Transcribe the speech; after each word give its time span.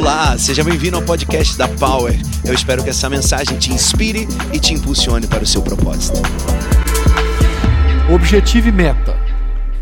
Olá, 0.00 0.38
seja 0.38 0.64
bem-vindo 0.64 0.96
ao 0.96 1.02
podcast 1.04 1.58
da 1.58 1.68
Power. 1.68 2.14
Eu 2.42 2.54
espero 2.54 2.82
que 2.82 2.88
essa 2.88 3.06
mensagem 3.10 3.58
te 3.58 3.70
inspire 3.70 4.26
e 4.50 4.58
te 4.58 4.72
impulsione 4.72 5.26
para 5.26 5.44
o 5.44 5.46
seu 5.46 5.60
propósito. 5.60 6.16
Objetivo 8.10 8.68
e 8.68 8.72
meta. 8.72 9.14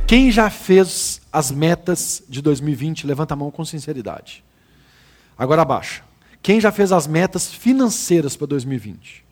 Quem 0.08 0.32
já 0.32 0.50
fez 0.50 1.20
as 1.32 1.52
metas 1.52 2.20
de 2.28 2.42
2020, 2.42 3.06
levanta 3.06 3.34
a 3.34 3.36
mão 3.36 3.48
com 3.52 3.64
sinceridade. 3.64 4.42
Agora 5.38 5.62
abaixa. 5.62 6.02
Quem 6.42 6.60
já 6.60 6.72
fez 6.72 6.90
as 6.90 7.06
metas 7.06 7.46
financeiras 7.46 8.36
para 8.36 8.48
2020? 8.48 9.24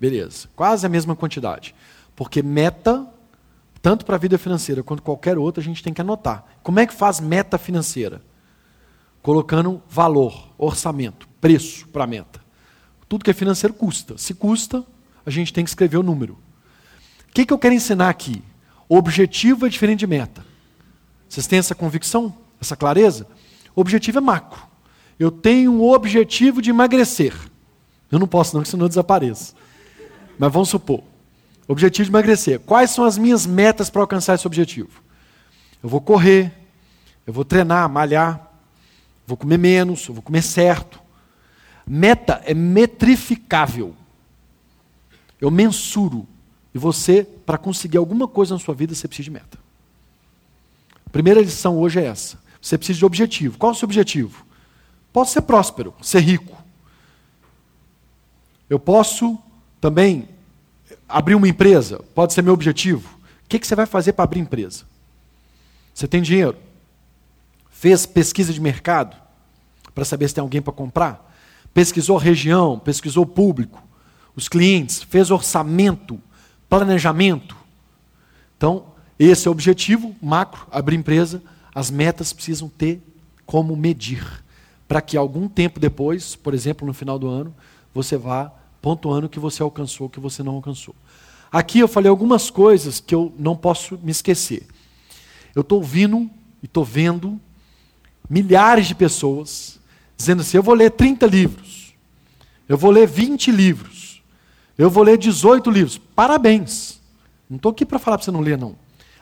Beleza, 0.00 0.48
quase 0.56 0.86
a 0.86 0.88
mesma 0.88 1.14
quantidade. 1.14 1.74
Porque 2.16 2.42
meta, 2.42 3.06
tanto 3.82 4.06
para 4.06 4.16
a 4.16 4.18
vida 4.18 4.38
financeira 4.38 4.82
quanto 4.82 5.02
qualquer 5.02 5.36
outra, 5.36 5.60
a 5.60 5.64
gente 5.64 5.82
tem 5.82 5.92
que 5.92 6.00
anotar. 6.00 6.46
Como 6.62 6.80
é 6.80 6.86
que 6.86 6.94
faz 6.94 7.20
meta 7.20 7.58
financeira? 7.58 8.22
Colocando 9.24 9.82
valor, 9.88 10.50
orçamento, 10.58 11.26
preço 11.40 11.88
para 11.88 12.04
a 12.04 12.06
meta. 12.06 12.44
Tudo 13.08 13.24
que 13.24 13.30
é 13.30 13.32
financeiro 13.32 13.72
custa. 13.72 14.18
Se 14.18 14.34
custa, 14.34 14.84
a 15.24 15.30
gente 15.30 15.50
tem 15.50 15.64
que 15.64 15.70
escrever 15.70 15.96
o 15.96 16.02
número. 16.02 16.34
O 17.30 17.32
que, 17.32 17.46
que 17.46 17.52
eu 17.54 17.58
quero 17.58 17.74
ensinar 17.74 18.10
aqui? 18.10 18.42
O 18.86 18.98
objetivo 18.98 19.64
é 19.64 19.70
diferente 19.70 20.00
de 20.00 20.06
meta. 20.06 20.44
Vocês 21.26 21.46
têm 21.46 21.58
essa 21.58 21.74
convicção, 21.74 22.36
essa 22.60 22.76
clareza? 22.76 23.26
O 23.74 23.80
objetivo 23.80 24.18
é 24.18 24.20
macro. 24.20 24.60
Eu 25.18 25.30
tenho 25.30 25.72
um 25.72 25.82
objetivo 25.82 26.60
de 26.60 26.68
emagrecer. 26.68 27.32
Eu 28.12 28.18
não 28.18 28.26
posso, 28.26 28.54
não, 28.54 28.62
que 28.62 28.68
senão 28.68 28.84
eu 28.84 28.90
desapareço. 28.90 29.54
Mas 30.38 30.52
vamos 30.52 30.68
supor. 30.68 31.02
Objetivo 31.66 32.04
de 32.04 32.10
emagrecer. 32.10 32.60
Quais 32.60 32.90
são 32.90 33.06
as 33.06 33.16
minhas 33.16 33.46
metas 33.46 33.88
para 33.88 34.02
alcançar 34.02 34.34
esse 34.34 34.46
objetivo? 34.46 35.02
Eu 35.82 35.88
vou 35.88 36.02
correr, 36.02 36.52
eu 37.26 37.32
vou 37.32 37.42
treinar, 37.42 37.88
malhar, 37.88 38.43
vou 39.26 39.36
comer 39.36 39.58
menos, 39.58 40.06
vou 40.06 40.22
comer 40.22 40.42
certo. 40.42 41.00
Meta 41.86 42.42
é 42.44 42.54
metrificável. 42.54 43.94
Eu 45.40 45.50
mensuro. 45.50 46.26
E 46.74 46.78
você, 46.78 47.22
para 47.24 47.58
conseguir 47.58 47.98
alguma 47.98 48.26
coisa 48.26 48.54
na 48.54 48.60
sua 48.60 48.74
vida, 48.74 48.94
você 48.94 49.06
precisa 49.06 49.24
de 49.24 49.30
meta. 49.30 49.58
A 51.06 51.10
primeira 51.10 51.40
lição 51.40 51.78
hoje 51.78 52.00
é 52.00 52.06
essa. 52.06 52.38
Você 52.60 52.76
precisa 52.76 52.98
de 52.98 53.04
objetivo. 53.04 53.58
Qual 53.58 53.70
é 53.70 53.74
o 53.74 53.78
seu 53.78 53.86
objetivo? 53.86 54.44
Posso 55.12 55.32
ser 55.32 55.42
próspero, 55.42 55.94
ser 56.02 56.20
rico. 56.20 56.56
Eu 58.68 58.80
posso 58.80 59.38
também 59.80 60.28
abrir 61.08 61.34
uma 61.34 61.46
empresa, 61.46 62.02
pode 62.14 62.32
ser 62.32 62.42
meu 62.42 62.54
objetivo. 62.54 63.08
O 63.44 63.48
que, 63.48 63.58
que 63.58 63.66
você 63.66 63.76
vai 63.76 63.86
fazer 63.86 64.14
para 64.14 64.24
abrir 64.24 64.40
empresa? 64.40 64.84
Você 65.94 66.08
tem 66.08 66.20
dinheiro? 66.22 66.56
Fez 67.84 68.06
pesquisa 68.06 68.50
de 68.50 68.62
mercado 68.62 69.14
para 69.94 70.06
saber 70.06 70.26
se 70.26 70.34
tem 70.34 70.40
alguém 70.40 70.62
para 70.62 70.72
comprar? 70.72 71.36
Pesquisou 71.74 72.16
a 72.16 72.20
região, 72.22 72.78
pesquisou 72.78 73.24
o 73.24 73.26
público, 73.26 73.82
os 74.34 74.48
clientes, 74.48 75.02
fez 75.02 75.30
orçamento, 75.30 76.18
planejamento. 76.66 77.54
Então, 78.56 78.86
esse 79.18 79.46
é 79.46 79.50
o 79.50 79.52
objetivo 79.52 80.16
macro, 80.22 80.66
abrir 80.70 80.96
empresa. 80.96 81.42
As 81.74 81.90
metas 81.90 82.32
precisam 82.32 82.70
ter 82.70 83.02
como 83.44 83.76
medir, 83.76 84.42
para 84.88 85.02
que 85.02 85.14
algum 85.14 85.46
tempo 85.46 85.78
depois, 85.78 86.34
por 86.34 86.54
exemplo, 86.54 86.86
no 86.86 86.94
final 86.94 87.18
do 87.18 87.28
ano, 87.28 87.54
você 87.92 88.16
vá 88.16 88.50
pontuando 88.80 89.26
o 89.26 89.28
que 89.28 89.38
você 89.38 89.62
alcançou, 89.62 90.06
o 90.06 90.10
que 90.10 90.20
você 90.20 90.42
não 90.42 90.54
alcançou. 90.54 90.96
Aqui 91.52 91.80
eu 91.80 91.86
falei 91.86 92.08
algumas 92.08 92.48
coisas 92.48 92.98
que 92.98 93.14
eu 93.14 93.30
não 93.38 93.54
posso 93.54 93.98
me 94.02 94.10
esquecer. 94.10 94.66
Eu 95.54 95.60
estou 95.60 95.80
ouvindo 95.80 96.30
e 96.62 96.64
estou 96.64 96.82
vendo 96.82 97.38
milhares 98.28 98.86
de 98.86 98.94
pessoas 98.94 99.78
dizendo 100.16 100.40
assim: 100.40 100.56
eu 100.56 100.62
vou 100.62 100.74
ler 100.74 100.90
30 100.90 101.26
livros, 101.26 101.94
eu 102.68 102.78
vou 102.78 102.90
ler 102.90 103.06
20 103.06 103.50
livros, 103.50 104.22
eu 104.76 104.90
vou 104.90 105.02
ler 105.02 105.18
18 105.18 105.70
livros. 105.70 105.98
Parabéns. 105.98 107.00
Não 107.48 107.56
estou 107.56 107.70
aqui 107.70 107.84
para 107.84 107.98
falar 107.98 108.18
para 108.18 108.24
você 108.24 108.30
não 108.30 108.40
ler, 108.40 108.56
não. 108.56 108.76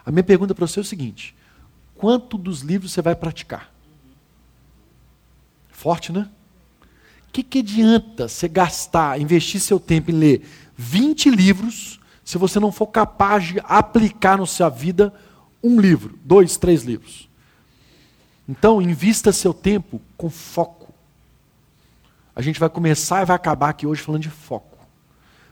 A 0.05 0.11
minha 0.11 0.23
pergunta 0.23 0.55
para 0.55 0.67
você 0.67 0.79
é 0.79 0.83
o 0.83 0.85
seguinte: 0.85 1.35
quanto 1.95 2.39
dos 2.39 2.61
livros 2.61 2.93
você 2.93 3.03
vai 3.03 3.15
praticar? 3.15 3.73
Forte, 5.71 6.13
né? 6.13 6.29
O 7.29 7.33
que, 7.33 7.43
que 7.43 7.61
adianta 7.61 8.29
você 8.29 8.47
gastar, 8.47 9.19
investir 9.21 9.61
seu 9.61 9.81
tempo 9.81 10.11
em 10.11 10.15
ler 10.15 10.49
20 10.77 11.31
livros, 11.31 11.99
se 12.23 12.37
você 12.37 12.61
não 12.61 12.71
for 12.71 12.87
capaz 12.89 13.45
de 13.45 13.61
aplicar 13.65 14.37
na 14.37 14.47
sua 14.47 14.69
vida 14.69 15.13
um 15.63 15.81
livro, 15.81 16.19
dois, 16.23 16.57
três 16.57 16.83
livros? 16.83 17.29
Então, 18.49 18.83
invista 18.83 19.33
seu 19.33 19.55
tempo 19.55 20.01
com 20.17 20.29
foco. 20.29 20.93
A 22.35 22.43
gente 22.43 22.59
vai 22.59 22.69
começar 22.69 23.23
e 23.23 23.27
vai 23.27 23.37
acabar 23.37 23.69
aqui 23.69 23.87
hoje 23.87 24.03
falando 24.03 24.23
de 24.23 24.31
foco. 24.31 24.79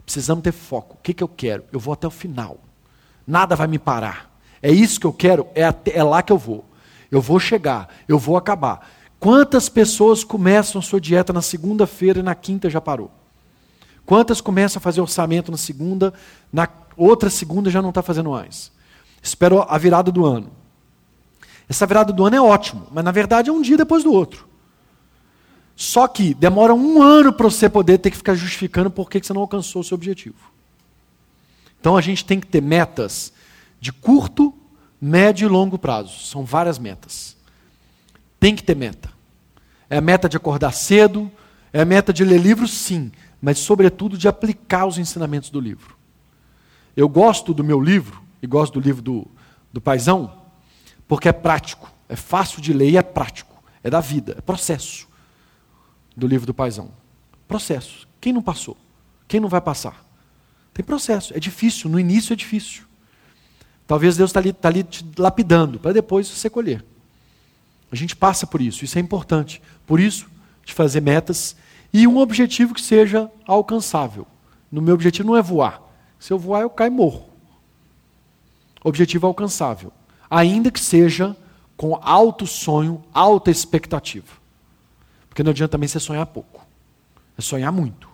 Precisamos 0.04 0.42
ter 0.42 0.52
foco. 0.52 0.94
O 0.94 0.98
que, 1.02 1.14
que 1.14 1.22
eu 1.22 1.28
quero? 1.28 1.64
Eu 1.72 1.78
vou 1.78 1.92
até 1.92 2.06
o 2.06 2.10
final. 2.10 2.58
Nada 3.26 3.54
vai 3.54 3.66
me 3.66 3.78
parar. 3.78 4.30
É 4.62 4.70
isso 4.70 4.98
que 4.98 5.06
eu 5.06 5.12
quero, 5.12 5.46
é, 5.54 5.64
até, 5.64 5.96
é 5.96 6.02
lá 6.02 6.22
que 6.22 6.32
eu 6.32 6.38
vou. 6.38 6.64
Eu 7.10 7.20
vou 7.20 7.40
chegar, 7.40 7.88
eu 8.06 8.18
vou 8.18 8.36
acabar. 8.36 8.88
Quantas 9.18 9.68
pessoas 9.68 10.24
começam 10.24 10.80
sua 10.80 11.00
dieta 11.00 11.32
na 11.32 11.42
segunda-feira 11.42 12.20
e 12.20 12.22
na 12.22 12.34
quinta 12.34 12.70
já 12.70 12.80
parou? 12.80 13.10
Quantas 14.06 14.40
começam 14.40 14.78
a 14.78 14.82
fazer 14.82 15.00
orçamento 15.00 15.50
na 15.50 15.58
segunda, 15.58 16.12
na 16.52 16.68
outra 16.96 17.30
segunda 17.30 17.70
já 17.70 17.80
não 17.80 17.90
está 17.90 18.02
fazendo 18.02 18.30
mais? 18.30 18.72
Espero 19.22 19.62
a 19.68 19.78
virada 19.78 20.10
do 20.10 20.24
ano. 20.24 20.50
Essa 21.70 21.86
virada 21.86 22.12
do 22.12 22.26
ano 22.26 22.34
é 22.34 22.40
ótimo, 22.42 22.88
mas 22.90 23.04
na 23.04 23.12
verdade 23.12 23.48
é 23.48 23.52
um 23.52 23.62
dia 23.62 23.76
depois 23.76 24.02
do 24.02 24.12
outro. 24.12 24.44
Só 25.76 26.08
que 26.08 26.34
demora 26.34 26.74
um 26.74 27.00
ano 27.00 27.32
para 27.32 27.48
você 27.48 27.68
poder 27.68 27.98
ter 27.98 28.10
que 28.10 28.16
ficar 28.16 28.34
justificando 28.34 28.90
por 28.90 29.08
que 29.08 29.22
você 29.22 29.32
não 29.32 29.40
alcançou 29.40 29.80
o 29.80 29.84
seu 29.84 29.94
objetivo. 29.94 30.50
Então 31.80 31.96
a 31.96 32.00
gente 32.00 32.24
tem 32.24 32.40
que 32.40 32.46
ter 32.48 32.60
metas 32.60 33.32
de 33.80 33.92
curto, 33.92 34.52
médio 35.00 35.46
e 35.46 35.48
longo 35.48 35.78
prazo. 35.78 36.26
São 36.26 36.44
várias 36.44 36.76
metas. 36.76 37.36
Tem 38.40 38.56
que 38.56 38.64
ter 38.64 38.74
meta. 38.74 39.08
É 39.88 39.98
a 39.98 40.00
meta 40.00 40.28
de 40.28 40.36
acordar 40.36 40.72
cedo, 40.72 41.30
é 41.72 41.82
a 41.82 41.84
meta 41.84 42.12
de 42.12 42.24
ler 42.24 42.40
livros, 42.40 42.72
sim, 42.72 43.12
mas 43.40 43.60
sobretudo 43.60 44.18
de 44.18 44.26
aplicar 44.26 44.86
os 44.86 44.98
ensinamentos 44.98 45.50
do 45.50 45.60
livro. 45.60 45.96
Eu 46.96 47.08
gosto 47.08 47.54
do 47.54 47.62
meu 47.62 47.80
livro, 47.80 48.20
e 48.42 48.46
gosto 48.46 48.80
do 48.80 48.84
livro 48.84 49.00
do, 49.00 49.26
do 49.72 49.80
Paisão, 49.80 50.39
porque 51.10 51.28
é 51.28 51.32
prático, 51.32 51.92
é 52.08 52.14
fácil 52.14 52.62
de 52.62 52.72
ler 52.72 52.90
e 52.90 52.96
é 52.96 53.02
prático, 53.02 53.60
é 53.82 53.90
da 53.90 54.00
vida, 54.00 54.36
é 54.38 54.40
processo 54.40 55.08
do 56.16 56.24
livro 56.24 56.46
do 56.46 56.54
Paisão. 56.54 56.92
Processo. 57.48 58.06
Quem 58.20 58.32
não 58.32 58.40
passou? 58.40 58.76
Quem 59.26 59.40
não 59.40 59.48
vai 59.48 59.60
passar? 59.60 60.06
Tem 60.72 60.84
processo, 60.84 61.36
é 61.36 61.40
difícil, 61.40 61.90
no 61.90 61.98
início 61.98 62.32
é 62.32 62.36
difícil. 62.36 62.84
Talvez 63.88 64.16
Deus 64.16 64.30
está 64.30 64.38
ali, 64.38 64.52
tá 64.52 64.68
ali 64.68 64.84
te 64.84 65.04
lapidando, 65.18 65.80
para 65.80 65.92
depois 65.92 66.28
você 66.28 66.48
colher. 66.48 66.84
A 67.90 67.96
gente 67.96 68.14
passa 68.14 68.46
por 68.46 68.60
isso, 68.60 68.84
isso 68.84 68.96
é 68.96 69.00
importante. 69.00 69.60
Por 69.84 69.98
isso, 69.98 70.28
de 70.64 70.72
fazer 70.72 71.00
metas 71.00 71.56
e 71.92 72.06
um 72.06 72.18
objetivo 72.18 72.72
que 72.72 72.80
seja 72.80 73.28
alcançável. 73.44 74.28
No 74.70 74.80
meu 74.80 74.94
objetivo 74.94 75.26
não 75.26 75.36
é 75.36 75.42
voar. 75.42 75.82
Se 76.20 76.32
eu 76.32 76.38
voar, 76.38 76.60
eu 76.60 76.70
caio 76.70 76.92
e 76.92 76.94
morro. 76.94 77.30
Objetivo 78.84 79.26
alcançável. 79.26 79.92
Ainda 80.30 80.70
que 80.70 80.78
seja 80.78 81.36
com 81.76 81.98
alto 82.00 82.46
sonho, 82.46 83.02
alta 83.12 83.50
expectativa. 83.50 84.32
Porque 85.28 85.42
não 85.42 85.50
adianta 85.50 85.72
também 85.72 85.88
você 85.88 85.98
sonhar 85.98 86.24
pouco. 86.26 86.66
É 87.36 87.42
sonhar 87.42 87.72
muito. 87.72 88.08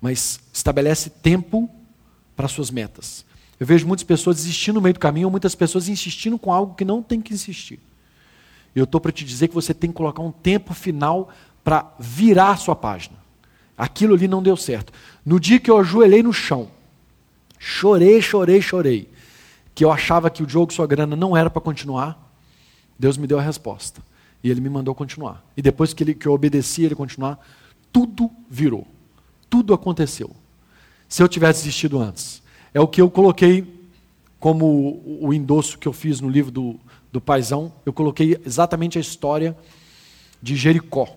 Mas 0.00 0.40
estabelece 0.52 1.10
tempo 1.10 1.70
para 2.34 2.48
suas 2.48 2.70
metas. 2.70 3.24
Eu 3.58 3.66
vejo 3.66 3.86
muitas 3.86 4.04
pessoas 4.04 4.36
desistindo 4.36 4.76
no 4.76 4.80
meio 4.82 4.94
do 4.94 5.00
caminho, 5.00 5.28
ou 5.28 5.30
muitas 5.30 5.54
pessoas 5.54 5.88
insistindo 5.88 6.38
com 6.38 6.52
algo 6.52 6.74
que 6.74 6.84
não 6.84 7.02
tem 7.02 7.20
que 7.20 7.32
insistir. 7.32 7.80
Eu 8.74 8.84
estou 8.84 9.00
para 9.00 9.12
te 9.12 9.24
dizer 9.24 9.48
que 9.48 9.54
você 9.54 9.72
tem 9.72 9.90
que 9.90 9.96
colocar 9.96 10.22
um 10.22 10.32
tempo 10.32 10.74
final 10.74 11.30
para 11.64 11.90
virar 11.98 12.50
a 12.50 12.56
sua 12.56 12.76
página. 12.76 13.16
Aquilo 13.76 14.14
ali 14.14 14.28
não 14.28 14.42
deu 14.42 14.56
certo. 14.56 14.92
No 15.24 15.40
dia 15.40 15.58
que 15.58 15.70
eu 15.70 15.78
ajoelhei 15.78 16.22
no 16.22 16.32
chão, 16.32 16.70
chorei, 17.58 18.20
chorei, 18.20 18.60
chorei, 18.60 19.10
que 19.76 19.84
eu 19.84 19.92
achava 19.92 20.28
que 20.28 20.42
o 20.42 20.48
jogo 20.48 20.72
Sua 20.72 20.88
Grana 20.88 21.14
não 21.14 21.36
era 21.36 21.48
para 21.48 21.62
continuar, 21.62 22.34
Deus 22.98 23.16
me 23.16 23.28
deu 23.28 23.38
a 23.38 23.42
resposta. 23.42 24.02
E 24.42 24.50
Ele 24.50 24.60
me 24.60 24.68
mandou 24.68 24.92
continuar. 24.92 25.44
E 25.56 25.62
depois 25.62 25.94
que, 25.94 26.02
ele, 26.02 26.14
que 26.14 26.26
eu 26.26 26.32
obedeci 26.32 26.82
Ele 26.82 26.96
continuar, 26.96 27.38
tudo 27.92 28.28
virou. 28.50 28.84
Tudo 29.48 29.72
aconteceu. 29.72 30.34
Se 31.08 31.22
eu 31.22 31.28
tivesse 31.28 31.60
desistido 31.60 32.00
antes. 32.00 32.42
É 32.74 32.80
o 32.80 32.88
que 32.88 33.00
eu 33.00 33.08
coloquei 33.08 33.76
como 34.40 35.00
o 35.20 35.32
endosso 35.32 35.78
que 35.78 35.86
eu 35.86 35.92
fiz 35.92 36.20
no 36.20 36.28
livro 36.28 36.50
do 36.50 36.80
do 37.16 37.20
paisão, 37.20 37.72
eu 37.86 37.94
coloquei 37.94 38.38
exatamente 38.44 38.98
a 38.98 39.00
história 39.00 39.56
de 40.42 40.54
Jericó. 40.54 41.08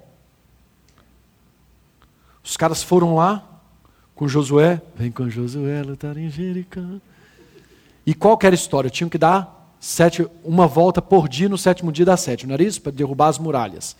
Os 2.41 2.55
caras 2.55 2.81
foram 2.81 3.15
lá 3.15 3.45
com 4.15 4.25
Josué, 4.25 4.81
vem 4.95 5.11
com 5.11 5.29
Josué 5.29 5.83
lutar 5.83 6.15
em 6.17 6.29
Jericó. 6.29 6.79
E 8.09 8.13
qual 8.15 8.35
que 8.39 8.47
era 8.47 8.55
a 8.55 8.57
história? 8.57 8.89
Tinham 8.89 9.07
que 9.07 9.19
dar 9.19 9.71
sete, 9.79 10.27
uma 10.43 10.65
volta 10.65 10.99
por 10.99 11.29
dia 11.29 11.47
no 11.47 11.59
sétimo 11.59 11.91
dia 11.91 12.05
da 12.05 12.17
sete, 12.17 12.47
não 12.47 12.55
era 12.55 12.63
isso? 12.63 12.81
Para 12.81 12.91
derrubar 12.91 13.27
as 13.27 13.37
muralhas. 13.37 13.95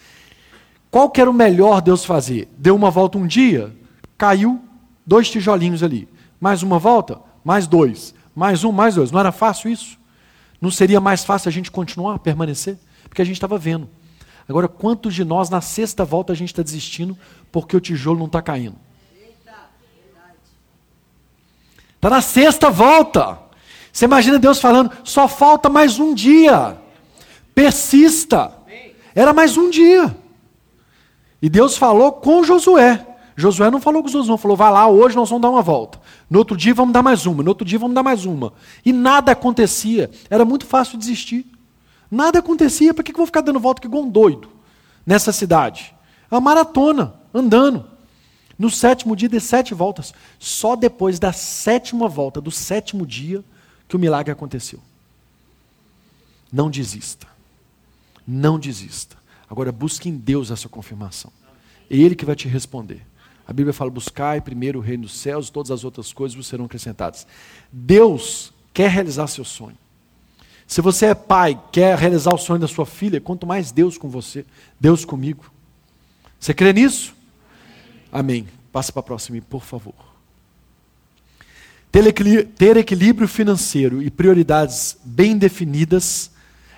Qual 0.90 1.12
que 1.12 1.22
era 1.22 1.30
o 1.30 1.34
melhor 1.34 1.80
Deus 1.80 2.04
fazer? 2.04 2.50
Deu 2.58 2.76
uma 2.76 2.90
volta 2.90 3.20
um 3.20 3.28
dia, 3.28 3.72
caiu 4.18 4.60
dois 5.06 5.30
tijolinhos 5.30 5.84
ali. 5.84 6.10
Mais 6.42 6.64
uma 6.64 6.80
volta, 6.80 7.20
mais 7.44 7.68
dois. 7.68 8.16
Mais 8.34 8.64
um, 8.64 8.72
mais 8.72 8.96
dois. 8.96 9.12
Não 9.12 9.20
era 9.20 9.32
fácil 9.32 9.70
isso? 9.70 9.96
Não 10.60 10.72
seria 10.72 11.00
mais 11.00 11.24
fácil 11.24 11.48
a 11.48 11.52
gente 11.52 11.70
continuar, 11.70 12.18
permanecer? 12.18 12.80
Porque 13.08 13.22
a 13.22 13.26
gente 13.26 13.36
estava 13.36 13.60
vendo. 13.60 13.88
Agora, 14.48 14.68
quantos 14.68 15.14
de 15.14 15.24
nós 15.24 15.52
na 15.52 15.62
sexta 15.62 16.04
volta 16.04 16.34
a 16.34 16.36
gente 16.36 16.50
está 16.50 16.64
desistindo 16.64 17.16
porque 17.52 17.78
o 17.78 17.80
tijolo 17.80 18.18
não 18.18 18.26
está 18.26 18.42
caindo? 18.42 18.76
Está 21.98 22.10
na 22.10 22.22
sexta 22.24 22.72
volta. 22.72 23.49
Você 24.00 24.06
imagina 24.06 24.40
Deus 24.40 24.62
falando, 24.62 24.90
só 25.04 25.28
falta 25.28 25.68
mais 25.68 26.00
um 26.00 26.14
dia. 26.14 26.78
Persista. 27.54 28.54
Era 29.14 29.34
mais 29.34 29.58
um 29.58 29.70
dia. 29.70 30.16
E 31.42 31.50
Deus 31.50 31.76
falou 31.76 32.14
com 32.14 32.42
Josué. 32.42 33.06
Josué 33.36 33.70
não 33.70 33.82
falou 33.82 34.02
com 34.02 34.08
Josué, 34.08 34.38
falou, 34.38 34.56
vai 34.56 34.72
lá, 34.72 34.88
hoje 34.88 35.18
nós 35.18 35.28
vamos 35.28 35.42
dar 35.42 35.50
uma 35.50 35.62
volta. 35.62 36.00
No 36.30 36.40
outro 36.40 36.56
dia 36.56 36.74
vamos 36.74 36.94
dar 36.94 37.04
mais 37.04 37.26
uma, 37.26 37.44
no 37.44 37.50
outro 37.50 37.68
dia 37.68 37.78
vamos 37.78 37.94
dar 37.94 38.02
mais 38.02 38.24
uma. 38.24 38.54
E 38.86 38.94
nada 38.94 39.34
acontecia. 39.34 40.10
Era 40.30 40.46
muito 40.46 40.66
fácil 40.66 40.98
desistir. 40.98 41.46
Nada 42.10 42.40
acontecia, 42.40 42.94
por 42.94 43.04
que 43.04 43.12
eu 43.12 43.18
vou 43.18 43.26
ficar 43.26 43.42
dando 43.42 43.60
volta 43.60 43.82
que 43.82 43.88
igual 43.88 44.04
um 44.04 44.10
doido 44.10 44.48
nessa 45.06 45.34
cidade? 45.34 45.94
É 46.32 46.36
uma 46.36 46.40
maratona, 46.40 47.16
andando. 47.34 47.86
No 48.58 48.70
sétimo 48.70 49.14
dia, 49.14 49.28
de 49.28 49.42
sete 49.42 49.74
voltas. 49.74 50.14
Só 50.40 50.78
depois 50.78 51.20
da 51.20 51.34
sétima 51.34 52.08
volta, 52.08 52.40
do 52.40 52.50
sétimo 52.50 53.06
dia, 53.06 53.44
que 53.90 53.96
o 53.96 54.00
milagre 54.00 54.32
aconteceu. 54.32 54.80
Não 56.52 56.70
desista. 56.70 57.28
Não 58.26 58.60
desista. 58.60 59.18
Agora 59.50 59.72
busque 59.72 60.08
em 60.08 60.16
Deus 60.16 60.52
essa 60.52 60.70
confirmação. 60.70 61.34
É 61.90 61.98
Ele 61.98 62.16
que 62.16 62.24
vai 62.24 62.36
te 62.36 62.48
responder. 62.48 63.02
A 63.48 63.52
Bíblia 63.52 63.74
fala: 63.74 63.90
buscai 63.90 64.40
primeiro 64.40 64.78
o 64.78 64.82
reino 64.82 65.04
dos 65.04 65.18
céus, 65.18 65.50
todas 65.50 65.72
as 65.72 65.84
outras 65.84 66.14
coisas 66.14 66.36
vos 66.36 66.46
serão 66.46 66.66
acrescentadas. 66.66 67.26
Deus 67.72 68.54
quer 68.72 68.92
realizar 68.92 69.26
seu 69.26 69.44
sonho. 69.44 69.78
Se 70.68 70.82
você 70.82 71.08
é 71.08 71.16
pai, 71.16 71.60
quer 71.72 71.98
realizar 71.98 72.32
o 72.32 72.38
sonho 72.38 72.60
da 72.60 72.68
sua 72.68 72.86
filha, 72.86 73.20
quanto 73.20 73.48
mais 73.48 73.72
Deus 73.72 73.98
com 73.98 74.08
você, 74.08 74.46
Deus 74.80 75.04
comigo. 75.04 75.52
Você 76.40 76.54
crê 76.54 76.72
nisso? 76.72 77.16
Amém. 78.12 78.48
Passa 78.72 78.92
para 78.92 79.00
a 79.00 79.04
próxima, 79.04 79.42
por 79.42 79.64
favor. 79.64 80.09
Ter 81.92 82.78
equilíbrio 82.78 83.28
financeiro 83.28 84.02
e 84.02 84.12
prioridades 84.12 84.98
bem 85.04 85.38
definidas 85.38 86.32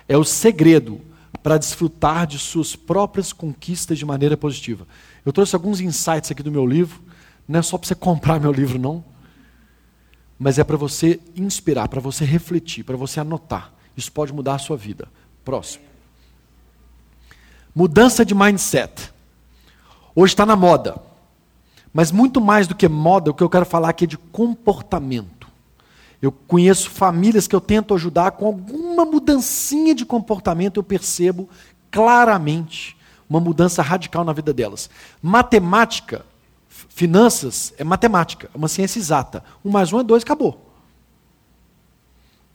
é 0.08 0.16
o 0.16 0.24
segredo 0.24 1.00
para 1.42 1.58
desfrutar 1.58 2.26
de 2.26 2.38
suas 2.38 2.74
próprias 2.74 3.32
conquistas 3.32 3.98
de 3.98 4.06
maneira 4.06 4.36
positiva. 4.36 4.86
Eu 5.24 5.32
trouxe 5.32 5.54
alguns 5.54 5.80
insights 5.80 6.30
aqui 6.30 6.42
do 6.42 6.50
meu 6.50 6.66
livro, 6.66 7.00
não 7.46 7.60
é 7.60 7.62
só 7.62 7.76
para 7.76 7.88
você 7.88 7.94
comprar 7.94 8.40
meu 8.40 8.52
livro, 8.52 8.78
não, 8.78 9.04
mas 10.38 10.58
é 10.58 10.64
para 10.64 10.76
você 10.76 11.20
inspirar, 11.36 11.88
para 11.88 12.00
você 12.00 12.24
refletir, 12.24 12.82
para 12.84 12.96
você 12.96 13.20
anotar. 13.20 13.72
Isso 13.96 14.10
pode 14.10 14.32
mudar 14.32 14.54
a 14.54 14.58
sua 14.58 14.76
vida. 14.76 15.08
Próximo. 15.44 15.84
Mudança 17.74 18.24
de 18.24 18.34
mindset. 18.34 19.12
Hoje 20.14 20.32
está 20.32 20.46
na 20.46 20.56
moda. 20.56 21.11
Mas 21.92 22.10
muito 22.10 22.40
mais 22.40 22.66
do 22.66 22.74
que 22.74 22.88
moda, 22.88 23.30
o 23.30 23.34
que 23.34 23.42
eu 23.42 23.50
quero 23.50 23.66
falar 23.66 23.90
aqui 23.90 24.04
é 24.04 24.06
de 24.06 24.16
comportamento. 24.16 25.46
Eu 26.20 26.32
conheço 26.32 26.88
famílias 26.88 27.46
que 27.46 27.54
eu 27.54 27.60
tento 27.60 27.94
ajudar 27.94 28.32
com 28.32 28.46
alguma 28.46 29.04
mudancinha 29.04 29.94
de 29.94 30.06
comportamento, 30.06 30.78
eu 30.78 30.82
percebo 30.82 31.48
claramente 31.90 32.96
uma 33.28 33.40
mudança 33.40 33.82
radical 33.82 34.24
na 34.24 34.32
vida 34.32 34.52
delas. 34.52 34.88
Matemática, 35.20 36.24
finanças, 36.68 37.74
é 37.76 37.84
matemática, 37.84 38.48
é 38.54 38.56
uma 38.56 38.68
ciência 38.68 38.98
exata. 38.98 39.42
Um 39.64 39.70
mais 39.70 39.92
um 39.92 40.00
é 40.00 40.04
dois, 40.04 40.22
acabou. 40.22 40.70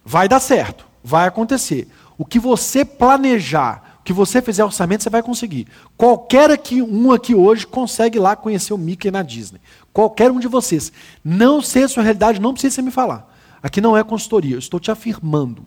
Vai 0.05 0.29
dar 0.29 0.39
certo, 0.39 0.87
vai 1.03 1.27
acontecer. 1.27 1.87
O 2.17 2.25
que 2.25 2.39
você 2.39 2.85
planejar 2.85 3.96
que 4.07 4.13
você 4.13 4.41
fizer 4.41 4.63
orçamento, 4.63 5.03
você 5.03 5.09
vai 5.09 5.21
conseguir. 5.21 5.67
Qualquer 5.97 6.49
aqui, 6.49 6.81
um 6.81 7.11
aqui 7.11 7.35
hoje 7.35 7.67
consegue 7.67 8.17
lá 8.17 8.37
conhecer 8.37 8.73
o 8.73 8.77
Mickey 8.77 9.11
na 9.11 9.21
Disney. 9.21 9.59
Qualquer 9.91 10.31
um 10.31 10.39
de 10.39 10.47
vocês. 10.47 10.93
Não 11.21 11.61
sei 11.61 11.83
a 11.83 11.89
sua 11.89 12.03
realidade, 12.03 12.39
não 12.39 12.53
precisa 12.53 12.81
me 12.81 12.89
falar. 12.89 13.29
Aqui 13.61 13.81
não 13.81 13.97
é 13.97 14.05
consultoria, 14.05 14.55
eu 14.55 14.59
estou 14.59 14.79
te 14.79 14.89
afirmando. 14.89 15.65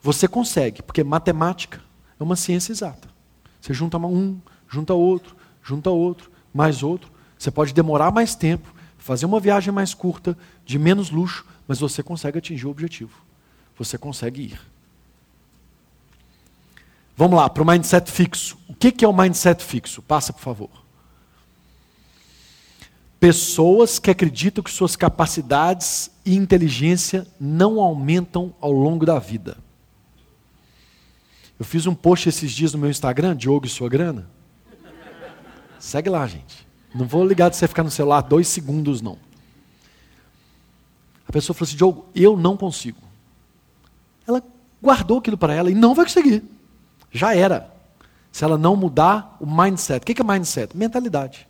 Você 0.00 0.28
consegue, 0.28 0.80
porque 0.80 1.02
matemática 1.02 1.80
é 2.20 2.22
uma 2.22 2.36
ciência 2.36 2.70
exata. 2.70 3.08
Você 3.60 3.74
junta 3.74 3.98
um, 3.98 4.38
junta 4.68 4.94
outro, 4.94 5.34
junta 5.60 5.90
outro, 5.90 6.30
mais 6.54 6.84
outro. 6.84 7.10
Você 7.36 7.50
pode 7.50 7.74
demorar 7.74 8.12
mais 8.12 8.36
tempo, 8.36 8.72
fazer 8.96 9.26
uma 9.26 9.40
viagem 9.40 9.74
mais 9.74 9.92
curta, 9.92 10.38
de 10.64 10.78
menos 10.78 11.10
luxo, 11.10 11.44
mas 11.66 11.80
você 11.80 12.00
consegue 12.00 12.38
atingir 12.38 12.68
o 12.68 12.70
objetivo. 12.70 13.24
Você 13.76 13.98
consegue 13.98 14.42
ir. 14.42 14.75
Vamos 17.16 17.38
lá, 17.38 17.48
para 17.48 17.62
o 17.62 17.66
mindset 17.66 18.12
fixo. 18.12 18.58
O 18.68 18.74
que 18.74 19.02
é 19.02 19.08
o 19.08 19.16
mindset 19.16 19.64
fixo? 19.64 20.02
Passa, 20.02 20.34
por 20.34 20.42
favor. 20.42 20.70
Pessoas 23.18 23.98
que 23.98 24.10
acreditam 24.10 24.62
que 24.62 24.70
suas 24.70 24.94
capacidades 24.94 26.10
e 26.24 26.36
inteligência 26.36 27.26
não 27.40 27.80
aumentam 27.80 28.54
ao 28.60 28.70
longo 28.70 29.06
da 29.06 29.18
vida. 29.18 29.56
Eu 31.58 31.64
fiz 31.64 31.86
um 31.86 31.94
post 31.94 32.28
esses 32.28 32.52
dias 32.52 32.74
no 32.74 32.78
meu 32.78 32.90
Instagram, 32.90 33.34
Diogo 33.34 33.64
e 33.64 33.70
sua 33.70 33.88
grana. 33.88 34.28
Segue 35.78 36.10
lá, 36.10 36.26
gente. 36.26 36.66
Não 36.94 37.06
vou 37.06 37.26
ligar 37.26 37.48
de 37.48 37.56
você 37.56 37.66
ficar 37.66 37.82
no 37.82 37.90
celular 37.90 38.20
dois 38.20 38.46
segundos, 38.46 39.00
não. 39.00 39.18
A 41.26 41.32
pessoa 41.32 41.54
falou 41.54 41.66
assim: 41.66 41.76
Diogo, 41.76 42.06
eu 42.14 42.36
não 42.36 42.58
consigo. 42.58 43.00
Ela 44.28 44.42
guardou 44.82 45.18
aquilo 45.18 45.38
para 45.38 45.54
ela 45.54 45.70
e 45.70 45.74
não 45.74 45.94
vai 45.94 46.04
conseguir. 46.04 46.42
Já 47.16 47.34
era. 47.34 47.74
Se 48.30 48.44
ela 48.44 48.58
não 48.58 48.76
mudar 48.76 49.36
o 49.40 49.46
mindset. 49.46 50.02
O 50.02 50.06
que 50.06 50.20
é 50.20 50.24
mindset? 50.24 50.76
Mentalidade. 50.76 51.48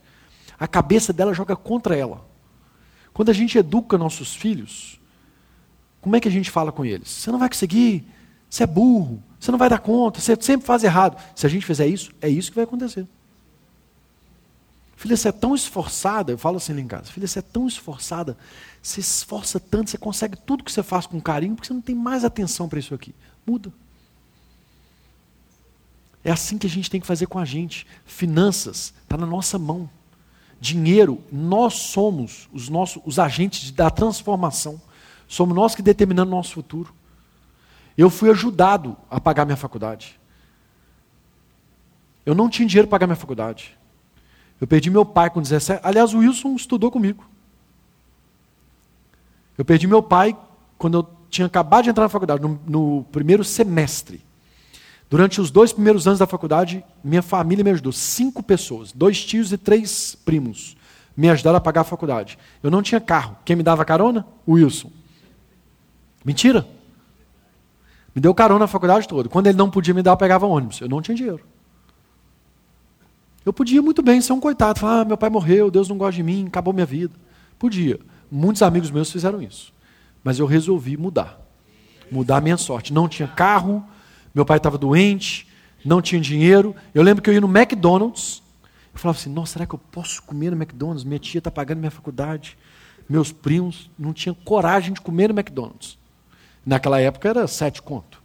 A 0.59 0.67
cabeça 0.67 1.13
dela 1.13 1.35
joga 1.35 1.57
contra 1.57 1.97
ela. 1.97 2.25
Quando 3.13 3.31
a 3.31 3.33
gente 3.33 3.59
educa 3.59 3.99
nossos 3.99 4.35
filhos, 4.35 5.01
como 6.01 6.17
é 6.17 6.21
que 6.21 6.29
a 6.29 6.31
gente 6.31 6.51
fala 6.51 6.71
com 6.71 6.85
eles? 6.85 7.09
Você 7.09 7.33
não 7.33 7.39
vai 7.39 7.49
conseguir, 7.49 8.07
você 8.49 8.63
é 8.63 8.67
burro, 8.67 9.23
você 9.41 9.51
não 9.51 9.59
vai 9.59 9.69
dar 9.69 9.79
conta, 9.79 10.21
você 10.21 10.37
sempre 10.41 10.67
faz 10.67 10.85
errado. 10.85 11.21
Se 11.35 11.47
a 11.47 11.49
gente 11.49 11.67
fizer 11.67 11.87
isso, 11.87 12.13
é 12.21 12.29
isso 12.29 12.51
que 12.51 12.55
vai 12.55 12.65
acontecer. 12.65 13.07
Filha, 14.97 15.17
você 15.17 15.29
é 15.29 15.33
tão 15.33 15.55
esforçada, 15.55 16.33
eu 16.33 16.39
falo 16.39 16.57
assim 16.57 16.73
lá 16.73 16.81
em 16.81 16.87
casa, 16.87 17.13
filha, 17.13 17.27
você 17.27 17.41
é 17.41 17.43
tão 17.43 17.67
esforçada, 17.67 18.37
você 18.81 19.01
esforça 19.01 19.61
tanto, 19.61 19.91
você 19.91 19.99
consegue 19.99 20.37
tudo 20.37 20.65
que 20.65 20.73
você 20.73 20.83
faz 20.83 21.07
com 21.07 21.21
carinho, 21.21 21.55
porque 21.55 21.69
você 21.69 21.75
não 21.75 21.83
tem 21.83 21.95
mais 21.95 22.25
atenção 22.25 22.69
para 22.69 22.79
isso 22.79 22.95
aqui. 22.95 23.15
Muda. 23.47 23.73
É 26.27 26.33
assim 26.33 26.59
que 26.59 26.67
a 26.67 26.71
gente 26.71 26.91
tem 26.91 27.01
que 27.01 27.07
fazer 27.07 27.27
com 27.27 27.39
a 27.39 27.45
gente. 27.45 27.87
Finanças 28.05 28.93
está 29.01 29.17
na 29.17 29.25
nossa 29.25 29.61
mão. 29.61 29.89
Dinheiro, 30.61 31.23
nós 31.31 31.75
somos 31.75 32.49
os, 32.53 32.69
nossos, 32.69 33.01
os 33.07 33.21
agentes 33.21 33.71
da 33.71 33.89
transformação. 33.91 34.83
Somos 35.29 35.55
nós 35.55 35.77
que 35.77 35.83
determinamos 35.83 36.33
o 36.33 36.37
nosso 36.37 36.53
futuro. 36.53 36.93
Eu 37.97 38.11
fui 38.11 38.29
ajudado 38.29 38.97
a 39.09 39.21
pagar 39.21 39.45
minha 39.45 39.57
faculdade. 39.57 40.19
Eu 42.25 42.35
não 42.35 42.51
tinha 42.51 42.67
dinheiro 42.67 42.89
para 42.89 42.97
pagar 42.97 43.07
minha 43.07 43.15
faculdade. 43.15 43.79
Eu 44.61 44.67
perdi 44.67 44.91
meu 44.91 45.07
pai 45.07 45.31
com 45.31 45.41
17. 45.41 45.81
Aliás, 45.85 46.13
o 46.13 46.19
Wilson 46.19 46.57
estudou 46.57 46.91
comigo. 46.91 47.25
Eu 49.57 49.65
perdi 49.65 49.87
meu 49.87 50.03
pai 50.03 50.37
quando 50.77 50.99
eu 50.99 51.09
tinha 51.31 51.47
acabado 51.47 51.85
de 51.85 51.91
entrar 51.91 52.03
na 52.03 52.09
faculdade, 52.09 52.43
no, 52.43 52.61
no 52.67 53.05
primeiro 53.13 53.45
semestre. 53.45 54.26
Durante 55.09 55.41
os 55.41 55.51
dois 55.51 55.73
primeiros 55.73 56.07
anos 56.07 56.19
da 56.19 56.27
faculdade, 56.27 56.85
minha 57.03 57.23
família 57.23 57.63
me 57.63 57.71
ajudou. 57.71 57.93
Cinco 57.93 58.43
pessoas, 58.43 58.93
dois 58.93 59.25
tios 59.25 59.53
e 59.53 59.57
três 59.57 60.17
primos, 60.25 60.77
me 61.17 61.31
ajudaram 61.31 61.59
a 61.59 61.61
pagar 61.61 61.83
a 61.83 61.85
faculdade. 61.85 62.39
Eu 62.63 62.71
não 62.71 62.83
tinha 62.83 63.01
carro. 63.01 63.37
Quem 63.45 63.57
me 63.57 63.63
dava 63.63 63.85
carona? 63.85 64.27
O 64.45 64.55
Wilson. 64.55 64.91
Mentira. 66.25 66.67
Me 68.15 68.21
deu 68.21 68.35
carona 68.35 68.61
na 68.61 68.67
faculdade 68.67 69.07
toda. 69.07 69.29
Quando 69.29 69.47
ele 69.47 69.57
não 69.57 69.71
podia 69.71 69.95
me 69.95 70.03
dar, 70.03 70.13
eu 70.13 70.17
pegava 70.17 70.47
ônibus. 70.47 70.81
Eu 70.81 70.89
não 70.89 71.01
tinha 71.01 71.15
dinheiro. 71.15 71.41
Eu 73.45 73.53
podia 73.53 73.81
muito 73.81 74.03
bem 74.03 74.21
ser 74.21 74.33
um 74.33 74.41
coitado. 74.41 74.81
Falar, 74.81 75.03
ah, 75.03 75.05
meu 75.05 75.17
pai 75.17 75.31
morreu, 75.31 75.71
Deus 75.71 75.89
não 75.89 75.97
gosta 75.97 76.17
de 76.17 76.23
mim, 76.23 76.47
acabou 76.49 76.75
minha 76.75 76.85
vida. 76.85 77.15
Podia. 77.59 78.01
Muitos 78.31 78.61
amigos 78.61 78.91
meus 78.91 79.13
fizeram 79.13 79.41
isso. 79.41 79.73
Mas 80.25 80.41
eu 80.41 80.47
resolvi 80.47 80.97
mudar. 80.97 81.41
Mudar 82.11 82.39
a 82.39 82.41
minha 82.41 82.57
sorte. 82.57 82.93
Não 82.93 83.09
tinha 83.09 83.29
carro, 83.29 83.85
meu 84.37 84.45
pai 84.45 84.59
estava 84.59 84.77
doente, 84.77 85.49
não 85.83 86.03
tinha 86.03 86.21
dinheiro. 86.21 86.77
Eu 86.95 87.03
lembro 87.03 87.23
que 87.23 87.31
eu 87.31 87.33
ia 87.33 87.41
no 87.41 87.49
McDonald's. 87.49 88.43
Eu 88.93 89.01
falava 89.01 89.19
assim: 89.19 89.31
nossa, 89.31 89.55
será 89.55 89.65
que 89.65 89.75
eu 89.75 89.79
posso 89.79 90.23
comer 90.25 90.51
no 90.51 90.59
McDonald's? 90.59 91.05
Minha 91.05 91.19
tia 91.19 91.39
está 91.39 91.51
pagando 91.51 91.79
minha 91.79 91.91
faculdade. 91.91 92.59
Meus 93.09 93.33
primos 93.33 93.91
não 93.99 94.13
tinham 94.13 94.35
coragem 94.35 94.93
de 94.93 95.01
comer 95.01 95.29
no 95.29 95.35
McDonald's. 95.41 95.97
Naquela 96.67 97.01
época 97.01 97.31
era 97.31 97.47
sete 97.47 97.81
conto. 97.81 98.23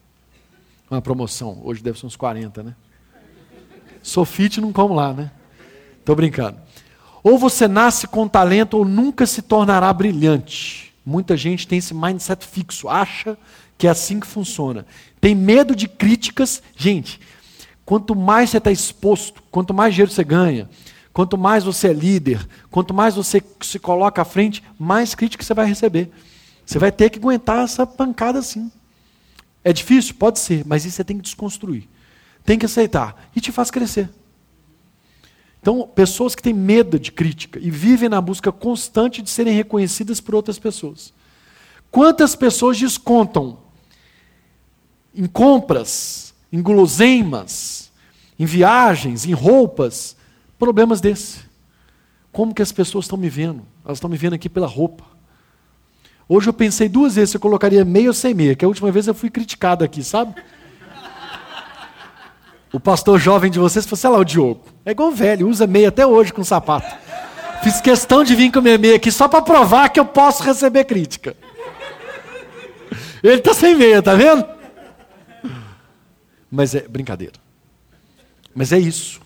Uma 0.89 1.01
promoção. 1.01 1.61
Hoje 1.63 1.81
deve 1.81 1.97
ser 1.97 2.07
uns 2.07 2.17
40, 2.17 2.61
né? 2.61 2.75
Sou 4.03 4.25
fit 4.25 4.59
não 4.59 4.73
como 4.73 4.93
lá, 4.93 5.13
né? 5.13 5.31
Tô 6.03 6.13
brincando. 6.13 6.57
Ou 7.23 7.37
você 7.37 7.69
nasce 7.69 8.05
com 8.05 8.27
talento 8.27 8.77
ou 8.77 8.83
nunca 8.83 9.25
se 9.25 9.41
tornará 9.41 9.93
brilhante. 9.93 10.93
Muita 11.05 11.37
gente 11.37 11.65
tem 11.65 11.77
esse 11.77 11.93
mindset 11.93 12.45
fixo, 12.45 12.89
acha 12.89 13.37
que 13.81 13.87
é 13.87 13.89
assim 13.89 14.19
que 14.19 14.27
funciona. 14.27 14.85
Tem 15.19 15.33
medo 15.33 15.75
de 15.75 15.87
críticas. 15.87 16.61
Gente, 16.77 17.19
quanto 17.83 18.15
mais 18.15 18.51
você 18.51 18.59
está 18.59 18.71
exposto, 18.71 19.41
quanto 19.49 19.73
mais 19.73 19.95
dinheiro 19.95 20.11
você 20.11 20.23
ganha, 20.23 20.69
quanto 21.11 21.35
mais 21.35 21.63
você 21.63 21.87
é 21.87 21.93
líder, 21.93 22.47
quanto 22.69 22.93
mais 22.93 23.15
você 23.15 23.41
se 23.59 23.79
coloca 23.79 24.21
à 24.21 24.25
frente, 24.25 24.61
mais 24.77 25.15
críticas 25.15 25.47
você 25.47 25.55
vai 25.55 25.65
receber. 25.65 26.11
Você 26.63 26.77
vai 26.77 26.91
ter 26.91 27.09
que 27.09 27.17
aguentar 27.17 27.63
essa 27.63 27.87
pancada 27.87 28.37
assim. 28.37 28.71
É 29.63 29.73
difícil? 29.73 30.13
Pode 30.13 30.37
ser, 30.37 30.63
mas 30.63 30.85
isso 30.85 30.97
você 30.97 31.03
tem 31.03 31.17
que 31.17 31.23
desconstruir. 31.23 31.89
Tem 32.45 32.59
que 32.59 32.67
aceitar. 32.67 33.31
E 33.35 33.41
te 33.41 33.51
faz 33.51 33.71
crescer. 33.71 34.11
Então, 35.59 35.89
pessoas 35.95 36.35
que 36.35 36.43
têm 36.43 36.53
medo 36.53 36.99
de 36.99 37.11
crítica 37.11 37.57
e 37.59 37.71
vivem 37.71 38.09
na 38.09 38.21
busca 38.21 38.51
constante 38.51 39.23
de 39.23 39.29
serem 39.31 39.55
reconhecidas 39.55 40.21
por 40.21 40.35
outras 40.35 40.59
pessoas. 40.59 41.11
Quantas 41.89 42.35
pessoas 42.35 42.77
descontam 42.77 43.70
em 45.13 45.25
compras, 45.25 46.33
em 46.51 46.61
guloseimas, 46.61 47.91
em 48.39 48.45
viagens, 48.45 49.25
em 49.25 49.33
roupas, 49.33 50.15
problemas 50.57 51.01
desse? 51.01 51.39
Como 52.31 52.53
que 52.53 52.61
as 52.61 52.71
pessoas 52.71 53.05
estão 53.05 53.17
me 53.17 53.29
vendo? 53.29 53.63
Elas 53.83 53.97
estão 53.97 54.09
me 54.09 54.17
vendo 54.17 54.33
aqui 54.33 54.47
pela 54.47 54.67
roupa. 54.67 55.03
Hoje 56.27 56.47
eu 56.47 56.53
pensei 56.53 56.87
duas 56.87 57.15
vezes 57.15 57.31
se 57.31 57.37
eu 57.37 57.41
colocaria 57.41 57.83
meia 57.83 58.07
ou 58.07 58.13
sem 58.13 58.33
meia, 58.33 58.55
que 58.55 58.63
a 58.63 58.67
última 58.67 58.89
vez 58.89 59.05
eu 59.05 59.13
fui 59.13 59.29
criticado 59.29 59.83
aqui, 59.83 60.01
sabe? 60.01 60.33
O 62.71 62.79
pastor 62.79 63.19
jovem 63.19 63.51
de 63.51 63.59
vocês 63.59 63.85
falou, 63.85 63.97
sei 63.97 64.09
lá, 64.09 64.17
o 64.17 64.23
Diogo. 64.23 64.63
É 64.85 64.91
igual 64.91 65.11
velho, 65.11 65.49
usa 65.49 65.67
meia 65.67 65.89
até 65.89 66.07
hoje 66.07 66.31
com 66.31 66.41
sapato. 66.41 66.95
Fiz 67.61 67.81
questão 67.81 68.23
de 68.23 68.33
vir 68.33 68.49
com 68.49 68.61
minha 68.61 68.77
meia 68.77 68.95
aqui 68.95 69.11
só 69.11 69.27
para 69.27 69.41
provar 69.41 69.89
que 69.89 69.99
eu 69.99 70.05
posso 70.05 70.41
receber 70.41 70.85
crítica. 70.85 71.35
Ele 73.21 73.35
está 73.35 73.53
sem 73.53 73.75
meia, 73.75 74.01
tá 74.01 74.15
vendo? 74.15 74.45
Mas 76.51 76.75
é 76.75 76.87
brincadeira. 76.87 77.35
Mas 78.53 78.73
é 78.73 78.77
isso. 78.77 79.21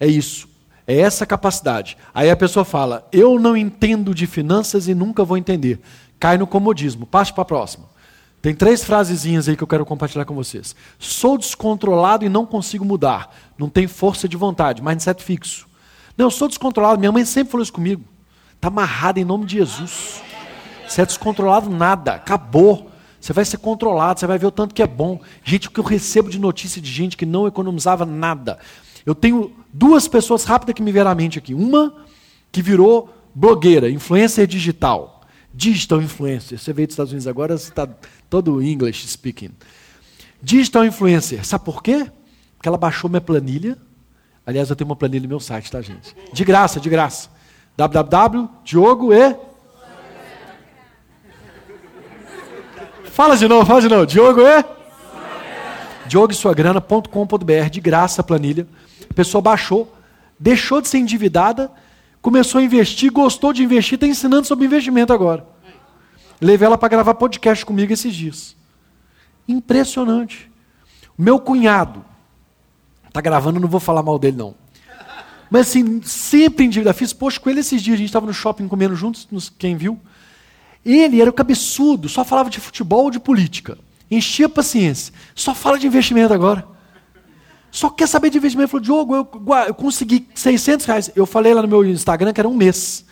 É 0.00 0.06
isso. 0.06 0.48
É 0.86 0.98
essa 0.98 1.24
capacidade. 1.24 1.96
Aí 2.12 2.30
a 2.30 2.36
pessoa 2.36 2.64
fala: 2.64 3.06
Eu 3.12 3.38
não 3.38 3.56
entendo 3.56 4.14
de 4.14 4.26
finanças 4.26 4.88
e 4.88 4.94
nunca 4.94 5.24
vou 5.24 5.38
entender. 5.38 5.80
Cai 6.18 6.36
no 6.36 6.46
comodismo. 6.46 7.06
Passe 7.06 7.32
para 7.32 7.42
a 7.42 7.46
próxima. 7.46 7.86
Tem 8.42 8.54
três 8.54 8.84
frasezinhas 8.84 9.48
aí 9.48 9.56
que 9.56 9.62
eu 9.62 9.66
quero 9.66 9.84
compartilhar 9.84 10.24
com 10.24 10.34
vocês. 10.34 10.76
Sou 10.98 11.36
descontrolado 11.36 12.24
e 12.24 12.28
não 12.28 12.46
consigo 12.46 12.84
mudar. 12.84 13.34
Não 13.58 13.68
tem 13.68 13.86
força 13.86 14.28
de 14.28 14.36
vontade, 14.36 14.82
mindset 14.82 15.22
fixo. 15.22 15.66
Não, 16.16 16.26
eu 16.26 16.30
sou 16.30 16.46
descontrolado. 16.46 16.98
Minha 16.98 17.12
mãe 17.12 17.24
sempre 17.24 17.50
falou 17.50 17.62
isso 17.62 17.72
comigo. 17.72 18.04
Está 18.54 18.68
amarrado 18.68 19.18
em 19.18 19.24
nome 19.24 19.46
de 19.46 19.56
Jesus. 19.56 20.22
Você 20.86 21.02
é 21.02 21.06
descontrolado, 21.06 21.68
nada. 21.68 22.14
Acabou. 22.14 22.90
Você 23.26 23.32
vai 23.32 23.44
ser 23.44 23.56
controlado, 23.56 24.20
você 24.20 24.26
vai 24.26 24.38
ver 24.38 24.46
o 24.46 24.52
tanto 24.52 24.72
que 24.72 24.80
é 24.80 24.86
bom. 24.86 25.20
Gente, 25.42 25.66
o 25.66 25.70
que 25.72 25.80
eu 25.80 25.84
recebo 25.84 26.30
de 26.30 26.38
notícia 26.38 26.80
de 26.80 26.88
gente 26.88 27.16
que 27.16 27.26
não 27.26 27.44
economizava 27.44 28.06
nada. 28.06 28.56
Eu 29.04 29.16
tenho 29.16 29.50
duas 29.72 30.06
pessoas 30.06 30.44
rápidas 30.44 30.76
que 30.76 30.82
me 30.82 30.92
vieram 30.92 31.10
à 31.10 31.14
mente 31.14 31.36
aqui. 31.36 31.52
Uma 31.52 31.92
que 32.52 32.62
virou 32.62 33.12
blogueira, 33.34 33.90
influencer 33.90 34.46
digital. 34.46 35.22
Digital 35.52 36.00
influencer. 36.00 36.56
Você 36.56 36.72
veio 36.72 36.86
dos 36.86 36.92
Estados 36.92 37.10
Unidos 37.10 37.26
agora, 37.26 37.58
você 37.58 37.68
está 37.68 37.88
todo 38.30 38.62
English 38.62 39.08
speaking. 39.08 39.50
Digital 40.40 40.84
influencer. 40.84 41.44
Sabe 41.44 41.64
por 41.64 41.82
quê? 41.82 42.06
Porque 42.56 42.68
ela 42.68 42.78
baixou 42.78 43.10
minha 43.10 43.20
planilha. 43.20 43.76
Aliás, 44.46 44.70
eu 44.70 44.76
tenho 44.76 44.88
uma 44.88 44.94
planilha 44.94 45.24
no 45.24 45.28
meu 45.28 45.40
site, 45.40 45.68
tá, 45.68 45.82
gente? 45.82 46.14
De 46.32 46.44
graça, 46.44 46.78
de 46.78 46.88
graça. 46.88 47.28
www.diogo 47.76 49.12
Fala 53.16 53.34
de 53.34 53.48
novo, 53.48 53.64
fala 53.64 53.80
de 53.80 53.88
novo. 53.88 54.04
Diogo 54.04 54.42
e... 54.42 54.62
Diogosuagrana.com.br, 56.06 57.70
de 57.70 57.80
graça 57.80 58.20
a 58.20 58.24
planilha. 58.24 58.68
A 59.10 59.14
pessoa 59.14 59.40
baixou, 59.40 59.90
deixou 60.38 60.82
de 60.82 60.88
ser 60.88 60.98
endividada, 60.98 61.72
começou 62.20 62.58
a 62.58 62.62
investir, 62.62 63.10
gostou 63.10 63.54
de 63.54 63.62
investir, 63.62 63.94
está 63.94 64.06
ensinando 64.06 64.46
sobre 64.46 64.66
investimento 64.66 65.14
agora. 65.14 65.46
Levei 66.38 66.66
ela 66.66 66.76
para 66.76 66.90
gravar 66.90 67.14
podcast 67.14 67.64
comigo 67.64 67.90
esses 67.90 68.14
dias. 68.14 68.54
Impressionante. 69.48 70.52
Meu 71.16 71.40
cunhado, 71.40 72.04
está 73.08 73.22
gravando, 73.22 73.58
não 73.58 73.66
vou 73.66 73.80
falar 73.80 74.02
mal 74.02 74.18
dele 74.18 74.36
não. 74.36 74.54
Mas 75.50 75.68
assim, 75.68 76.02
sempre 76.02 76.66
endividado. 76.66 76.98
Fiz 76.98 77.14
post 77.14 77.40
com 77.40 77.48
ele 77.48 77.60
esses 77.60 77.80
dias, 77.80 77.94
a 77.94 77.96
gente 77.96 78.08
estava 78.08 78.26
no 78.26 78.34
shopping 78.34 78.68
comendo 78.68 78.94
juntos, 78.94 79.26
quem 79.58 79.74
viu. 79.74 79.98
Ele 80.86 81.20
era 81.20 81.28
o 81.28 81.32
cabeçudo, 81.32 82.08
só 82.08 82.24
falava 82.24 82.48
de 82.48 82.60
futebol 82.60 83.04
ou 83.04 83.10
de 83.10 83.18
política. 83.18 83.76
Enchia 84.08 84.46
a 84.46 84.48
paciência. 84.48 85.12
Só 85.34 85.52
fala 85.52 85.80
de 85.80 85.86
investimento 85.88 86.32
agora. 86.32 86.64
Só 87.72 87.90
quer 87.90 88.06
saber 88.06 88.30
de 88.30 88.38
investimento. 88.38 88.70
Falou, 88.70 88.84
Diogo, 88.84 89.16
eu, 89.16 89.28
eu 89.66 89.74
consegui 89.74 90.28
600 90.32 90.86
reais. 90.86 91.10
Eu 91.16 91.26
falei 91.26 91.52
lá 91.52 91.60
no 91.60 91.66
meu 91.66 91.84
Instagram 91.84 92.32
que 92.32 92.40
era 92.40 92.48
um 92.48 92.54
mês. 92.54 93.04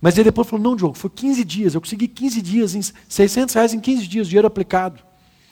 Mas 0.00 0.16
ele 0.16 0.24
depois 0.24 0.48
falou, 0.48 0.64
não, 0.64 0.74
Diogo, 0.74 0.96
foi 0.96 1.10
15 1.10 1.44
dias. 1.44 1.74
Eu 1.74 1.82
consegui 1.82 2.08
15 2.08 2.40
dias, 2.40 2.74
em 2.74 2.80
600 3.06 3.54
reais 3.54 3.74
em 3.74 3.80
15 3.80 4.06
dias, 4.06 4.26
dinheiro 4.26 4.48
aplicado. 4.48 5.02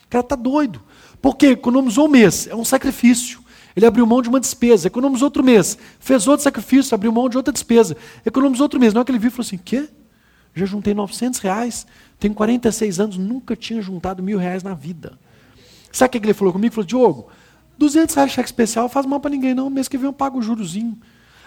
O 0.07 0.09
cara 0.09 0.25
está 0.25 0.37
doido. 0.37 0.81
Porque 1.21 1.49
economizou 1.49 2.07
um 2.07 2.11
mês, 2.11 2.47
é 2.47 2.57
um 2.57 2.65
sacrifício. 2.65 3.41
Ele 3.77 3.85
abriu 3.85 4.07
mão 4.07 4.23
de 4.23 4.31
uma 4.31 4.41
despesa, 4.41 4.87
economizou 4.87 5.27
outro 5.27 5.45
mês, 5.45 5.77
fez 6.01 6.27
outro 6.27 6.43
sacrifício, 6.43 6.95
abriu 6.95 7.13
mão 7.13 7.29
de 7.29 7.37
outra 7.37 7.53
despesa, 7.53 7.95
economizou 8.25 8.65
outro 8.65 8.81
mês. 8.81 8.95
Na 8.95 9.01
hora 9.01 9.05
que 9.05 9.13
ele 9.13 9.19
viu, 9.19 9.31
falou 9.31 9.47
assim: 9.47 9.59
quê? 9.59 9.89
Já 10.59 10.67
juntei 10.67 10.95
900 10.95 11.41
reais, 11.41 11.87
tenho 12.19 12.35
46 12.35 13.01
anos, 13.01 13.17
nunca 13.17 13.55
tinha 13.55 13.81
juntado 13.81 14.23
mil 14.23 14.39
reais 14.39 14.63
na 14.63 14.75
vida. 14.75 15.19
Sabe 15.93 16.09
o 16.09 16.21
que 16.21 16.27
ele 16.27 16.35
falou 16.35 16.53
comigo? 16.53 16.67
Ele 16.67 16.75
falou: 16.75 16.87
Diogo, 16.87 17.29
200 17.79 18.15
reais 18.15 18.31
de 18.31 18.35
cheque 18.35 18.49
especial 18.49 18.89
faz 18.89 19.07
mal 19.07 19.21
para 19.21 19.31
ninguém, 19.31 19.55
não. 19.55 19.71
Mês 19.71 19.89
que 19.89 19.97
vem 19.97 20.07
eu 20.07 20.13
pago 20.13 20.39
o 20.39 20.43
jurozinho. 20.43 20.99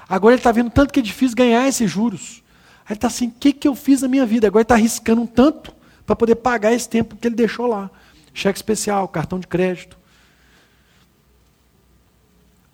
Agora 0.08 0.34
ele 0.34 0.39
está 0.39 0.51
vendo 0.51 0.70
tanto 0.70 0.94
que 0.94 1.00
é 1.00 1.03
difícil 1.03 1.36
ganhar 1.36 1.68
esses 1.68 1.89
juros. 1.89 2.41
Aí 2.86 2.94
ele 2.94 2.98
está 2.98 3.08
assim: 3.08 3.27
o 3.27 3.32
que, 3.32 3.53
que 3.53 3.68
eu 3.68 3.75
fiz 3.75 4.01
na 4.01 4.08
minha 4.08 4.25
vida? 4.25 4.48
Agora 4.48 4.62
ele 4.62 4.65
está 4.65 4.75
arriscando 4.75 5.22
um 5.22 5.27
tanto 5.27 5.74
para 6.06 6.15
poder 6.15 6.36
pagar 6.36 6.74
esse 6.74 6.89
tempo 6.89 7.15
que 7.15 7.27
ele 7.27 7.36
deixou 7.36 7.68
lá. 7.68 7.89
Cheque 8.34 8.58
especial, 8.58 9.08
cartão 9.08 9.39
de 9.39 9.48
crédito. 9.48 9.98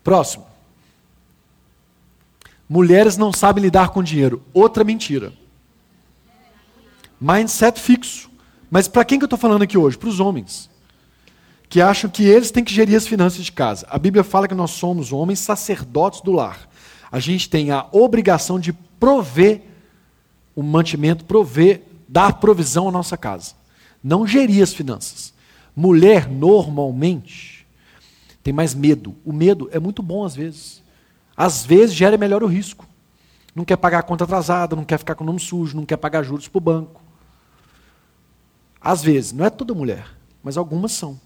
Próximo. 0.03 0.45
Mulheres 2.69 3.17
não 3.17 3.31
sabem 3.33 3.63
lidar 3.63 3.89
com 3.89 4.03
dinheiro. 4.03 4.43
Outra 4.53 4.83
mentira. 4.83 5.33
Mindset 7.19 7.79
fixo. 7.79 8.29
Mas 8.69 8.87
para 8.87 9.05
quem 9.05 9.17
que 9.17 9.23
eu 9.23 9.27
estou 9.27 9.39
falando 9.39 9.61
aqui 9.61 9.77
hoje? 9.77 9.97
Para 9.97 10.09
os 10.09 10.19
homens 10.19 10.69
que 11.69 11.81
acham 11.81 12.09
que 12.09 12.23
eles 12.23 12.51
têm 12.51 12.63
que 12.63 12.73
gerir 12.73 12.95
as 12.95 13.07
finanças 13.07 13.43
de 13.43 13.51
casa. 13.51 13.85
A 13.89 13.97
Bíblia 13.97 14.23
fala 14.23 14.47
que 14.47 14.55
nós 14.55 14.71
somos 14.71 15.11
homens 15.11 15.39
sacerdotes 15.39 16.21
do 16.21 16.31
lar. 16.31 16.67
A 17.11 17.19
gente 17.19 17.49
tem 17.49 17.71
a 17.71 17.85
obrigação 17.91 18.59
de 18.59 18.71
prover 18.71 19.63
o 20.55 20.63
mantimento, 20.63 21.25
prover, 21.25 21.83
dar 22.07 22.33
provisão 22.33 22.87
à 22.87 22.91
nossa 22.91 23.17
casa. 23.17 23.53
Não 24.03 24.25
gerir 24.25 24.63
as 24.63 24.73
finanças. 24.73 25.33
Mulher, 25.75 26.29
normalmente, 26.29 27.67
tem 28.41 28.53
mais 28.53 28.73
medo. 28.73 29.15
O 29.25 29.33
medo 29.33 29.69
é 29.71 29.79
muito 29.79 30.01
bom 30.01 30.23
às 30.23 30.35
vezes. 30.35 30.81
Às 31.35 31.65
vezes 31.65 31.93
gera 31.95 32.17
melhor 32.17 32.43
o 32.43 32.47
risco. 32.47 32.87
Não 33.53 33.65
quer 33.65 33.75
pagar 33.75 33.99
a 33.99 34.03
conta 34.03 34.23
atrasada, 34.23 34.75
não 34.75 34.83
quer 34.83 34.97
ficar 34.97 35.15
com 35.15 35.23
o 35.23 35.27
nome 35.27 35.39
sujo, 35.39 35.75
não 35.75 35.85
quer 35.85 35.97
pagar 35.97 36.23
juros 36.23 36.47
para 36.47 36.57
o 36.57 36.61
banco. 36.61 37.06
Às 38.87 39.03
vezes, 39.03 39.33
não 39.33 39.43
é 39.43 39.49
toda 39.49 39.73
mulher, 39.73 40.07
mas 40.41 40.55
algumas 40.55 40.93
são. 40.93 41.19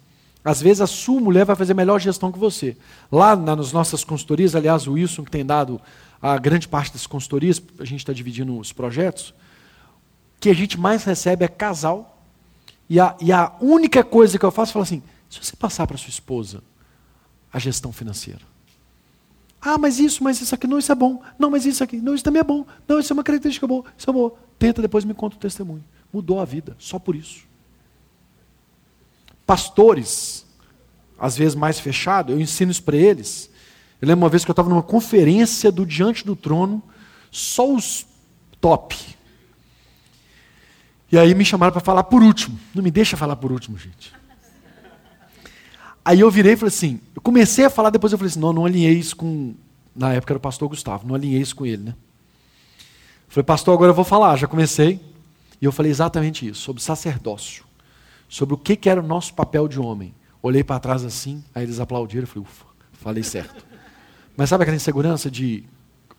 Às 0.44 0.60
vezes 0.60 0.82
a 0.82 0.88
sua 0.88 1.22
mulher 1.22 1.46
vai 1.46 1.56
fazer 1.56 1.76
melhor 1.76 2.00
gestão 2.00 2.32
que 2.32 2.40
você. 2.40 2.76
Lá 3.12 3.36
nas 3.36 3.72
nossas 3.72 4.04
consultorias, 4.04 4.56
aliás, 4.56 4.88
o 4.88 4.94
Wilson 4.94 5.24
que 5.24 5.30
tem 5.30 5.46
dado 5.46 5.80
a 6.20 6.40
grande 6.40 6.68
parte 6.68 6.92
das 6.92 7.06
consultorias, 7.06 7.62
a 7.78 7.86
gente 7.86 8.00
está 8.00 8.14
dividindo 8.14 8.58
os 8.58 8.74
projetos, 8.74 9.30
o 9.30 10.40
que 10.40 10.50
a 10.50 10.56
gente 10.56 10.80
mais 10.80 11.04
recebe 11.04 11.46
é 11.46 11.48
casal. 11.48 12.26
E 12.90 13.00
a, 13.00 13.16
e 13.22 13.32
a 13.32 13.54
única 13.62 14.04
coisa 14.04 14.40
que 14.40 14.46
eu 14.46 14.50
faço 14.50 14.72
é 14.72 14.74
falar 14.74 14.84
assim: 14.86 15.04
se 15.30 15.38
você 15.38 15.56
passar 15.56 15.86
para 15.86 15.98
sua 15.98 16.10
esposa 16.10 16.64
a 17.54 17.60
gestão 17.60 17.94
financeira. 17.94 18.42
Ah, 19.62 19.78
mas 19.78 20.00
isso, 20.00 20.24
mas 20.24 20.42
isso 20.42 20.56
aqui, 20.56 20.66
não, 20.66 20.80
isso 20.80 20.92
é 20.92 20.96
bom. 20.96 21.22
Não, 21.38 21.52
mas 21.52 21.68
isso 21.68 21.84
aqui, 21.84 21.98
não, 21.98 22.16
isso 22.16 22.24
também 22.24 22.40
é 22.40 22.44
bom. 22.44 22.66
Não, 22.88 22.98
isso 22.98 23.14
é 23.14 23.16
uma 23.16 23.24
característica 23.24 23.68
boa, 23.68 23.86
isso 23.96 24.10
é 24.10 24.14
boa. 24.14 24.34
Tenta, 24.58 24.82
depois 24.82 25.06
me 25.06 25.14
conta 25.14 25.36
o 25.36 25.40
testemunho. 25.40 25.84
Mudou 26.12 26.40
a 26.40 26.46
vida, 26.46 26.76
só 26.80 26.98
por 26.98 27.16
isso 27.16 27.51
pastores, 29.52 30.46
às 31.20 31.36
vezes 31.36 31.56
mais 31.56 31.78
fechado, 31.78 32.32
eu 32.32 32.40
ensino 32.40 32.72
isso 32.72 32.82
para 32.82 32.96
eles. 32.96 33.50
Eu 34.02 34.08
lembro 34.08 34.24
uma 34.24 34.30
vez 34.30 34.46
que 34.46 34.50
eu 34.50 34.54
estava 34.54 34.70
numa 34.70 34.82
conferência 34.82 35.70
do 35.70 35.86
Diante 35.86 36.26
do 36.26 36.38
Trono, 36.38 36.82
só 37.30 37.70
os 37.70 38.06
top. 38.62 38.96
E 41.12 41.18
aí 41.18 41.36
me 41.36 41.44
chamaram 41.44 41.74
para 41.74 41.82
falar 41.82 42.06
por 42.06 42.24
último. 42.24 42.58
Não 42.74 42.82
me 42.82 42.90
deixa 42.90 43.18
falar 43.18 43.36
por 43.36 43.52
último, 43.52 43.78
gente. 43.78 44.14
Aí 46.06 46.22
eu 46.22 46.32
virei 46.32 46.54
e 46.54 46.56
falei 46.56 46.74
assim, 46.74 47.02
eu 47.14 47.22
comecei 47.22 47.66
a 47.66 47.70
falar, 47.70 47.90
depois 47.90 48.14
eu 48.14 48.18
falei 48.18 48.32
assim, 48.32 48.40
não, 48.40 48.54
não 48.54 48.66
alinhei 48.66 48.94
isso 48.94 49.18
com, 49.18 49.54
na 49.94 50.14
época 50.14 50.32
era 50.32 50.38
o 50.38 50.42
pastor 50.42 50.70
Gustavo, 50.70 51.06
não 51.06 51.14
alinhei 51.14 51.42
isso 51.42 51.58
com 51.58 51.66
ele, 51.66 51.84
né? 51.84 51.96
Falei, 53.28 53.44
pastor, 53.44 53.74
agora 53.74 53.92
eu 53.92 53.96
vou 53.96 54.06
falar, 54.06 54.38
já 54.38 54.48
comecei. 54.48 55.02
E 55.62 55.66
eu 55.66 55.74
falei 55.74 55.92
exatamente 55.92 56.48
isso, 56.48 56.62
sobre 56.62 56.82
sacerdócio, 56.82 57.66
sobre 58.32 58.56
o 58.56 58.58
que, 58.58 58.78
que 58.78 58.90
era 58.90 59.02
o 59.02 59.06
nosso 59.06 59.34
papel 59.34 59.68
de 59.68 59.78
homem. 59.78 60.16
Olhei 60.42 60.64
para 60.64 60.80
trás 60.80 61.04
assim, 61.04 61.44
aí 61.54 61.64
eles 61.64 61.82
aplaudiram, 61.82 62.26
falei, 62.26 62.48
ufa, 62.48 62.66
falei 62.94 63.24
certo. 63.24 63.68
Mas 64.38 64.48
sabe 64.48 64.64
aquela 64.64 64.78
insegurança 64.78 65.30
de 65.30 65.66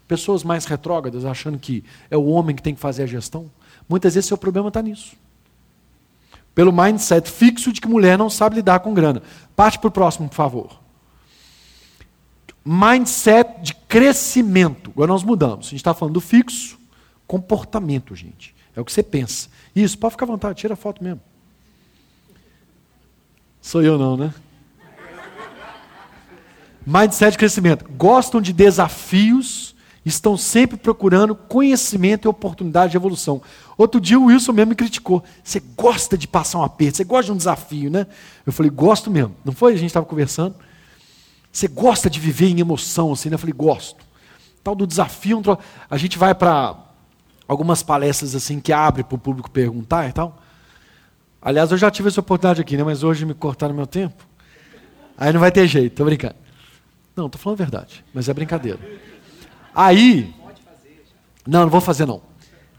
pessoas 0.07 0.45
mais 0.45 0.67
retrógradas 0.67 1.25
achando 1.25 1.59
que 1.59 1.83
é 2.11 2.17
o 2.17 2.27
homem 2.27 2.55
que 2.55 2.63
tem 2.63 2.75
que 2.75 2.81
fazer 2.83 3.05
a 3.05 3.07
gestão? 3.07 3.51
Muitas 3.89 4.15
vezes 4.15 4.29
seu 4.29 4.37
problema 4.37 4.69
está 4.69 4.83
nisso. 4.83 5.17
Pelo 6.55 6.71
mindset 6.71 7.31
fixo 7.31 7.73
de 7.73 7.81
que 7.81 7.89
mulher 7.89 8.19
não 8.19 8.29
sabe 8.29 8.57
lidar 8.57 8.81
com 8.81 8.93
grana. 8.93 9.23
Parte 9.57 9.79
para 9.79 9.89
o 9.89 9.91
próximo, 9.91 10.29
por 10.29 10.35
favor. 10.35 10.81
Mindset 12.63 13.63
de 13.63 13.75
crescimento. 13.75 14.91
Agora 14.91 15.11
nós 15.11 15.25
mudamos. 15.25 15.69
A 15.69 15.71
gente 15.71 15.77
está 15.77 15.95
falando 15.95 16.13
do 16.13 16.21
fixo, 16.21 16.79
comportamento, 17.27 18.15
gente. 18.15 18.55
É 18.77 18.81
o 18.83 18.85
que 18.85 18.93
você 18.93 19.03
pensa. 19.03 19.49
Isso, 19.75 19.97
pode 19.97 20.13
ficar 20.13 20.27
à 20.27 20.29
vontade, 20.29 20.61
tira 20.61 20.75
a 20.75 20.77
foto 20.77 21.03
mesmo. 21.03 21.32
Sou 23.63 23.81
eu 23.81 23.97
não, 23.97 24.17
né? 24.17 24.35
Mindset 26.85 27.31
de 27.31 27.39
crescimento. 27.39 27.89
Gostam 27.97 28.41
de 28.41 28.53
desafios, 28.53 29.77
estão 30.05 30.37
sempre 30.37 30.77
procurando 30.77 31.37
conhecimento 31.37 32.27
e 32.27 32.29
oportunidade 32.29 32.91
de 32.91 32.97
evolução. 32.97 33.41
Outro 33.79 34.01
dia 34.01 34.19
o 34.19 34.25
Wilson 34.25 34.53
mesmo 34.53 34.71
me 34.71 34.75
criticou. 34.75 35.23
Você 35.45 35.61
gosta 35.61 36.19
de 36.19 36.27
passar 36.27 36.59
um 36.59 36.65
aperto, 36.65 36.97
você 36.97 37.05
gosta 37.05 37.27
de 37.27 37.33
um 37.33 37.37
desafio, 37.37 37.89
né? 37.89 38.09
Eu 38.45 38.53
falei, 38.53 38.69
gosto 38.69 39.13
mesmo. 39.13 39.37
Não 39.45 39.53
foi? 39.53 39.75
A 39.75 39.77
gente 39.77 39.87
estava 39.87 40.05
conversando. 40.05 40.57
Você 41.53 41.69
gosta 41.69 42.11
de 42.11 42.19
viver 42.19 42.49
em 42.49 42.59
emoção, 42.59 43.13
assim, 43.13 43.29
né? 43.29 43.37
Eu 43.37 43.39
falei, 43.39 43.55
gosto. 43.55 44.05
Tal 44.65 44.75
do 44.75 44.89
desafio, 44.89 45.41
a 45.89 45.97
gente 45.97 46.19
vai 46.19 46.35
para 46.35 46.77
algumas 47.47 47.83
palestras 47.83 48.35
assim 48.35 48.59
que 48.59 48.73
abre 48.73 49.05
para 49.05 49.15
o 49.15 49.19
público 49.19 49.49
perguntar 49.51 50.09
e 50.09 50.13
tal. 50.13 50.42
Aliás, 51.43 51.73
eu 51.73 51.77
já 51.77 51.91
tive 51.91 52.09
essa 52.09 52.21
oportunidade 52.21 52.61
aqui, 52.61 52.77
né? 52.77 52.85
Mas 52.85 53.03
hoje 53.03 53.27
me 53.27 53.35
cortaram 53.35 53.75
meu 53.75 53.87
tempo. 53.87 54.25
Aí 55.19 55.33
não 55.33 55.41
vai 55.41 55.51
ter 55.51 55.67
jeito, 55.67 55.97
tô 55.97 56.05
brincando. 56.05 56.37
Não, 57.17 57.29
tô 57.29 57.37
falando 57.37 57.61
a 57.61 57.65
verdade, 57.65 58.05
mas 58.15 58.29
é 58.29 58.35
brincadeira. 58.35 58.79
Aí. 59.75 60.33
Não, 61.47 61.63
não 61.63 61.69
vou 61.69 61.81
fazer 61.81 62.07
não. 62.07 62.23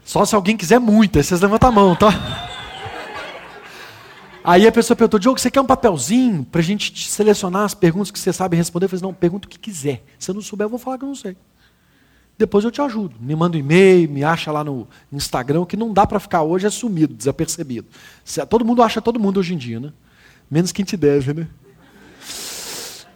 Só 0.04 0.24
se 0.24 0.34
alguém 0.34 0.56
quiser 0.56 0.78
muito, 0.78 1.18
aí 1.18 1.22
vocês 1.22 1.40
levantam 1.40 1.68
a 1.68 1.72
mão, 1.72 1.94
tá? 1.94 2.50
Aí 4.42 4.66
a 4.66 4.72
pessoa 4.72 4.94
perguntou, 4.96 5.18
Diogo, 5.18 5.38
você 5.38 5.50
quer 5.50 5.60
um 5.60 5.66
papelzinho 5.66 6.44
para 6.44 6.60
a 6.60 6.64
gente 6.64 7.08
selecionar 7.08 7.64
as 7.64 7.74
perguntas 7.74 8.10
que 8.10 8.18
você 8.18 8.32
sabe 8.32 8.56
responder? 8.56 8.84
Eu 8.84 8.90
falei, 8.90 9.02
não, 9.02 9.14
pergunta 9.14 9.46
o 9.46 9.50
que 9.50 9.58
quiser. 9.58 10.04
Se 10.18 10.30
eu 10.30 10.34
não 10.34 10.42
souber, 10.42 10.66
eu 10.66 10.68
vou 10.68 10.78
falar 10.78 10.98
que 10.98 11.04
eu 11.04 11.08
não 11.08 11.14
sei. 11.14 11.36
Depois 12.36 12.64
eu 12.64 12.70
te 12.70 12.80
ajudo. 12.80 13.14
Me 13.20 13.34
manda 13.36 13.56
um 13.56 13.60
e-mail, 13.60 14.10
me 14.10 14.24
acha 14.24 14.50
lá 14.50 14.64
no 14.64 14.88
Instagram, 15.12 15.64
que 15.64 15.76
não 15.76 15.92
dá 15.92 16.06
para 16.06 16.18
ficar 16.18 16.42
hoje 16.42 16.66
é 16.66 16.70
sumido, 16.70 17.14
desapercebido. 17.14 17.86
Todo 18.48 18.64
mundo 18.64 18.82
acha 18.82 19.00
todo 19.00 19.20
mundo 19.20 19.38
hoje 19.38 19.54
em 19.54 19.58
dia, 19.58 19.78
né? 19.78 19.92
Menos 20.50 20.72
quem 20.72 20.84
te 20.84 20.96
deve, 20.96 21.32
né? 21.32 21.48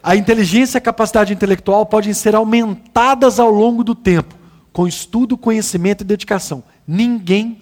A 0.01 0.15
inteligência 0.15 0.77
e 0.77 0.79
a 0.79 0.81
capacidade 0.81 1.33
intelectual 1.33 1.85
podem 1.85 2.13
ser 2.13 2.33
aumentadas 2.33 3.39
ao 3.39 3.51
longo 3.51 3.83
do 3.83 3.93
tempo, 3.93 4.33
com 4.71 4.87
estudo, 4.87 5.37
conhecimento 5.37 6.01
e 6.01 6.05
dedicação. 6.05 6.63
Ninguém 6.87 7.59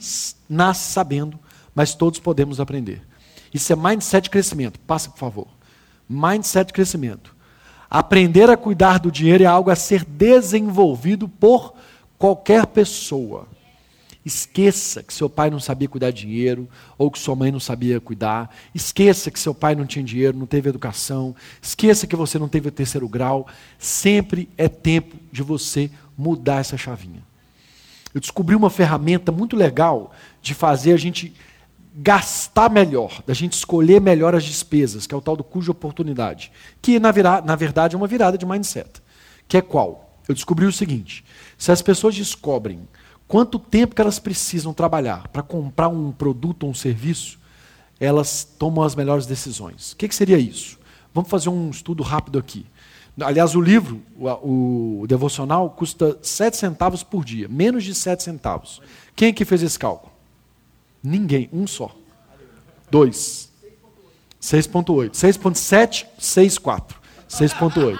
nasce 0.47 0.91
sabendo, 0.91 1.39
mas 1.73 1.95
todos 1.95 2.19
podemos 2.19 2.59
aprender. 2.59 3.01
Isso 3.51 3.73
é 3.73 3.75
mindset 3.75 4.29
crescimento. 4.29 4.79
Passa, 4.81 5.09
por 5.09 5.17
favor. 5.17 5.47
Mindset 6.07 6.71
crescimento. 6.71 7.35
Aprender 7.89 8.50
a 8.50 8.58
cuidar 8.58 9.00
do 9.00 9.12
dinheiro 9.12 9.43
é 9.43 9.47
algo 9.47 9.69
a 9.69 9.76
ser 9.76 10.04
desenvolvido 10.04 11.28
por 11.28 11.73
qualquer 12.17 12.65
pessoa. 12.67 13.47
Esqueça 14.26 15.02
que 15.02 15.13
seu 15.13 15.30
pai 15.30 15.50
não 15.50 15.58
sabia 15.58 15.88
cuidar 15.88 16.12
de 16.12 16.26
dinheiro, 16.26 16.67
ou 16.97 17.10
que 17.10 17.17
sua 17.17 17.34
mãe 17.34 17.50
não 17.50 17.62
sabia 17.62 18.02
cuidar. 18.02 18.54
Esqueça 18.76 19.32
que 19.32 19.39
seu 19.39 19.56
pai 19.56 19.73
não 19.73 19.86
tinha 19.86 20.04
dinheiro, 20.04 20.38
não 20.38 20.45
teve 20.45 20.67
educação. 20.67 21.34
Esqueça 21.62 22.06
que 22.06 22.15
você 22.15 22.38
não 22.38 22.50
teve 22.50 22.67
o 22.67 22.71
terceiro 22.71 23.08
grau. 23.08 23.47
Sempre 23.80 24.50
é 24.58 24.67
tempo 24.67 25.15
de 25.32 25.41
você 25.41 25.89
mudar 26.17 26.60
essa 26.60 26.76
chavinha. 26.76 27.23
Eu 28.13 28.19
descobri 28.19 28.54
uma 28.54 28.69
ferramenta 28.69 29.32
muito 29.32 29.56
legal 29.56 30.12
de 30.41 30.54
fazer 30.54 30.91
a 30.91 30.97
gente 30.97 31.34
gastar 31.99 32.69
melhor, 32.69 33.23
da 33.25 33.33
gente 33.33 33.53
escolher 33.53 33.99
melhor 33.99 34.36
as 34.36 34.43
despesas, 34.43 35.07
que 35.07 35.15
é 35.15 35.17
o 35.17 35.21
tal 35.21 35.36
do 35.36 35.43
cuja 35.43 35.71
oportunidade, 35.71 36.51
que 36.79 36.99
na, 36.99 37.12
vira, 37.12 37.41
na 37.41 37.55
verdade 37.55 37.95
é 37.95 37.97
uma 37.97 38.07
virada 38.07 38.38
de 38.38 38.45
mindset. 38.45 39.01
Que 39.47 39.57
é 39.57 39.62
qual? 39.62 40.21
Eu 40.27 40.36
descobri 40.36 40.65
o 40.65 40.71
seguinte: 40.71 41.25
se 41.57 41.71
as 41.71 41.81
pessoas 41.81 42.15
descobrem 42.15 42.88
quanto 43.27 43.57
tempo 43.57 43.95
que 43.95 44.01
elas 44.01 44.19
precisam 44.19 44.73
trabalhar 44.73 45.27
para 45.29 45.41
comprar 45.41 45.88
um 45.88 46.12
produto 46.12 46.63
ou 46.63 46.69
um 46.69 46.73
serviço, 46.73 47.39
elas 47.99 48.43
tomam 48.43 48.86
as 48.86 48.93
melhores 48.93 49.25
decisões. 49.25 49.93
O 49.93 49.95
que, 49.95 50.07
que 50.07 50.15
seria 50.15 50.38
isso? 50.38 50.77
Vamos 51.12 51.31
fazer 51.31 51.49
um 51.49 51.71
estudo 51.71 52.03
rápido 52.03 52.38
aqui. 52.38 52.63
Aliás, 53.19 53.55
o 53.55 53.62
livro, 53.62 54.03
o, 54.15 55.01
o 55.01 55.07
devocional, 55.07 55.71
custa 55.71 56.15
7 56.21 56.55
centavos 56.55 57.01
por 57.01 57.25
dia, 57.25 57.47
menos 57.47 57.83
de 57.83 57.95
7 57.95 58.21
centavos. 58.21 58.79
Quem 59.15 59.29
é 59.29 59.33
que 59.33 59.43
fez 59.43 59.63
esse 59.63 59.79
cálculo? 59.79 60.16
Ninguém, 61.08 61.50
um 61.54 61.65
só. 61.65 61.96
Dois. 62.91 63.50
6.8. 64.41 65.12
6.7, 65.12 66.06
6.4. 66.20 66.96
6.8. 67.30 68.00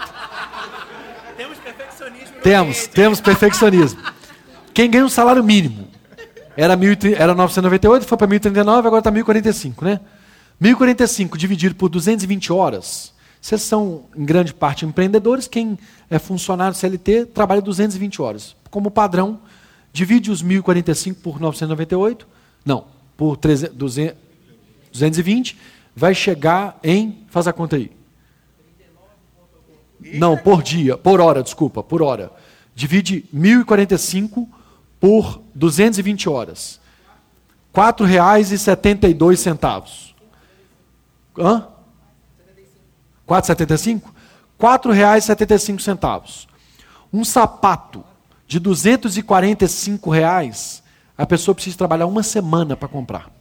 Temos 1.38 1.58
perfeccionismo. 1.58 2.36
Temos, 2.43 2.88
temos 2.88 3.22
perfeccionismo. 3.22 4.02
Quem 4.74 4.91
ganha 4.91 5.06
um 5.06 5.10
salário 5.10 5.43
mínimo? 5.43 5.88
Era, 6.56 6.76
mil, 6.76 6.91
era 7.15 7.34
998, 7.34 8.06
foi 8.06 8.17
para 8.17 8.28
1039, 8.28 8.88
agora 8.88 9.00
está 9.00 9.12
1045, 9.12 9.86
né? 9.86 10.00
1045 10.60 11.38
dividido 11.38 11.76
por 11.76 11.88
220 11.88 12.52
horas. 12.52 13.13
Vocês 13.39 13.62
são, 13.62 14.06
em 14.15 14.26
grande 14.26 14.54
parte, 14.54 14.86
empreendedores. 14.86 15.48
Quem 15.48 15.78
é 16.10 16.20
funcionário 16.20 16.76
CLT 16.76 17.28
trabalha 17.28 17.62
220 17.62 18.22
horas. 18.22 18.56
Como 18.70 18.91
padrão, 18.91 19.39
divide 19.93 20.32
os 20.32 20.41
1045 20.41 21.22
por 21.22 21.39
998. 21.39 22.28
Não, 22.65 22.96
por 23.17 23.36
300, 23.36 23.75
220, 23.75 25.58
vai 25.95 26.13
chegar 26.13 26.77
em. 26.84 27.25
Faz 27.27 27.47
a 27.47 27.53
conta 27.53 27.75
aí. 27.75 27.91
Não, 29.99 30.38
por 30.38 30.62
dia, 30.62 30.95
por 30.95 31.19
hora, 31.19 31.41
desculpa, 31.41 31.82
por 31.84 32.03
hora. 32.03 32.32
Divide 32.75 33.25
1045 33.34 34.47
por 34.99 35.41
220 35.56 36.30
horas. 36.30 36.80
R$ 37.73 37.82
4,72. 37.82 40.13
Hã? 41.39 41.67
4,75? 43.27 44.03
R$ 44.06 44.12
4,75. 44.60 46.45
Um 47.12 47.25
sapato 47.25 48.03
de 48.47 48.60
245 48.60 50.12
reais 50.12 50.84
a 51.17 51.25
pessoa 51.25 51.56
precisa 51.56 51.77
trabalhar 51.77 52.06
uma 52.06 52.21
semana 52.21 52.75
para 52.75 52.88
comprar. 52.88 53.32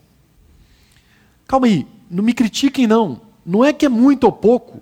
Calma 1.46 1.66
aí, 1.66 1.86
não 2.10 2.24
me 2.24 2.32
critiquem 2.32 2.86
não. 2.86 3.20
Não 3.44 3.64
é 3.64 3.72
que 3.72 3.86
é 3.86 3.88
muito 3.88 4.24
ou 4.24 4.32
pouco. 4.32 4.80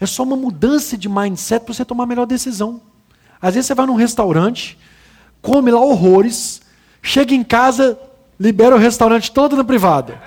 É 0.00 0.06
só 0.06 0.22
uma 0.22 0.36
mudança 0.36 0.96
de 0.96 1.08
mindset 1.08 1.64
para 1.64 1.74
você 1.74 1.84
tomar 1.84 2.04
a 2.04 2.06
melhor 2.06 2.26
decisão. 2.26 2.80
Às 3.42 3.54
vezes 3.54 3.66
você 3.66 3.74
vai 3.74 3.86
num 3.86 3.94
restaurante, 3.94 4.78
come 5.42 5.70
lá 5.70 5.80
horrores, 5.80 6.62
chega 7.02 7.34
em 7.34 7.42
casa, 7.42 7.98
libera 8.38 8.74
o 8.74 8.78
restaurante 8.78 9.32
todo 9.32 9.56
na 9.56 9.64
privada. 9.64 10.20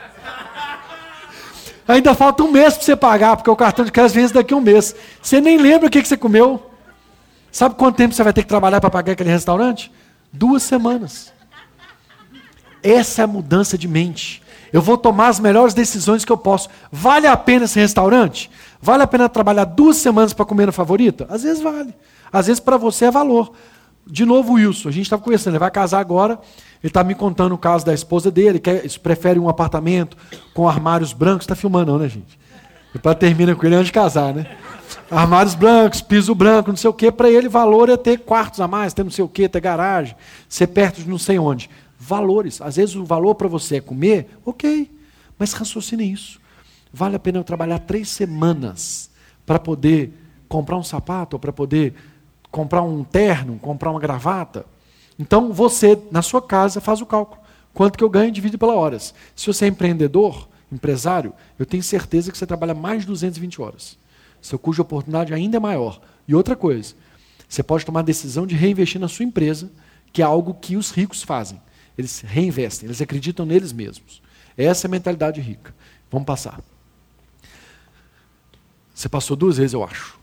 Ainda 1.88 2.14
falta 2.14 2.44
um 2.44 2.52
mês 2.52 2.76
para 2.76 2.84
você 2.84 2.96
pagar, 2.96 3.36
porque 3.36 3.50
o 3.50 3.56
cartão 3.56 3.84
de 3.84 3.92
crédito 3.92 4.16
vence 4.16 4.34
daqui 4.34 4.54
a 4.54 4.58
um 4.58 4.62
mês. 4.62 4.96
Você 5.22 5.42
nem 5.42 5.58
lembra 5.58 5.88
o 5.88 5.90
que, 5.90 6.02
que 6.02 6.08
você 6.08 6.18
comeu. 6.18 6.72
Sabe 7.52 7.76
quanto 7.76 7.98
tempo 7.98 8.14
você 8.14 8.24
vai 8.24 8.32
ter 8.32 8.44
que 8.44 8.48
trabalhar 8.48 8.80
para 8.80 8.90
pagar 8.90 9.14
aquele 9.14 9.30
restaurante? 9.30 9.92
Duas 10.32 10.64
semanas. 10.64 11.34
Essa 12.84 13.22
é 13.22 13.24
a 13.24 13.28
mudança 13.28 13.78
de 13.78 13.88
mente. 13.88 14.42
Eu 14.74 14.82
vou 14.82 14.98
tomar 14.98 15.28
as 15.28 15.40
melhores 15.40 15.74
decisões 15.74 16.24
que 16.24 16.32
eu 16.32 16.38
posso. 16.38 16.70
Vale 16.92 17.28
a 17.28 17.36
pena 17.36 17.66
esse 17.66 17.80
restaurante? 17.80 18.50
Vale 18.82 19.04
a 19.04 19.08
pena 19.08 19.28
trabalhar 19.28 19.66
duas 19.66 19.98
semanas 19.98 20.34
para 20.34 20.46
comer 20.46 20.66
no 20.66 20.72
favorita? 20.72 21.28
Às 21.30 21.44
vezes 21.44 21.62
vale. 21.62 21.94
Às 22.32 22.48
vezes 22.48 22.60
para 22.60 22.78
você 22.78 23.06
é 23.06 23.12
valor. 23.12 23.52
De 24.08 24.26
novo, 24.26 24.54
Wilson, 24.54 24.90
a 24.90 24.92
gente 24.92 25.04
estava 25.04 25.22
conversando, 25.22 25.54
ele 25.54 25.60
vai 25.60 25.70
casar 25.70 26.00
agora. 26.00 26.40
Ele 26.82 26.90
está 26.90 27.04
me 27.04 27.14
contando 27.14 27.54
o 27.54 27.58
caso 27.58 27.86
da 27.86 27.94
esposa 27.94 28.32
dele, 28.32 28.60
que 28.60 29.00
prefere 29.00 29.38
um 29.38 29.48
apartamento 29.48 30.18
com 30.54 30.68
armários 30.68 31.14
brancos. 31.14 31.44
Está 31.44 31.56
filmando, 31.56 31.92
não, 31.92 32.00
né, 32.00 32.10
gente? 32.10 32.40
Para 33.02 33.14
termina 33.14 33.56
com 33.56 33.66
ele 33.66 33.76
antes 33.76 33.88
de 33.88 33.94
casar, 33.94 34.34
né? 34.34 34.48
Armários 35.10 35.54
brancos, 35.54 36.02
piso 36.02 36.34
branco, 36.34 36.70
não 36.70 36.78
sei 36.78 36.90
o 36.90 36.94
quê. 36.94 37.12
Para 37.12 37.30
ele, 37.30 37.48
valor 37.48 37.90
é 37.90 37.98
ter 37.98 38.20
quartos 38.20 38.60
a 38.60 38.68
mais, 38.68 38.94
ter 38.94 39.04
não 39.04 39.12
sei 39.12 39.24
o 39.24 39.28
quê, 39.28 39.48
ter 39.48 39.60
garagem, 39.62 40.16
ser 40.50 40.68
perto 40.68 41.02
de 41.02 41.10
não 41.10 41.18
sei 41.18 41.38
onde 41.38 41.70
valores. 42.02 42.60
Às 42.62 42.78
vezes 42.78 42.96
o 42.96 43.06
valor 43.06 43.36
para 43.36 43.48
você 43.48 43.78
é 43.78 43.82
comer, 43.82 44.28
ok, 44.44 44.90
mas 45.38 45.54
raciocine 45.54 46.12
isso. 46.12 46.42
Vale 46.92 47.16
a 47.16 47.20
pena 47.20 47.38
eu 47.38 47.44
trabalhar 47.44 47.80
três 47.80 48.10
semanas 48.10 49.12
para 49.46 49.60
poder 49.60 50.12
comprar 50.50 50.78
um 50.78 50.84
sapato, 50.84 51.38
para 51.38 51.54
poder 51.54 51.94
comprar 52.50 52.82
um 52.82 53.04
terno, 53.04 53.60
comprar 53.60 53.92
uma 53.92 54.00
gravata. 54.00 54.66
Então 55.18 55.54
você, 55.54 55.98
na 56.10 56.24
sua 56.24 56.42
casa, 56.42 56.82
faz 56.82 57.02
o 57.02 57.06
cálculo. 57.06 57.40
Quanto 57.74 57.98
que 57.98 58.04
eu 58.04 58.10
ganho, 58.10 58.32
divide 58.32 58.58
pela 58.58 58.74
horas. 58.74 59.14
Se 59.36 59.46
você 59.48 59.66
é 59.66 59.68
empreendedor, 59.68 60.50
empresário, 60.72 61.34
eu 61.58 61.66
tenho 61.66 61.84
certeza 61.84 62.32
que 62.32 62.38
você 62.38 62.46
trabalha 62.46 62.74
mais 62.74 63.02
de 63.02 63.08
220 63.08 63.62
horas. 63.62 63.98
Seu 64.42 64.60
de 64.60 64.82
oportunidade 64.82 65.34
ainda 65.34 65.58
é 65.58 65.60
maior. 65.60 66.02
E 66.28 66.34
outra 66.34 66.56
coisa, 66.56 66.96
você 67.48 67.62
pode 67.62 67.86
tomar 67.86 68.00
a 68.00 68.04
decisão 68.04 68.48
de 68.48 68.56
reinvestir 68.56 69.00
na 69.00 69.08
sua 69.08 69.24
empresa, 69.24 69.72
que 70.12 70.22
é 70.22 70.26
algo 70.26 70.56
que 70.56 70.76
os 70.76 70.92
ricos 70.92 71.22
fazem. 71.22 71.62
Eles 72.02 72.22
reinvestem, 72.22 72.88
eles 72.88 73.02
acreditam 73.02 73.46
neles 73.46 73.72
mesmos. 73.72 74.22
Essa 74.58 74.86
é 74.86 74.88
a 74.88 74.92
mentalidade 74.92 75.40
rica. 75.40 75.74
Vamos 76.12 76.26
passar. 76.26 76.60
Você 78.94 79.08
passou 79.08 79.38
duas 79.38 79.58
vezes, 79.58 79.74
eu 79.74 79.84
acho. 79.84 80.20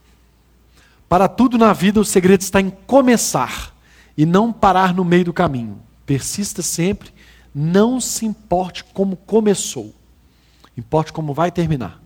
Para 1.08 1.26
tudo 1.26 1.56
na 1.56 1.72
vida, 1.72 2.00
o 2.00 2.04
segredo 2.04 2.42
está 2.42 2.60
em 2.60 2.70
começar 2.70 3.74
e 4.16 4.26
não 4.26 4.52
parar 4.52 4.92
no 4.92 5.04
meio 5.04 5.24
do 5.24 5.32
caminho. 5.32 5.80
Persista 6.04 6.60
sempre, 6.60 7.12
não 7.54 8.00
se 8.00 8.26
importe 8.26 8.84
como 8.84 9.16
começou, 9.16 9.94
importe 10.76 11.12
como 11.12 11.32
vai 11.32 11.50
terminar. 11.50 12.02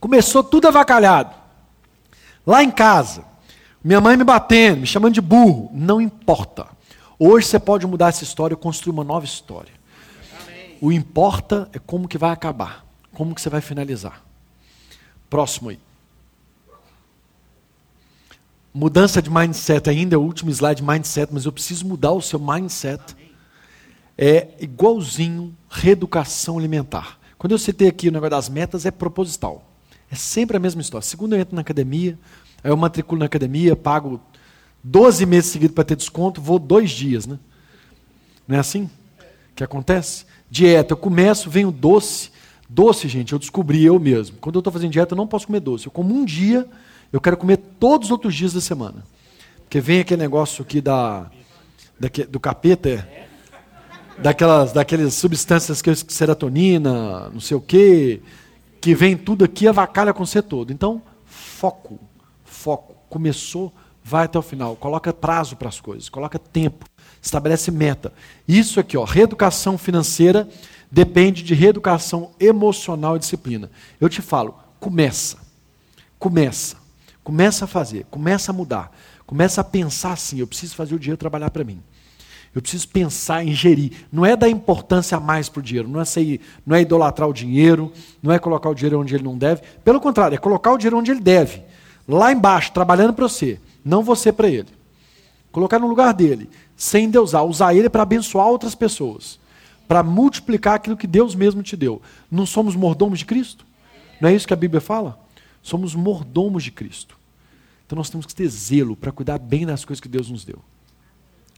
Começou 0.00 0.42
tudo 0.42 0.66
avacalhado. 0.66 1.34
Lá 2.46 2.64
em 2.64 2.70
casa, 2.70 3.24
minha 3.82 4.00
mãe 4.00 4.16
me 4.16 4.24
batendo, 4.24 4.80
me 4.80 4.86
chamando 4.86 5.14
de 5.14 5.20
burro, 5.20 5.70
não 5.72 6.00
importa. 6.00 6.66
Hoje 7.18 7.46
você 7.46 7.58
pode 7.58 7.86
mudar 7.86 8.08
essa 8.08 8.24
história 8.24 8.54
e 8.54 8.56
construir 8.56 8.92
uma 8.92 9.04
nova 9.04 9.24
história. 9.24 9.72
Amém. 10.42 10.76
O 10.80 10.92
importa 10.92 11.68
é 11.72 11.78
como 11.78 12.08
que 12.08 12.18
vai 12.18 12.30
acabar, 12.30 12.84
como 13.12 13.34
que 13.34 13.40
você 13.40 13.48
vai 13.48 13.60
finalizar. 13.60 14.22
Próximo 15.28 15.70
aí. 15.70 15.78
Mudança 18.72 19.20
de 19.20 19.28
mindset 19.28 19.90
ainda 19.90 20.14
é 20.14 20.18
o 20.18 20.22
último 20.22 20.50
slide 20.50 20.82
mindset, 20.82 21.32
mas 21.32 21.44
eu 21.44 21.52
preciso 21.52 21.86
mudar 21.86 22.12
o 22.12 22.22
seu 22.22 22.38
mindset. 22.38 23.16
É 24.16 24.48
igualzinho 24.60 25.56
reeducação 25.68 26.58
alimentar. 26.58 27.18
Quando 27.36 27.52
eu 27.52 27.58
citei 27.58 27.88
aqui 27.88 28.08
o 28.08 28.12
negócio 28.12 28.30
das 28.30 28.48
metas, 28.48 28.86
é 28.86 28.90
proposital. 28.90 29.64
É 30.10 30.14
sempre 30.14 30.56
a 30.56 30.60
mesma 30.60 30.80
história. 30.82 31.06
Segundo 31.06 31.34
eu 31.34 31.40
entro 31.40 31.54
na 31.54 31.62
academia, 31.62 32.18
aí 32.62 32.70
eu 32.70 32.76
matriculo 32.76 33.18
na 33.18 33.26
academia, 33.26 33.74
pago 33.74 34.20
12 34.82 35.26
meses 35.26 35.50
seguidos 35.50 35.74
para 35.74 35.84
ter 35.84 35.96
desconto, 35.96 36.40
vou 36.40 36.58
dois 36.58 36.90
dias, 36.90 37.26
né? 37.26 37.38
Não 38.46 38.56
é 38.56 38.58
assim 38.58 38.88
que 39.60 39.64
acontece? 39.64 40.24
Dieta, 40.50 40.94
eu 40.94 40.96
começo, 40.96 41.50
venho 41.50 41.70
doce. 41.70 42.30
Doce, 42.68 43.08
gente, 43.08 43.32
eu 43.32 43.38
descobri 43.38 43.84
eu 43.84 43.98
mesmo. 43.98 44.38
Quando 44.40 44.56
eu 44.56 44.60
estou 44.60 44.72
fazendo 44.72 44.90
dieta, 44.90 45.12
eu 45.12 45.16
não 45.16 45.26
posso 45.26 45.46
comer 45.46 45.60
doce. 45.60 45.86
Eu 45.86 45.92
como 45.92 46.14
um 46.14 46.24
dia, 46.24 46.66
eu 47.12 47.20
quero 47.20 47.36
comer 47.36 47.58
todos 47.78 48.06
os 48.06 48.10
outros 48.10 48.34
dias 48.34 48.52
da 48.52 48.60
semana. 48.60 49.04
Porque 49.62 49.80
vem 49.80 50.00
aquele 50.00 50.22
negócio 50.22 50.62
aqui 50.62 50.80
da, 50.80 51.30
do 52.28 52.40
capeta, 52.40 52.88
é, 52.88 53.26
daquelas, 54.18 54.72
daquelas 54.72 55.14
substâncias 55.14 55.82
que 55.82 55.94
serotonina, 55.94 57.28
não 57.30 57.40
sei 57.40 57.56
o 57.56 57.60
quê, 57.60 58.20
que 58.80 58.94
vem 58.94 59.16
tudo 59.16 59.44
aqui, 59.44 59.68
avacalha 59.68 60.14
com 60.14 60.24
você 60.24 60.40
todo. 60.40 60.72
Então, 60.72 61.02
foco, 61.26 62.00
foco. 62.60 62.94
Começou, 63.08 63.72
vai 64.04 64.26
até 64.26 64.38
o 64.38 64.42
final. 64.42 64.76
Coloca 64.76 65.12
prazo 65.12 65.56
para 65.56 65.68
as 65.68 65.80
coisas, 65.80 66.08
coloca 66.08 66.38
tempo, 66.38 66.84
estabelece 67.20 67.70
meta. 67.70 68.12
Isso 68.46 68.78
aqui, 68.78 68.96
ó, 68.96 69.04
reeducação 69.04 69.78
financeira 69.78 70.48
depende 70.90 71.42
de 71.42 71.54
reeducação 71.54 72.30
emocional 72.38 73.16
e 73.16 73.18
disciplina. 73.18 73.70
Eu 74.00 74.08
te 74.08 74.20
falo, 74.20 74.54
começa. 74.78 75.38
Começa. 76.18 76.76
Começa 77.22 77.64
a 77.64 77.68
fazer, 77.68 78.06
começa 78.10 78.50
a 78.50 78.54
mudar, 78.54 78.90
começa 79.26 79.60
a 79.60 79.64
pensar 79.64 80.12
assim: 80.12 80.38
eu 80.38 80.46
preciso 80.46 80.74
fazer 80.74 80.94
o 80.94 80.98
dinheiro 80.98 81.18
trabalhar 81.18 81.50
para 81.50 81.64
mim. 81.64 81.80
Eu 82.52 82.60
preciso 82.60 82.88
pensar 82.88 83.44
em 83.44 83.52
gerir. 83.52 83.92
Não 84.10 84.26
é 84.26 84.34
dar 84.34 84.48
importância 84.48 85.16
a 85.16 85.20
mais 85.20 85.48
para 85.48 85.60
o 85.60 85.62
dinheiro, 85.62 85.88
não 85.88 86.00
é, 86.00 86.04
sair, 86.04 86.40
não 86.66 86.74
é 86.74 86.80
idolatrar 86.80 87.28
o 87.28 87.32
dinheiro, 87.32 87.92
não 88.20 88.32
é 88.32 88.38
colocar 88.40 88.68
o 88.68 88.74
dinheiro 88.74 88.98
onde 88.98 89.14
ele 89.14 89.22
não 89.22 89.38
deve. 89.38 89.62
Pelo 89.84 90.00
contrário, 90.00 90.34
é 90.34 90.38
colocar 90.38 90.72
o 90.72 90.78
dinheiro 90.78 90.98
onde 90.98 91.12
ele 91.12 91.20
deve. 91.20 91.62
Lá 92.10 92.32
embaixo, 92.32 92.72
trabalhando 92.72 93.12
para 93.12 93.28
você, 93.28 93.60
não 93.84 94.02
você 94.02 94.32
para 94.32 94.48
ele. 94.48 94.66
Colocar 95.52 95.78
no 95.78 95.86
lugar 95.86 96.12
dele, 96.12 96.50
sem 96.76 97.08
deusar, 97.08 97.44
usar 97.44 97.72
ele 97.72 97.88
para 97.88 98.02
abençoar 98.02 98.48
outras 98.48 98.74
pessoas, 98.74 99.38
para 99.86 100.02
multiplicar 100.02 100.74
aquilo 100.74 100.96
que 100.96 101.06
Deus 101.06 101.36
mesmo 101.36 101.62
te 101.62 101.76
deu. 101.76 102.02
Não 102.28 102.44
somos 102.44 102.74
mordomos 102.74 103.20
de 103.20 103.24
Cristo? 103.24 103.64
Não 104.20 104.28
é 104.28 104.34
isso 104.34 104.44
que 104.44 104.52
a 104.52 104.56
Bíblia 104.56 104.80
fala? 104.80 105.20
Somos 105.62 105.94
mordomos 105.94 106.64
de 106.64 106.72
Cristo. 106.72 107.16
Então 107.86 107.96
nós 107.96 108.10
temos 108.10 108.26
que 108.26 108.34
ter 108.34 108.48
zelo 108.48 108.96
para 108.96 109.12
cuidar 109.12 109.38
bem 109.38 109.64
das 109.64 109.84
coisas 109.84 110.00
que 110.00 110.08
Deus 110.08 110.28
nos 110.28 110.44
deu. 110.44 110.58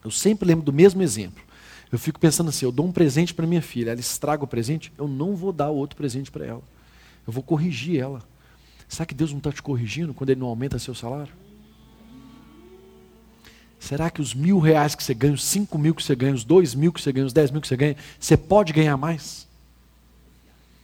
Eu 0.05 0.11
sempre 0.11 0.47
lembro 0.47 0.67
do 0.67 0.73
mesmo 0.73 1.03
exemplo. 1.03 1.43
Eu 1.91 1.99
fico 1.99 2.21
pensando 2.21 2.51
assim: 2.51 2.67
eu 2.67 2.73
dou 2.73 2.85
um 2.85 2.93
presente 2.93 3.33
para 3.33 3.47
minha 3.47 3.63
filha, 3.63 3.93
ela 3.93 4.01
estraga 4.01 4.45
o 4.45 4.47
presente, 4.47 4.93
eu 4.99 5.09
não 5.09 5.35
vou 5.35 5.51
dar 5.51 5.71
outro 5.71 5.97
presente 5.97 6.31
para 6.31 6.45
ela. 6.45 6.63
Eu 7.27 7.33
vou 7.33 7.43
corrigir 7.43 7.99
ela. 7.99 8.23
Será 8.93 9.07
que 9.07 9.15
Deus 9.15 9.31
não 9.31 9.39
está 9.39 9.51
te 9.51 9.63
corrigindo 9.63 10.13
quando 10.13 10.29
Ele 10.29 10.41
não 10.41 10.49
aumenta 10.49 10.79
seu 10.79 10.95
salário? 10.95 11.33
Será 13.81 14.11
que 14.11 14.21
os 14.21 14.35
mil 14.35 14.59
reais 14.59 14.95
que 14.95 15.03
você 15.03 15.15
ganha, 15.15 15.33
os 15.33 15.43
cinco 15.43 15.79
mil 15.79 15.95
que 15.95 16.03
você 16.03 16.15
ganha, 16.15 16.35
os 16.35 16.45
dois 16.45 16.75
mil 16.75 16.93
que 16.93 17.01
você 17.01 17.11
ganha, 17.11 17.25
os 17.25 17.33
dez 17.33 17.51
mil 17.51 17.63
que 17.63 17.67
você 17.69 17.75
ganha, 17.75 17.97
você 18.21 18.37
pode 18.37 18.71
ganhar 18.71 18.99
mais? 18.99 19.49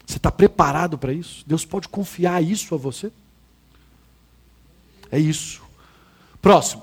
Você 0.06 0.16
está 0.16 0.32
preparado 0.32 0.96
para 0.96 1.12
isso? 1.12 1.44
Deus 1.46 1.66
pode 1.66 1.86
confiar 1.86 2.42
isso 2.42 2.74
a 2.74 2.78
você? 2.78 3.12
É 5.12 5.18
isso. 5.18 5.60
Próximo. 6.40 6.82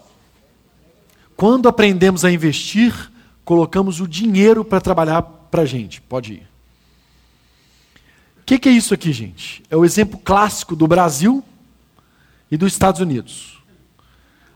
Quando 1.36 1.68
aprendemos 1.68 2.24
a 2.24 2.32
investir, 2.32 3.12
colocamos 3.44 4.00
o 4.00 4.08
dinheiro 4.08 4.64
para 4.64 4.80
trabalhar 4.80 5.24
para 5.24 5.64
a 5.64 5.66
gente. 5.66 6.02
Pode 6.02 6.34
ir. 6.34 6.55
O 8.46 8.48
que, 8.48 8.60
que 8.60 8.70
é 8.70 8.72
isso 8.72 8.94
aqui, 8.94 9.12
gente? 9.12 9.64
É 9.72 9.76
o 9.76 9.84
exemplo 9.84 10.20
clássico 10.20 10.76
do 10.76 10.88
Brasil 10.88 11.44
e 12.52 12.56
dos 12.56 12.74
Estados 12.74 13.02
Unidos. 13.02 13.58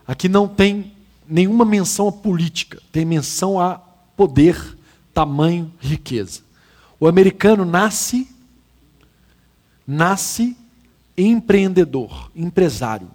Aqui 0.06 0.28
não 0.28 0.46
tem 0.46 0.92
nenhuma 1.28 1.64
menção 1.64 2.06
a 2.06 2.12
política, 2.12 2.80
tem 2.92 3.04
menção 3.04 3.58
a 3.58 3.80
poder, 4.16 4.78
tamanho, 5.12 5.72
riqueza. 5.80 6.42
O 7.00 7.08
americano 7.08 7.64
nasce 7.64 8.28
nasce 9.84 10.56
empreendedor, 11.18 12.30
empresário. 12.32 13.10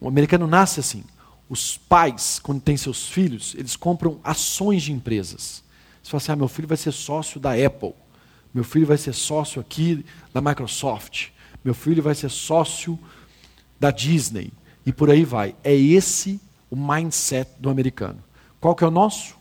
O 0.00 0.08
americano 0.08 0.46
nasce 0.46 0.80
assim. 0.80 1.04
Os 1.50 1.76
pais, 1.76 2.38
quando 2.38 2.62
têm 2.62 2.78
seus 2.78 3.06
filhos, 3.06 3.54
eles 3.58 3.76
compram 3.76 4.18
ações 4.24 4.82
de 4.82 4.90
empresas. 4.90 5.62
Você 6.02 6.10
fala 6.10 6.22
assim: 6.22 6.32
ah, 6.32 6.36
meu 6.36 6.48
filho 6.48 6.66
vai 6.66 6.78
ser 6.78 6.92
sócio 6.92 7.38
da 7.38 7.52
Apple, 7.52 7.92
meu 8.52 8.64
filho 8.64 8.86
vai 8.86 8.98
ser 8.98 9.12
sócio 9.12 9.60
aqui 9.60 10.04
da 10.32 10.40
Microsoft, 10.40 11.28
meu 11.64 11.74
filho 11.74 12.02
vai 12.02 12.14
ser 12.14 12.28
sócio 12.28 12.98
da 13.78 13.90
Disney, 13.90 14.52
e 14.84 14.92
por 14.92 15.10
aí 15.10 15.24
vai. 15.24 15.54
É 15.62 15.74
esse 15.74 16.40
o 16.70 16.76
mindset 16.76 17.50
do 17.58 17.70
americano. 17.70 18.22
Qual 18.60 18.74
que 18.74 18.84
é 18.84 18.86
o 18.86 18.90
nosso? 18.90 19.36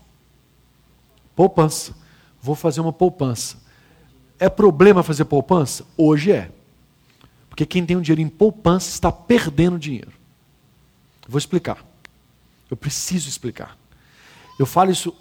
Poupança. 1.36 1.96
Vou 2.42 2.56
fazer 2.56 2.82
uma 2.82 2.94
poupança. 2.94 3.58
É 4.40 4.50
problema 4.50 5.04
fazer 5.04 5.26
poupança? 5.26 5.86
Hoje 5.96 6.32
é. 6.32 6.52
Porque 7.48 7.66
quem 7.66 7.86
tem 7.86 7.96
um 7.98 8.02
dinheiro 8.02 8.22
em 8.22 8.30
poupança 8.30 8.90
está 8.90 9.12
perdendo 9.12 9.78
dinheiro. 9.78 10.12
Vou 11.28 11.38
explicar. 11.38 11.86
Eu 12.70 12.78
preciso 12.78 13.30
explicar. 13.30 13.78
Eu 14.58 14.66
falo 14.66 14.92
isso 14.92 15.16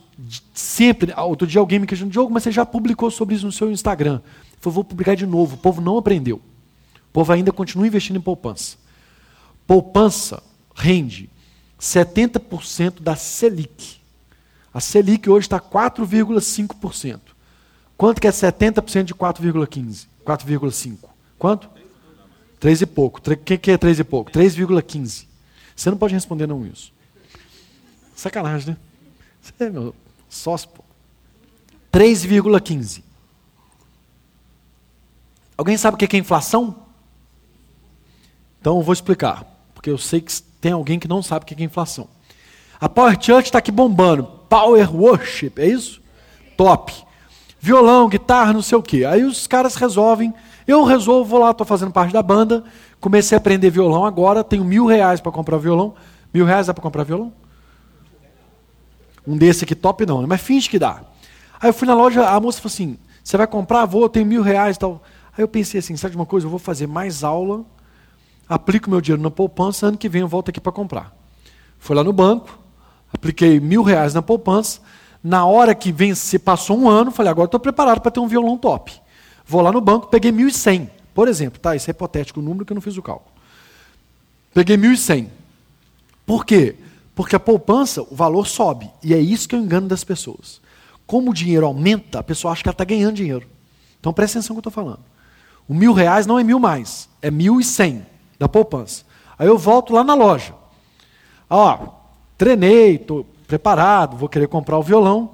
sempre. 0.55 1.13
Outro 1.17 1.47
dia 1.47 1.61
alguém 1.61 1.79
me 1.79 1.87
questionou, 1.87 2.13
Diogo, 2.13 2.33
mas 2.33 2.43
você 2.43 2.53
já 2.53 2.67
publicou 2.67 3.11
sobre 3.11 3.35
isso 3.35 3.47
no 3.47 3.53
seu 3.53 3.71
Instagram. 3.71 4.21
Eu 4.25 4.59
falei, 4.61 4.75
vou 4.75 4.85
publicar 4.85 5.15
de 5.15 5.27
novo. 5.27 5.55
O 5.55 5.59
povo 5.59 5.81
não 5.81 5.99
aprendeu. 5.99 6.37
O 6.37 7.13
povo 7.13 7.33
ainda 7.33 7.53
continua 7.53 7.87
investindo 7.87 8.17
em 8.17 8.21
poupança. 8.21 8.77
Poupança 9.67 10.43
rende 10.75 11.31
70% 11.81 13.01
da 13.01 13.17
Selic. 13.17 13.99
A 14.73 14.81
Selic 14.81 15.29
hoje 15.29 15.47
está 15.47 15.59
4,5%. 15.59 17.21
Quanto 17.97 18.21
que 18.21 18.27
é 18.27 18.31
70% 18.31 19.05
de 19.05 19.15
4,15? 19.15 20.07
4,5? 20.25 20.99
Quanto? 21.39 21.69
3 22.61 22.83
e 22.83 22.87
pouco. 22.87 23.19
O 23.19 23.37
que, 23.37 23.71
é 23.71 23.79
3 23.79 24.01
e 24.01 24.05
pouco? 24.05 24.31
3,15. 24.31 25.27
Você 25.75 25.91
não 25.91 25.97
pode 25.97 26.15
responder 26.15 26.47
não 26.47 26.67
isso. 26.67 26.93
Sacanagem, 28.15 28.71
né? 28.71 28.77
Você 29.41 29.65
é 29.65 29.71
pô. 30.69 30.85
3,15. 31.93 33.03
Alguém 35.57 35.77
sabe 35.77 35.97
o 35.97 35.99
que 35.99 36.17
é 36.17 36.19
inflação? 36.19 36.77
Então 38.61 38.77
eu 38.77 38.83
vou 38.83 38.93
explicar, 38.93 39.45
porque 39.75 39.91
eu 39.91 39.99
sei 39.99 40.21
que 40.21 40.41
tem 40.61 40.73
alguém 40.73 40.99
que 40.99 41.09
não 41.09 41.23
sabe 41.23 41.43
o 41.43 41.47
que 41.47 41.61
é 41.61 41.67
inflação. 41.67 42.09
A 42.81 42.89
Power 42.89 43.13
Church 43.21 43.49
está 43.49 43.59
aqui 43.59 43.71
bombando. 43.71 44.25
Power 44.49 44.95
Worship, 44.95 45.53
é 45.57 45.67
isso? 45.67 46.01
Top. 46.57 46.93
violão, 47.59 48.09
guitarra, 48.09 48.55
não 48.55 48.63
sei 48.63 48.79
o 48.79 48.83
quê. 48.83 49.05
Aí 49.05 49.23
os 49.23 49.47
caras 49.47 49.75
resolvem, 49.75 50.33
eu 50.67 50.85
resolvo, 50.85 51.29
vou 51.29 51.41
lá, 51.41 51.51
estou 51.51 51.67
fazendo 51.67 51.93
parte 51.93 52.13
da 52.13 52.23
banda, 52.23 52.65
comecei 52.99 53.37
a 53.37 53.39
aprender 53.39 53.69
violão 53.69 54.07
agora, 54.07 54.43
tenho 54.43 54.65
mil 54.65 54.87
reais 54.87 55.21
para 55.21 55.31
comprar 55.33 55.59
violão. 55.59 55.95
Mil 56.33 56.47
reais 56.47 56.69
dá 56.69 56.75
para 56.75 56.83
comprar 56.83 57.05
violão? 57.05 57.33
Um 59.27 59.37
desse 59.37 59.65
aqui 59.65 59.75
top 59.75 60.07
não, 60.07 60.21
né? 60.21 60.27
mas 60.27 60.41
finge 60.41 60.69
que 60.69 60.79
dá. 60.79 61.03
Aí 61.61 61.69
eu 61.69 61.75
fui 61.75 61.87
na 61.87 61.95
loja, 61.95 62.27
a 62.27 62.41
moça 62.41 62.61
falou 62.61 62.73
assim: 62.73 62.99
você 63.23 63.37
vai 63.37 63.47
comprar? 63.47 63.85
Vou, 63.85 64.03
eu 64.03 64.09
tenho 64.09 64.27
mil 64.27 64.43
reais 64.43 64.77
e 64.77 64.79
tal. 64.79 65.03
Aí 65.37 65.43
eu 65.45 65.49
pensei 65.49 65.79
assim: 65.81 65.97
sabe 65.97 66.13
de 66.13 66.17
uma 66.17 66.27
coisa? 66.27 66.47
Eu 66.47 66.51
vou 66.51 66.59
fazer 66.59 66.87
mais 66.87 67.23
aula, 67.23 67.65
aplico 68.49 68.91
meu 68.91 69.01
dinheiro 69.01 69.23
na 69.23 69.31
poupança, 69.31 69.87
ano 69.87 69.99
que 69.99 70.09
vem 70.09 70.23
eu 70.23 70.29
volto 70.29 70.49
aqui 70.49 70.61
para 70.61 70.73
comprar. 70.73 71.15
Fui 71.79 71.95
lá 71.95 72.03
no 72.03 72.13
banco, 72.13 72.59
apliquei 73.13 73.61
mil 73.61 73.83
reais 73.83 74.15
na 74.15 74.23
poupança. 74.23 74.81
Na 75.23 75.45
hora 75.45 75.75
que 75.75 75.93
vence, 75.93 76.39
passou 76.39 76.79
um 76.79 76.89
ano, 76.89 77.11
falei: 77.11 77.31
agora 77.31 77.45
estou 77.45 77.61
preparado 77.61 78.01
para 78.01 78.11
ter 78.11 78.21
um 78.21 78.27
violão 78.27 78.57
top. 78.57 78.93
Vou 79.47 79.61
lá 79.61 79.71
no 79.71 79.81
banco, 79.81 80.07
peguei 80.07 80.33
mil 80.33 80.49
e 80.49 80.53
cem, 80.53 80.91
por 81.13 81.29
exemplo, 81.29 81.61
tá? 81.61 81.77
Isso 81.77 81.91
é 81.91 81.93
hipotético, 81.93 82.41
o 82.41 82.43
número 82.43 82.65
que 82.65 82.73
eu 82.73 82.75
não 82.75 82.81
fiz 82.81 82.97
o 82.97 83.03
cálculo. 83.03 83.31
Peguei 84.55 84.77
mil 84.77 84.93
e 84.93 84.97
cem. 84.97 85.31
Por 86.25 86.47
quê? 86.47 86.77
Porque 87.21 87.37
a 87.37 87.39
poupança, 87.39 88.01
o 88.01 88.15
valor 88.15 88.47
sobe. 88.47 88.91
E 89.03 89.13
é 89.13 89.19
isso 89.19 89.47
que 89.47 89.55
eu 89.55 89.59
engano 89.59 89.87
das 89.87 90.03
pessoas. 90.03 90.59
Como 91.07 91.31
o 91.31 91.35
dinheiro 91.35 91.67
aumenta, 91.67 92.19
a 92.19 92.23
pessoa 92.23 92.51
acha 92.51 92.63
que 92.63 92.69
ela 92.71 92.73
está 92.73 92.83
ganhando 92.83 93.17
dinheiro. 93.17 93.47
Então 94.01 94.11
presta 94.11 94.39
atenção 94.39 94.57
no 94.57 94.63
que 94.63 94.67
eu 94.67 94.71
estou 94.71 94.83
falando. 94.83 95.03
O 95.69 95.75
mil 95.75 95.93
reais 95.93 96.27
não 96.27 96.39
é 96.39 96.43
mil 96.43 96.59
mais, 96.59 97.11
é 97.21 97.31
mil 97.31 97.61
e 97.61 97.63
cem 97.63 98.07
da 98.39 98.49
poupança. 98.49 99.05
Aí 99.39 99.47
eu 99.47 99.59
volto 99.59 99.93
lá 99.93 100.03
na 100.03 100.15
loja. 100.15 100.55
Ó, 101.51 101.89
treinei, 102.39 102.95
estou 102.95 103.27
preparado, 103.47 104.17
vou 104.17 104.27
querer 104.27 104.49
comprar 104.49 104.79
o 104.79 104.83
violão. 104.83 105.33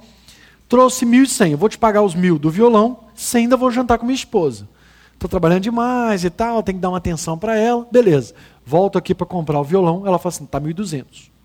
Trouxe 0.68 1.06
mil 1.06 1.22
e 1.22 1.28
cem, 1.28 1.52
eu 1.52 1.58
vou 1.58 1.68
te 1.68 1.78
pagar 1.78 2.02
os 2.02 2.16
mil 2.16 2.36
do 2.36 2.50
violão, 2.50 2.98
sem 3.14 3.42
ainda 3.42 3.56
vou 3.56 3.70
jantar 3.70 3.96
com 3.96 4.06
minha 4.06 4.16
esposa. 4.16 4.68
Estou 5.14 5.30
trabalhando 5.30 5.62
demais 5.62 6.24
e 6.24 6.30
tal, 6.30 6.64
tem 6.64 6.74
que 6.74 6.80
dar 6.80 6.88
uma 6.88 6.98
atenção 6.98 7.38
para 7.38 7.56
ela. 7.56 7.86
Beleza. 7.92 8.34
Volto 8.64 8.98
aqui 8.98 9.14
para 9.14 9.24
comprar 9.24 9.60
o 9.60 9.64
violão, 9.64 10.04
ela 10.04 10.18
fala 10.18 10.34
assim, 10.34 10.42
está 10.42 10.60
1.200. 10.60 11.35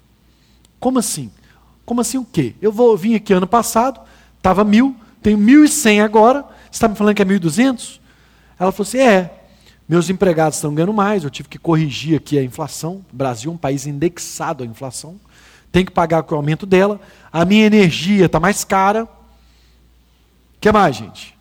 Como 0.82 1.00
assim? 1.00 1.32
Como 1.86 2.02
assim 2.02 2.17
o 2.17 2.26
quê? 2.26 2.56
Eu 2.62 2.74
vou 2.74 2.98
vim 2.98 3.15
aqui 3.15 3.32
ano 3.32 3.48
passado, 3.48 4.02
Estava 4.41 4.63
mil, 4.63 4.96
tenho 5.22 5.38
mil 5.38 5.63
e 5.63 5.67
cem 5.67 6.02
agora. 6.02 6.41
Você 6.41 6.72
está 6.72 6.88
me 6.88 6.96
falando 6.96 7.15
que 7.15 7.22
é 7.22 7.26
mil 7.26 7.36
e 7.36 7.39
duzentos? 7.39 8.02
Ela 8.60 8.72
falou 8.72 8.88
assim: 8.88 8.98
é. 8.98 9.38
Meus 9.88 10.10
empregados 10.10 10.58
estão 10.58 10.74
ganhando 10.74 10.94
mais, 10.94 11.24
eu 11.24 11.30
tive 11.30 11.50
que 11.50 11.60
corrigir 11.60 12.17
aqui 12.17 12.39
a 12.39 12.44
inflação. 12.44 13.06
O 13.13 13.15
Brasil 13.15 13.52
é 13.52 13.54
um 13.54 13.58
país 13.58 13.86
indexado 13.86 14.63
à 14.63 14.65
inflação. 14.65 15.20
Tem 15.72 15.86
que 15.86 15.91
pagar 15.91 16.24
com 16.24 16.34
o 16.34 16.38
aumento 16.38 16.65
dela. 16.65 17.00
A 17.32 17.46
minha 17.46 17.65
energia 17.65 18.26
está 18.26 18.39
mais 18.39 18.63
cara. 18.63 19.04
O 19.04 19.08
que 20.60 20.72
mais, 20.72 20.96
gente? 20.96 21.38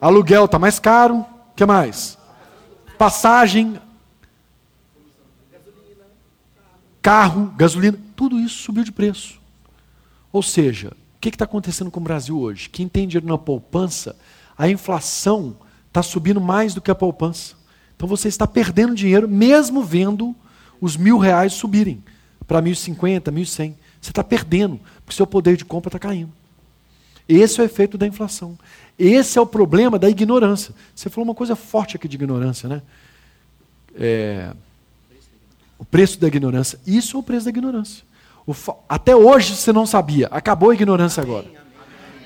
Aluguel 0.00 0.46
está 0.46 0.58
mais 0.58 0.80
caro. 0.80 1.18
O 1.18 1.54
que 1.54 1.64
mais? 1.64 2.18
Passagem. 2.98 3.78
Carro, 7.02 7.52
gasolina, 7.56 7.98
tudo 8.14 8.38
isso 8.38 8.62
subiu 8.62 8.84
de 8.84 8.92
preço. 8.92 9.40
Ou 10.32 10.42
seja, 10.42 10.88
o 10.88 11.20
que 11.20 11.28
está 11.28 11.44
acontecendo 11.44 11.90
com 11.90 12.00
o 12.00 12.02
Brasil 12.02 12.38
hoje? 12.38 12.68
Quem 12.68 12.88
tem 12.88 13.08
dinheiro 13.08 13.26
na 13.26 13.38
poupança, 13.38 14.14
a 14.56 14.68
inflação 14.68 15.56
está 15.88 16.02
subindo 16.02 16.40
mais 16.40 16.74
do 16.74 16.80
que 16.80 16.90
a 16.90 16.94
poupança. 16.94 17.54
Então 17.96 18.06
você 18.06 18.28
está 18.28 18.46
perdendo 18.46 18.94
dinheiro, 18.94 19.28
mesmo 19.28 19.82
vendo 19.82 20.34
os 20.80 20.96
mil 20.96 21.18
reais 21.18 21.52
subirem 21.52 22.02
para 22.46 22.62
mil 22.62 22.72
e 22.72 22.76
cinquenta, 22.76 23.30
mil 23.30 23.42
e 23.42 23.46
cem. 23.46 23.76
Você 24.00 24.10
está 24.10 24.24
perdendo, 24.24 24.80
porque 25.04 25.16
seu 25.16 25.26
poder 25.26 25.56
de 25.56 25.64
compra 25.64 25.88
está 25.88 25.98
caindo. 25.98 26.32
Esse 27.28 27.60
é 27.60 27.62
o 27.62 27.66
efeito 27.66 27.98
da 27.98 28.06
inflação. 28.06 28.58
Esse 28.98 29.38
é 29.38 29.40
o 29.40 29.46
problema 29.46 29.98
da 29.98 30.08
ignorância. 30.08 30.74
Você 30.94 31.08
falou 31.08 31.28
uma 31.28 31.34
coisa 31.34 31.54
forte 31.54 31.96
aqui 31.96 32.08
de 32.08 32.16
ignorância, 32.16 32.68
né? 32.68 32.82
É, 33.94 34.52
o 35.80 35.84
preço 35.84 36.20
da 36.20 36.28
ignorância. 36.28 36.78
Isso 36.86 37.16
é 37.16 37.20
o 37.20 37.22
preço 37.22 37.46
da 37.46 37.50
ignorância. 37.50 38.04
Até 38.86 39.16
hoje 39.16 39.56
você 39.56 39.72
não 39.72 39.86
sabia. 39.86 40.28
Acabou 40.30 40.70
a 40.70 40.74
ignorância 40.74 41.22
agora. 41.22 41.46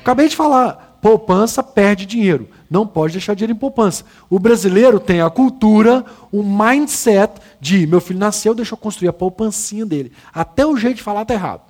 Acabei 0.00 0.28
de 0.28 0.34
falar. 0.34 0.98
Poupança 1.00 1.62
perde 1.62 2.04
dinheiro. 2.04 2.48
Não 2.68 2.84
pode 2.84 3.12
deixar 3.12 3.34
dinheiro 3.34 3.52
em 3.52 3.58
poupança. 3.58 4.04
O 4.28 4.40
brasileiro 4.40 4.98
tem 4.98 5.20
a 5.20 5.30
cultura, 5.30 6.04
o 6.32 6.42
mindset 6.42 7.40
de 7.60 7.86
meu 7.86 8.00
filho 8.00 8.18
nasceu, 8.18 8.54
deixa 8.54 8.74
eu 8.74 8.78
construir 8.78 9.08
a 9.08 9.12
poupancinha 9.12 9.86
dele. 9.86 10.10
Até 10.32 10.66
o 10.66 10.76
jeito 10.76 10.96
de 10.96 11.02
falar 11.02 11.22
está 11.22 11.34
errado. 11.34 11.62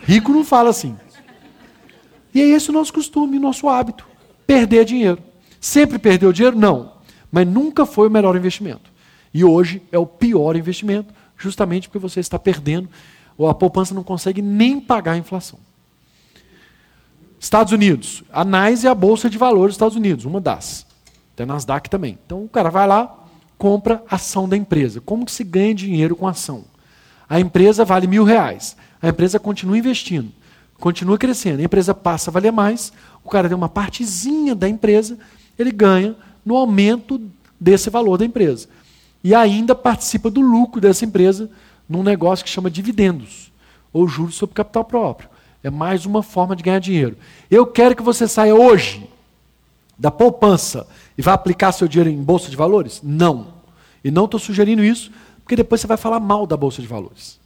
Rico 0.00 0.32
não 0.32 0.44
fala 0.44 0.68
assim. 0.68 0.96
E 2.34 2.42
é 2.42 2.46
esse 2.48 2.68
o 2.68 2.72
nosso 2.72 2.92
costume, 2.92 3.38
o 3.38 3.40
nosso 3.40 3.68
hábito. 3.68 4.06
Perder 4.46 4.84
dinheiro. 4.84 5.22
Sempre 5.58 5.98
perdeu 5.98 6.32
dinheiro? 6.32 6.58
Não. 6.58 6.92
Mas 7.32 7.46
nunca 7.46 7.86
foi 7.86 8.08
o 8.08 8.10
melhor 8.10 8.36
investimento. 8.36 8.92
E 9.34 9.44
hoje 9.44 9.82
é 9.90 9.98
o 9.98 10.06
pior 10.06 10.56
investimento, 10.56 11.12
justamente 11.36 11.88
porque 11.88 11.98
você 11.98 12.20
está 12.20 12.38
perdendo 12.38 12.88
ou 13.36 13.48
a 13.48 13.54
poupança 13.54 13.92
não 13.92 14.04
consegue 14.04 14.40
nem 14.40 14.80
pagar 14.80 15.12
a 15.12 15.18
inflação. 15.18 15.58
Estados 17.38 17.72
Unidos, 17.72 18.22
a 18.32 18.44
NYSE 18.44 18.86
é 18.86 18.90
a 18.90 18.94
bolsa 18.94 19.28
de 19.28 19.36
valores 19.36 19.72
dos 19.72 19.74
Estados 19.74 19.96
Unidos, 19.96 20.24
uma 20.24 20.40
das. 20.40 20.86
Tem 21.36 21.44
a 21.44 21.46
Nasdaq 21.46 21.90
também. 21.90 22.18
Então 22.24 22.44
o 22.44 22.48
cara 22.48 22.70
vai 22.70 22.86
lá, 22.86 23.14
compra 23.58 24.02
ação 24.08 24.48
da 24.48 24.56
empresa. 24.56 25.00
Como 25.00 25.26
que 25.26 25.32
se 25.32 25.44
ganha 25.44 25.74
dinheiro 25.74 26.14
com 26.14 26.26
ação? 26.26 26.64
A 27.28 27.40
empresa 27.40 27.84
vale 27.84 28.06
mil 28.06 28.24
reais. 28.24 28.76
A 29.02 29.08
empresa 29.08 29.38
continua 29.38 29.76
investindo, 29.76 30.32
continua 30.78 31.18
crescendo. 31.18 31.60
A 31.60 31.64
empresa 31.64 31.92
passa 31.92 32.30
a 32.30 32.32
valer 32.32 32.52
mais. 32.52 32.92
O 33.22 33.28
cara 33.28 33.48
tem 33.48 33.56
uma 33.56 33.68
partezinha 33.68 34.54
da 34.54 34.68
empresa, 34.68 35.18
ele 35.58 35.72
ganha 35.72 36.16
no 36.46 36.56
aumento 36.56 37.20
desse 37.60 37.90
valor 37.90 38.16
da 38.16 38.24
empresa. 38.24 38.68
E 39.24 39.34
ainda 39.34 39.74
participa 39.74 40.28
do 40.30 40.42
lucro 40.42 40.82
dessa 40.82 41.06
empresa 41.06 41.50
num 41.88 42.02
negócio 42.02 42.44
que 42.44 42.50
chama 42.50 42.70
dividendos, 42.70 43.50
ou 43.90 44.06
juros 44.06 44.34
sobre 44.34 44.54
capital 44.54 44.84
próprio. 44.84 45.30
É 45.62 45.70
mais 45.70 46.04
uma 46.04 46.22
forma 46.22 46.54
de 46.54 46.62
ganhar 46.62 46.78
dinheiro. 46.78 47.16
Eu 47.50 47.66
quero 47.66 47.96
que 47.96 48.02
você 48.02 48.28
saia 48.28 48.54
hoje 48.54 49.08
da 49.98 50.10
poupança 50.10 50.86
e 51.16 51.22
vá 51.22 51.32
aplicar 51.32 51.72
seu 51.72 51.88
dinheiro 51.88 52.10
em 52.10 52.22
bolsa 52.22 52.50
de 52.50 52.56
valores? 52.56 53.00
Não. 53.02 53.54
E 54.04 54.10
não 54.10 54.26
estou 54.26 54.38
sugerindo 54.38 54.84
isso, 54.84 55.10
porque 55.42 55.56
depois 55.56 55.80
você 55.80 55.86
vai 55.86 55.96
falar 55.96 56.20
mal 56.20 56.46
da 56.46 56.56
bolsa 56.56 56.82
de 56.82 56.88
valores. 56.88 57.40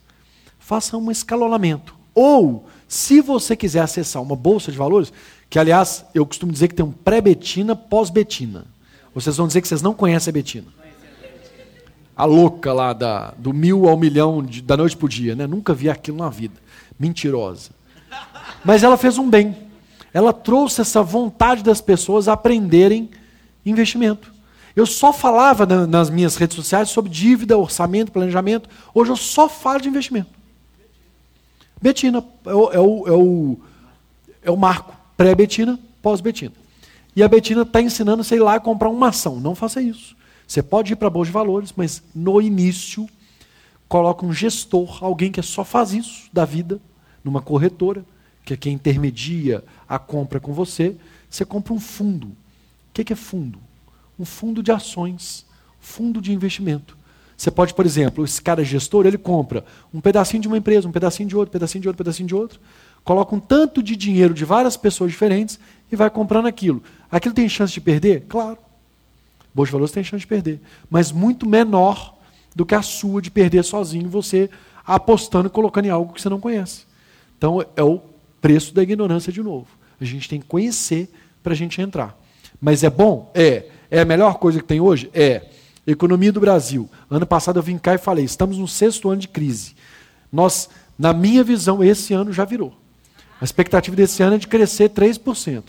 Faça 0.58 0.96
um 0.96 1.12
escalonamento. 1.12 1.94
Ou, 2.12 2.66
se 2.88 3.20
você 3.20 3.54
quiser 3.54 3.82
acessar 3.82 4.20
uma 4.20 4.34
bolsa 4.34 4.72
de 4.72 4.78
valores, 4.78 5.12
que 5.48 5.60
aliás 5.60 6.04
eu 6.12 6.26
costumo 6.26 6.50
dizer 6.50 6.66
que 6.66 6.74
tem 6.74 6.84
um 6.84 6.90
pré-betina, 6.90 7.76
pós-betina. 7.76 8.66
Vocês 9.14 9.36
vão 9.36 9.46
dizer 9.46 9.60
que 9.60 9.68
vocês 9.68 9.82
não 9.82 9.94
conhecem 9.94 10.30
a 10.30 10.34
betina 10.34 10.77
a 12.18 12.24
louca 12.24 12.72
lá 12.72 12.92
da, 12.92 13.32
do 13.38 13.52
mil 13.52 13.88
ao 13.88 13.96
milhão 13.96 14.42
de, 14.42 14.60
da 14.60 14.76
noite 14.76 14.96
para 14.96 15.06
o 15.06 15.08
dia, 15.08 15.36
né? 15.36 15.46
Nunca 15.46 15.72
vi 15.72 15.88
aquilo 15.88 16.18
na 16.18 16.28
vida. 16.28 16.54
Mentirosa. 16.98 17.70
Mas 18.64 18.82
ela 18.82 18.96
fez 18.96 19.18
um 19.18 19.30
bem. 19.30 19.56
Ela 20.12 20.32
trouxe 20.32 20.80
essa 20.80 21.00
vontade 21.00 21.62
das 21.62 21.80
pessoas 21.80 22.26
a 22.26 22.32
aprenderem 22.32 23.08
investimento. 23.64 24.32
Eu 24.74 24.84
só 24.84 25.12
falava 25.12 25.64
na, 25.64 25.86
nas 25.86 26.10
minhas 26.10 26.34
redes 26.34 26.56
sociais 26.56 26.88
sobre 26.88 27.08
dívida, 27.08 27.56
orçamento, 27.56 28.10
planejamento. 28.10 28.68
Hoje 28.92 29.12
eu 29.12 29.16
só 29.16 29.48
falo 29.48 29.80
de 29.80 29.88
investimento. 29.88 30.30
Betina 31.80 32.24
é 32.44 32.52
o, 32.52 32.72
é 32.72 32.80
o, 32.80 33.06
é 33.06 33.12
o, 33.12 33.58
é 34.42 34.50
o 34.50 34.56
marco. 34.56 34.92
Pré-Betina, 35.16 35.78
pós-Betina. 36.02 36.54
E 37.14 37.22
a 37.22 37.28
Betina 37.28 37.62
está 37.62 37.80
ensinando, 37.80 38.24
sei 38.24 38.40
lá, 38.40 38.54
a 38.54 38.60
comprar 38.60 38.88
uma 38.88 39.08
ação. 39.08 39.38
Não 39.38 39.54
faça 39.54 39.80
isso. 39.80 40.17
Você 40.48 40.62
pode 40.62 40.94
ir 40.94 40.96
para 40.96 41.08
a 41.08 41.10
bolsa 41.10 41.26
de 41.26 41.32
valores, 41.32 41.74
mas 41.76 42.02
no 42.14 42.40
início 42.40 43.06
coloca 43.86 44.24
um 44.24 44.32
gestor, 44.32 45.04
alguém 45.04 45.30
que 45.30 45.42
só 45.42 45.62
faz 45.62 45.92
isso 45.92 46.30
da 46.32 46.46
vida, 46.46 46.80
numa 47.22 47.42
corretora, 47.42 48.02
que 48.46 48.54
é 48.54 48.56
quem 48.56 48.72
intermedia 48.72 49.62
a 49.86 49.98
compra 49.98 50.40
com 50.40 50.54
você. 50.54 50.96
Você 51.28 51.44
compra 51.44 51.74
um 51.74 51.78
fundo. 51.78 52.28
O 52.28 52.34
que 52.94 53.12
é 53.12 53.16
fundo? 53.16 53.58
Um 54.18 54.24
fundo 54.24 54.62
de 54.62 54.72
ações, 54.72 55.44
fundo 55.78 56.18
de 56.18 56.32
investimento. 56.32 56.96
Você 57.36 57.50
pode, 57.50 57.74
por 57.74 57.84
exemplo, 57.84 58.24
esse 58.24 58.40
cara 58.40 58.64
gestor, 58.64 59.06
ele 59.06 59.18
compra 59.18 59.66
um 59.92 60.00
pedacinho 60.00 60.40
de 60.40 60.48
uma 60.48 60.56
empresa, 60.56 60.88
um 60.88 60.92
pedacinho 60.92 61.28
de 61.28 61.36
outro, 61.36 61.52
pedacinho 61.52 61.82
de 61.82 61.88
outro, 61.88 61.98
pedacinho 61.98 62.26
de 62.26 62.34
outro, 62.34 62.58
coloca 63.04 63.36
um 63.36 63.38
tanto 63.38 63.82
de 63.82 63.94
dinheiro 63.94 64.32
de 64.32 64.46
várias 64.46 64.78
pessoas 64.78 65.10
diferentes 65.10 65.60
e 65.92 65.94
vai 65.94 66.08
comprando 66.08 66.46
aquilo. 66.46 66.82
Aquilo 67.10 67.34
tem 67.34 67.48
chance 67.48 67.74
de 67.74 67.82
perder? 67.82 68.24
Claro. 68.28 68.67
Bolsa 69.58 69.70
de 69.70 69.72
valores 69.72 69.90
tem 69.90 70.04
chance 70.04 70.20
de 70.20 70.26
perder, 70.28 70.60
mas 70.88 71.10
muito 71.10 71.48
menor 71.48 72.16
do 72.54 72.64
que 72.64 72.76
a 72.76 72.82
sua 72.82 73.20
de 73.20 73.28
perder 73.28 73.64
sozinho, 73.64 74.08
você 74.08 74.48
apostando 74.86 75.48
e 75.48 75.50
colocando 75.50 75.86
em 75.86 75.90
algo 75.90 76.12
que 76.12 76.22
você 76.22 76.28
não 76.28 76.38
conhece. 76.38 76.86
Então 77.36 77.60
é 77.74 77.82
o 77.82 78.00
preço 78.40 78.72
da 78.72 78.84
ignorância 78.84 79.32
de 79.32 79.42
novo. 79.42 79.66
A 80.00 80.04
gente 80.04 80.28
tem 80.28 80.38
que 80.38 80.46
conhecer 80.46 81.10
para 81.42 81.54
a 81.54 81.56
gente 81.56 81.80
entrar. 81.80 82.16
Mas 82.60 82.84
é 82.84 82.90
bom? 82.90 83.32
É. 83.34 83.66
É 83.90 84.02
a 84.02 84.04
melhor 84.04 84.38
coisa 84.38 84.60
que 84.60 84.64
tem 84.64 84.80
hoje? 84.80 85.10
É. 85.12 85.46
Economia 85.84 86.30
do 86.30 86.38
Brasil. 86.38 86.88
Ano 87.10 87.26
passado 87.26 87.58
eu 87.58 87.62
vim 87.62 87.78
cá 87.78 87.96
e 87.96 87.98
falei: 87.98 88.24
estamos 88.24 88.58
no 88.58 88.68
sexto 88.68 89.10
ano 89.10 89.20
de 89.20 89.26
crise. 89.26 89.74
Nós, 90.30 90.68
na 90.96 91.12
minha 91.12 91.42
visão, 91.42 91.82
esse 91.82 92.14
ano 92.14 92.32
já 92.32 92.44
virou. 92.44 92.72
A 93.40 93.44
expectativa 93.44 93.96
desse 93.96 94.22
ano 94.22 94.36
é 94.36 94.38
de 94.38 94.46
crescer 94.46 94.90
3%. 94.90 95.64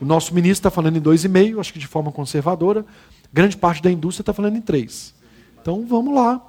O 0.00 0.04
nosso 0.04 0.32
ministro 0.32 0.60
está 0.60 0.70
falando 0.70 0.96
em 0.96 1.02
2,5%, 1.02 1.58
acho 1.58 1.72
que 1.72 1.78
de 1.78 1.86
forma 1.86 2.12
conservadora. 2.12 2.84
Grande 3.32 3.56
parte 3.56 3.82
da 3.82 3.90
indústria 3.90 4.22
está 4.22 4.32
falando 4.32 4.56
em 4.56 4.62
3%. 4.62 5.12
Então 5.60 5.86
vamos 5.86 6.14
lá. 6.14 6.44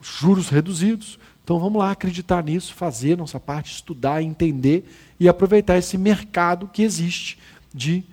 Juros 0.00 0.48
reduzidos. 0.48 1.18
Então 1.44 1.58
vamos 1.58 1.78
lá 1.78 1.90
acreditar 1.90 2.44
nisso, 2.44 2.74
fazer 2.74 3.16
nossa 3.16 3.40
parte, 3.40 3.72
estudar, 3.72 4.22
entender 4.22 4.84
e 5.18 5.28
aproveitar 5.28 5.78
esse 5.78 5.96
mercado 5.96 6.68
que 6.68 6.82
existe 6.82 7.38
de 7.72 8.04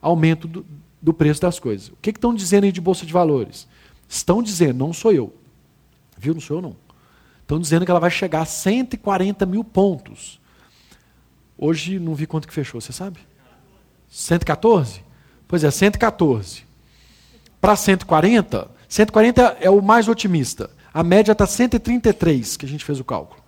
aumento 0.00 0.48
do, 0.48 0.64
do 1.00 1.12
preço 1.12 1.42
das 1.42 1.58
coisas. 1.58 1.88
O 1.88 1.96
que, 2.00 2.12
que 2.12 2.16
estão 2.16 2.34
dizendo 2.34 2.64
aí 2.64 2.72
de 2.72 2.80
Bolsa 2.80 3.04
de 3.04 3.12
Valores? 3.12 3.68
Estão 4.08 4.42
dizendo, 4.42 4.78
não 4.78 4.92
sou 4.92 5.12
eu. 5.12 5.34
Viu? 6.16 6.32
Não 6.32 6.40
sou 6.40 6.56
eu, 6.56 6.62
não. 6.62 6.76
Estão 7.42 7.58
dizendo 7.58 7.84
que 7.84 7.90
ela 7.90 8.00
vai 8.00 8.10
chegar 8.10 8.42
a 8.42 8.46
140 8.46 9.44
mil 9.44 9.62
pontos. 9.62 10.40
Hoje 11.58 11.98
não 11.98 12.14
vi 12.14 12.26
quanto 12.26 12.48
que 12.48 12.54
fechou, 12.54 12.80
você 12.80 12.92
sabe? 12.92 13.18
114? 14.08 15.02
Pois 15.46 15.64
é, 15.64 15.70
114. 15.70 16.69
Para 17.60 17.76
140, 17.76 18.70
140 18.88 19.58
é 19.60 19.70
o 19.70 19.82
mais 19.82 20.08
otimista. 20.08 20.70
A 20.92 21.02
média 21.02 21.32
está 21.32 21.46
133, 21.46 22.56
que 22.56 22.66
a 22.66 22.68
gente 22.68 22.84
fez 22.84 22.98
o 22.98 23.04
cálculo. 23.04 23.40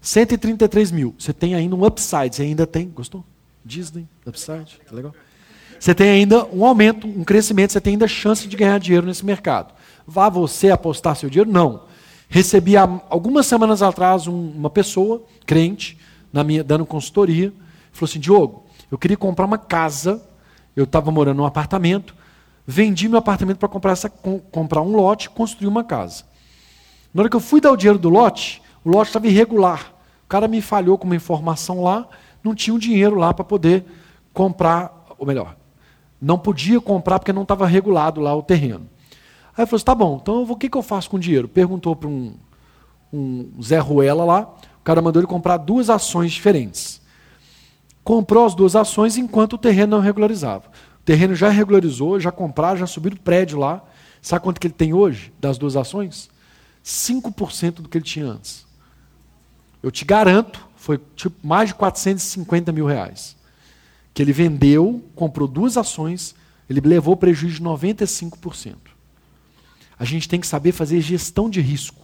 133 0.00 0.90
mil. 0.90 1.14
Você 1.18 1.32
tem 1.32 1.54
ainda 1.54 1.76
um 1.76 1.84
upside, 1.84 2.34
você 2.34 2.42
ainda 2.42 2.66
tem. 2.66 2.88
Gostou? 2.88 3.24
Disney, 3.64 4.06
upside, 4.26 4.80
tá 4.88 4.94
legal? 4.94 5.14
Você 5.78 5.94
tem 5.94 6.10
ainda 6.10 6.44
um 6.46 6.64
aumento, 6.64 7.06
um 7.06 7.24
crescimento, 7.24 7.72
você 7.72 7.80
tem 7.80 7.94
ainda 7.94 8.08
chance 8.08 8.46
de 8.46 8.56
ganhar 8.56 8.78
dinheiro 8.78 9.06
nesse 9.06 9.24
mercado. 9.24 9.72
Vá 10.06 10.28
você 10.28 10.70
apostar 10.70 11.16
seu 11.16 11.30
dinheiro? 11.30 11.50
Não. 11.50 11.84
Recebi 12.28 12.76
algumas 12.76 13.46
semanas 13.46 13.82
atrás 13.82 14.26
um, 14.26 14.50
uma 14.50 14.70
pessoa, 14.70 15.22
crente, 15.46 15.98
na 16.32 16.44
minha, 16.44 16.62
dando 16.62 16.84
consultoria, 16.84 17.52
falou 17.92 18.08
assim: 18.08 18.20
Diogo, 18.20 18.66
eu 18.90 18.98
queria 18.98 19.16
comprar 19.16 19.46
uma 19.46 19.58
casa, 19.58 20.22
eu 20.76 20.84
estava 20.84 21.10
morando 21.10 21.38
num 21.38 21.46
apartamento, 21.46 22.14
vendi 22.66 23.08
meu 23.08 23.18
apartamento 23.18 23.58
para 23.58 23.68
comprar, 23.68 23.96
comprar 24.50 24.82
um 24.82 24.94
lote 24.94 25.26
e 25.26 25.30
construir 25.30 25.68
uma 25.68 25.84
casa. 25.84 26.24
Na 27.12 27.22
hora 27.22 27.30
que 27.30 27.36
eu 27.36 27.40
fui 27.40 27.60
dar 27.60 27.72
o 27.72 27.76
dinheiro 27.76 27.98
do 27.98 28.08
lote, 28.08 28.62
o 28.84 28.90
lote 28.90 29.08
estava 29.08 29.26
irregular. 29.26 29.92
O 30.24 30.28
cara 30.28 30.46
me 30.46 30.60
falhou 30.60 30.96
com 30.96 31.06
uma 31.06 31.16
informação 31.16 31.82
lá, 31.82 32.08
não 32.42 32.54
tinha 32.54 32.74
um 32.74 32.78
dinheiro 32.78 33.16
lá 33.16 33.34
para 33.34 33.44
poder 33.44 33.84
comprar, 34.32 35.06
ou 35.18 35.26
melhor, 35.26 35.56
não 36.20 36.38
podia 36.38 36.80
comprar 36.80 37.18
porque 37.18 37.32
não 37.32 37.42
estava 37.42 37.66
regulado 37.66 38.20
lá 38.20 38.34
o 38.34 38.42
terreno. 38.42 38.88
Aí 39.56 39.64
eu 39.64 39.66
falei 39.66 39.76
assim, 39.76 39.84
tá 39.84 39.94
bom, 39.94 40.18
então 40.22 40.42
o 40.42 40.56
que, 40.56 40.68
que 40.68 40.78
eu 40.78 40.82
faço 40.82 41.10
com 41.10 41.16
o 41.16 41.20
dinheiro? 41.20 41.48
Perguntou 41.48 41.96
para 41.96 42.08
um, 42.08 42.34
um 43.12 43.50
Zé 43.62 43.78
Ruela 43.78 44.24
lá, 44.24 44.54
o 44.80 44.84
cara 44.84 45.02
mandou 45.02 45.20
ele 45.20 45.26
comprar 45.26 45.56
duas 45.56 45.90
ações 45.90 46.32
diferentes. 46.32 47.00
Comprou 48.04 48.46
as 48.46 48.54
duas 48.54 48.74
ações 48.76 49.16
enquanto 49.16 49.54
o 49.54 49.58
terreno 49.58 49.96
não 49.96 50.02
regularizava. 50.02 50.64
Terreno 51.10 51.34
já 51.34 51.48
regularizou, 51.48 52.20
já 52.20 52.30
compraram, 52.30 52.78
já 52.78 52.86
subiram 52.86 53.16
o 53.16 53.20
prédio 53.20 53.58
lá. 53.58 53.84
Sabe 54.22 54.44
quanto 54.44 54.60
que 54.60 54.68
ele 54.68 54.74
tem 54.74 54.94
hoje 54.94 55.32
das 55.40 55.58
duas 55.58 55.74
ações? 55.74 56.30
5% 56.84 57.80
do 57.80 57.88
que 57.88 57.98
ele 57.98 58.04
tinha 58.04 58.26
antes. 58.26 58.64
Eu 59.82 59.90
te 59.90 60.04
garanto, 60.04 60.64
foi 60.76 61.00
tipo 61.16 61.44
mais 61.44 61.70
de 61.70 61.74
450 61.74 62.70
mil 62.70 62.86
reais. 62.86 63.36
Que 64.14 64.22
ele 64.22 64.32
vendeu, 64.32 65.04
comprou 65.16 65.48
duas 65.48 65.76
ações, 65.76 66.32
ele 66.68 66.80
levou 66.80 67.16
prejuízo 67.16 67.56
de 67.56 67.64
95%. 67.64 68.76
A 69.98 70.04
gente 70.04 70.28
tem 70.28 70.38
que 70.38 70.46
saber 70.46 70.70
fazer 70.70 71.00
gestão 71.00 71.50
de 71.50 71.60
risco. 71.60 72.00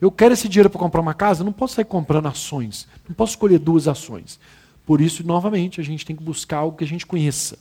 Eu 0.00 0.10
quero 0.10 0.32
esse 0.32 0.48
dinheiro 0.48 0.70
para 0.70 0.80
comprar 0.80 1.02
uma 1.02 1.12
casa, 1.12 1.44
não 1.44 1.52
posso 1.52 1.74
sair 1.74 1.84
comprando 1.84 2.28
ações, 2.28 2.88
não 3.06 3.14
posso 3.14 3.32
escolher 3.32 3.58
duas 3.58 3.86
ações. 3.86 4.40
Por 4.86 5.02
isso, 5.02 5.22
novamente, 5.22 5.82
a 5.82 5.84
gente 5.84 6.06
tem 6.06 6.16
que 6.16 6.24
buscar 6.24 6.56
algo 6.60 6.78
que 6.78 6.84
a 6.84 6.88
gente 6.88 7.04
conheça. 7.04 7.58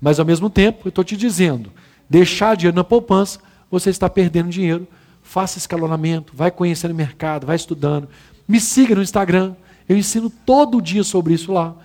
Mas, 0.00 0.18
ao 0.18 0.26
mesmo 0.26 0.48
tempo, 0.48 0.86
eu 0.86 0.88
estou 0.88 1.04
te 1.04 1.16
dizendo, 1.16 1.70
deixar 2.08 2.56
dinheiro 2.56 2.76
na 2.76 2.84
poupança, 2.84 3.38
você 3.70 3.90
está 3.90 4.08
perdendo 4.08 4.48
dinheiro 4.48 4.86
faça 5.30 5.58
escalonamento, 5.58 6.32
vai 6.34 6.50
conhecendo 6.50 6.90
o 6.90 6.96
mercado, 6.96 7.46
vai 7.46 7.56
estudando. 7.56 8.08
Me 8.48 8.60
siga 8.60 8.94
no 8.96 9.02
Instagram, 9.02 9.54
eu 9.88 9.96
ensino 9.96 10.28
todo 10.28 10.82
dia 10.82 11.04
sobre 11.04 11.34
isso 11.34 11.52
lá. 11.52 11.76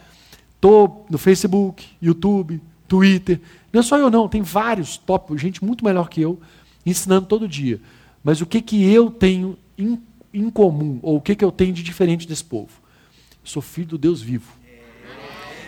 Estou 0.56 1.06
no 1.10 1.18
Facebook, 1.20 1.86
YouTube, 2.02 2.60
Twitter. 2.88 3.40
Não 3.72 3.82
é 3.82 3.84
só 3.84 3.98
eu 3.98 4.10
não, 4.10 4.28
tem 4.28 4.42
vários 4.42 4.98
top, 4.98 5.38
gente 5.38 5.64
muito 5.64 5.86
melhor 5.86 6.10
que 6.10 6.22
eu, 6.22 6.40
ensinando 6.84 7.28
todo 7.28 7.48
dia. 7.48 7.80
Mas 8.24 8.42
o 8.42 8.48
que, 8.48 8.62
que 8.62 8.84
eu 8.92 9.12
tenho 9.12 9.58
em, 9.78 10.02
em 10.34 10.50
comum, 10.50 11.00
ou 11.04 11.18
o 11.18 11.22
que, 11.22 11.36
que 11.36 11.46
eu 11.46 11.52
tenho 11.52 11.72
de 11.74 11.84
diferente 11.84 12.28
desse 12.28 12.44
povo? 12.44 12.72
Sou 13.44 13.62
filho 13.62 13.90
do 13.90 13.98
Deus 13.98 14.22
vivo. 14.22 14.52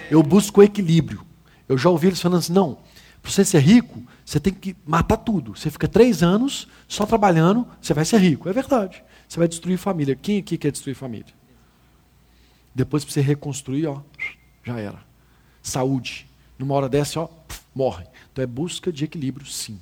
Eu 0.10 0.24
busco 0.24 0.64
equilíbrio. 0.64 1.22
Eu 1.68 1.78
já 1.78 1.90
ouvi 1.90 2.08
eles 2.08 2.22
falando 2.22 2.40
assim, 2.40 2.54
não, 2.54 2.78
para 3.22 3.32
você 3.32 3.44
ser 3.44 3.60
rico, 3.60 4.02
você 4.24 4.40
tem 4.40 4.54
que 4.54 4.76
matar 4.86 5.18
tudo. 5.18 5.56
Você 5.56 5.70
fica 5.70 5.88
três 5.88 6.24
anos 6.24 6.68
só 6.88 7.06
trabalhando, 7.06 7.68
você 7.82 7.94
vai 7.94 8.06
ser 8.06 8.20
rico. 8.20 8.48
É 8.48 8.54
verdade. 8.54 9.04
Você 9.28 9.38
vai 9.40 9.48
destruir 9.48 9.78
família. 9.78 10.16
Quem 10.16 10.40
aqui 10.40 10.58
quer 10.58 10.72
destruir 10.72 10.96
família? 10.96 11.34
Depois, 12.74 13.04
para 13.04 13.14
você 13.14 13.22
reconstruir, 13.22 13.88
ó, 13.88 14.02
já 14.64 14.80
era. 14.80 15.00
Saúde. 15.62 16.28
Numa 16.58 16.74
hora 16.74 16.88
dessa, 16.88 17.20
ó, 17.20 17.30
morre. 17.76 18.06
Então 18.32 18.44
é 18.44 18.48
busca 18.48 18.92
de 18.92 19.04
equilíbrio, 19.04 19.46
sim. 19.46 19.80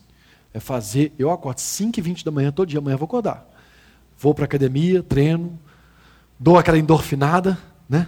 É 0.54 0.60
fazer. 0.60 1.14
Eu 1.20 1.30
acordo 1.30 1.60
5 1.60 2.00
e 2.00 2.02
20 2.02 2.26
da 2.26 2.32
manhã, 2.32 2.52
todo 2.52 2.68
dia. 2.68 2.80
Amanhã 2.80 2.98
vou 2.98 3.06
acordar. 3.06 3.46
Vou 4.18 4.34
para 4.34 4.46
academia, 4.46 5.04
treino, 5.04 5.60
dou 6.40 6.58
aquela 6.58 6.78
endorfinada, 6.78 7.58
né? 7.88 8.08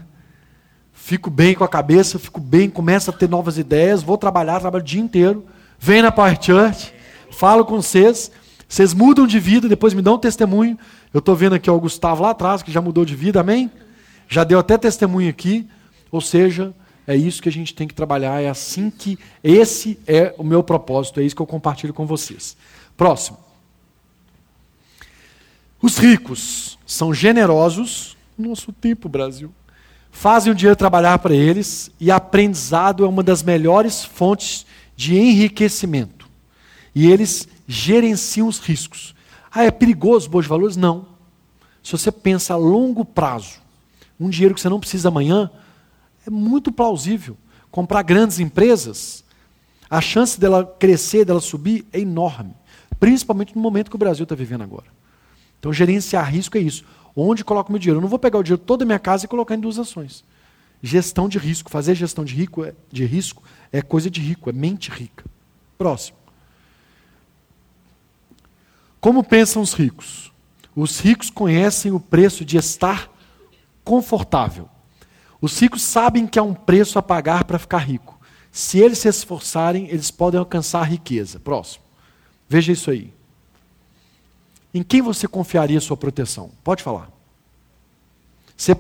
Fico 0.98 1.30
bem 1.30 1.54
com 1.54 1.64
a 1.64 1.70
cabeça, 1.70 2.18
fico 2.20 2.40
bem, 2.40 2.70
começo 2.70 3.10
a 3.10 3.14
ter 3.14 3.30
novas 3.30 3.58
ideias, 3.58 4.04
vou 4.04 4.18
trabalhar, 4.18 4.60
trabalho 4.60 4.84
o 4.84 4.86
dia 4.86 5.00
inteiro, 5.00 5.46
venho 5.80 6.04
na 6.04 6.12
Power 6.12 6.38
Church, 6.42 6.94
falo 7.32 7.64
com 7.64 7.82
vocês, 7.82 8.32
vocês 8.68 8.94
mudam 8.94 9.26
de 9.26 9.40
vida, 9.40 9.70
depois 9.70 9.94
me 9.94 10.02
dão 10.02 10.16
um 10.16 10.20
testemunho. 10.20 10.78
Eu 11.14 11.20
estou 11.20 11.36
vendo 11.36 11.56
aqui 11.56 11.70
o 11.70 11.80
Gustavo 11.80 12.24
lá 12.24 12.32
atrás, 12.32 12.62
que 12.62 12.72
já 12.72 12.82
mudou 12.82 13.06
de 13.06 13.16
vida, 13.16 13.40
amém? 13.40 13.72
Já 14.28 14.44
deu 14.44 14.60
até 14.60 14.78
testemunho 14.78 15.30
aqui. 15.30 15.66
Ou 16.12 16.20
seja, 16.20 16.74
é 17.06 17.16
isso 17.16 17.42
que 17.42 17.48
a 17.48 17.52
gente 17.52 17.74
tem 17.74 17.88
que 17.88 17.94
trabalhar, 17.94 18.42
é 18.42 18.50
assim 18.50 18.90
que. 18.90 19.18
Esse 19.42 19.98
é 20.06 20.36
o 20.38 20.44
meu 20.44 20.62
propósito, 20.62 21.22
é 21.22 21.24
isso 21.24 21.36
que 21.36 21.42
eu 21.42 21.48
compartilho 21.48 21.94
com 21.94 22.06
vocês. 22.06 22.58
Próximo. 22.98 23.38
Os 25.82 25.98
ricos 25.98 26.78
são 26.86 27.14
generosos. 27.14 28.18
Nosso 28.38 28.74
tempo, 28.74 29.08
Brasil 29.08 29.54
fazem 30.18 30.52
o 30.52 30.56
dinheiro 30.56 30.76
trabalhar 30.76 31.20
para 31.20 31.36
eles 31.36 31.92
e 32.00 32.10
aprendizado 32.10 33.06
é 33.06 33.08
uma 33.08 33.22
das 33.22 33.44
melhores 33.44 34.04
fontes 34.04 34.66
de 34.96 35.16
enriquecimento. 35.16 36.28
E 36.96 37.06
eles 37.06 37.48
gerenciam 37.68 38.48
os 38.48 38.58
riscos. 38.58 39.14
Ah, 39.52 39.64
é 39.64 39.70
perigoso 39.70 40.28
de 40.28 40.48
valores? 40.48 40.76
Não. 40.76 41.06
Se 41.84 41.92
você 41.92 42.12
pensa 42.12 42.56
a 42.56 42.58
longo 42.58 43.06
prazo, 43.06 43.60
um 44.20 44.28
dinheiro 44.28 44.56
que 44.56 44.62
você 44.62 44.70
não 44.70 44.80
precisa 44.80 45.10
amanhã, 45.10 45.52
é 46.26 46.32
muito 46.32 46.72
plausível. 46.72 47.38
Comprar 47.70 48.02
grandes 48.02 48.40
empresas, 48.40 49.24
a 49.88 50.02
chance 50.02 50.40
dela 50.40 50.66
crescer, 50.80 51.26
dela 51.26 51.40
subir, 51.40 51.86
é 51.94 52.00
enorme. 52.00 52.56
Principalmente 53.00 53.56
no 53.56 53.62
momento 53.62 53.92
que 53.92 53.96
o 53.96 54.00
Brasil 54.00 54.24
está 54.24 54.34
vivendo 54.34 54.64
agora. 54.64 54.88
Então, 55.60 55.72
gerenciar 55.72 56.28
risco 56.28 56.58
é 56.58 56.62
isso. 56.62 56.84
Onde 57.20 57.44
coloco 57.44 57.72
meu 57.72 57.80
dinheiro? 57.80 57.98
Eu 57.98 58.02
não 58.02 58.08
vou 58.08 58.20
pegar 58.20 58.38
o 58.38 58.44
dinheiro 58.44 58.62
toda 58.64 58.84
a 58.84 58.86
minha 58.86 59.00
casa 59.00 59.26
e 59.26 59.28
colocar 59.28 59.56
em 59.56 59.60
duas 59.60 59.80
ações. 59.80 60.24
Gestão 60.84 61.28
de 61.28 61.40
risco. 61.40 61.72
Fazer 61.72 61.96
gestão 61.96 62.24
de, 62.24 62.36
rico 62.36 62.64
é, 62.64 62.76
de 62.92 63.06
risco 63.06 63.42
é 63.72 63.82
coisa 63.82 64.08
de 64.08 64.22
rico, 64.22 64.52
é 64.52 64.54
mente 64.54 64.92
rica. 64.92 65.26
Próximo. 65.80 66.16
Como 69.02 69.24
pensam 69.24 69.64
os 69.64 69.74
ricos? 69.74 70.32
Os 70.76 71.00
ricos 71.00 71.32
conhecem 71.32 71.92
o 71.92 72.00
preço 72.00 72.46
de 72.46 72.56
estar 72.56 73.12
confortável. 73.84 74.70
Os 75.42 75.60
ricos 75.60 75.82
sabem 75.82 76.28
que 76.28 76.38
há 76.38 76.44
um 76.44 76.54
preço 76.54 77.00
a 77.00 77.02
pagar 77.02 77.46
para 77.46 77.58
ficar 77.58 77.80
rico. 77.80 78.20
Se 78.52 78.80
eles 78.80 79.00
se 79.00 79.08
esforçarem, 79.08 79.88
eles 79.90 80.12
podem 80.12 80.40
alcançar 80.40 80.82
a 80.82 80.86
riqueza. 80.86 81.40
Próximo. 81.40 81.84
Veja 82.48 82.72
isso 82.72 82.92
aí. 82.92 83.12
Em 84.74 84.84
quem 84.84 85.02
você 85.02 85.28
confiaria 85.28 85.82
sua 85.82 85.98
proteção? 85.98 86.52
Pode 86.64 86.84
falar. 86.84 87.17
Você, 88.58 88.76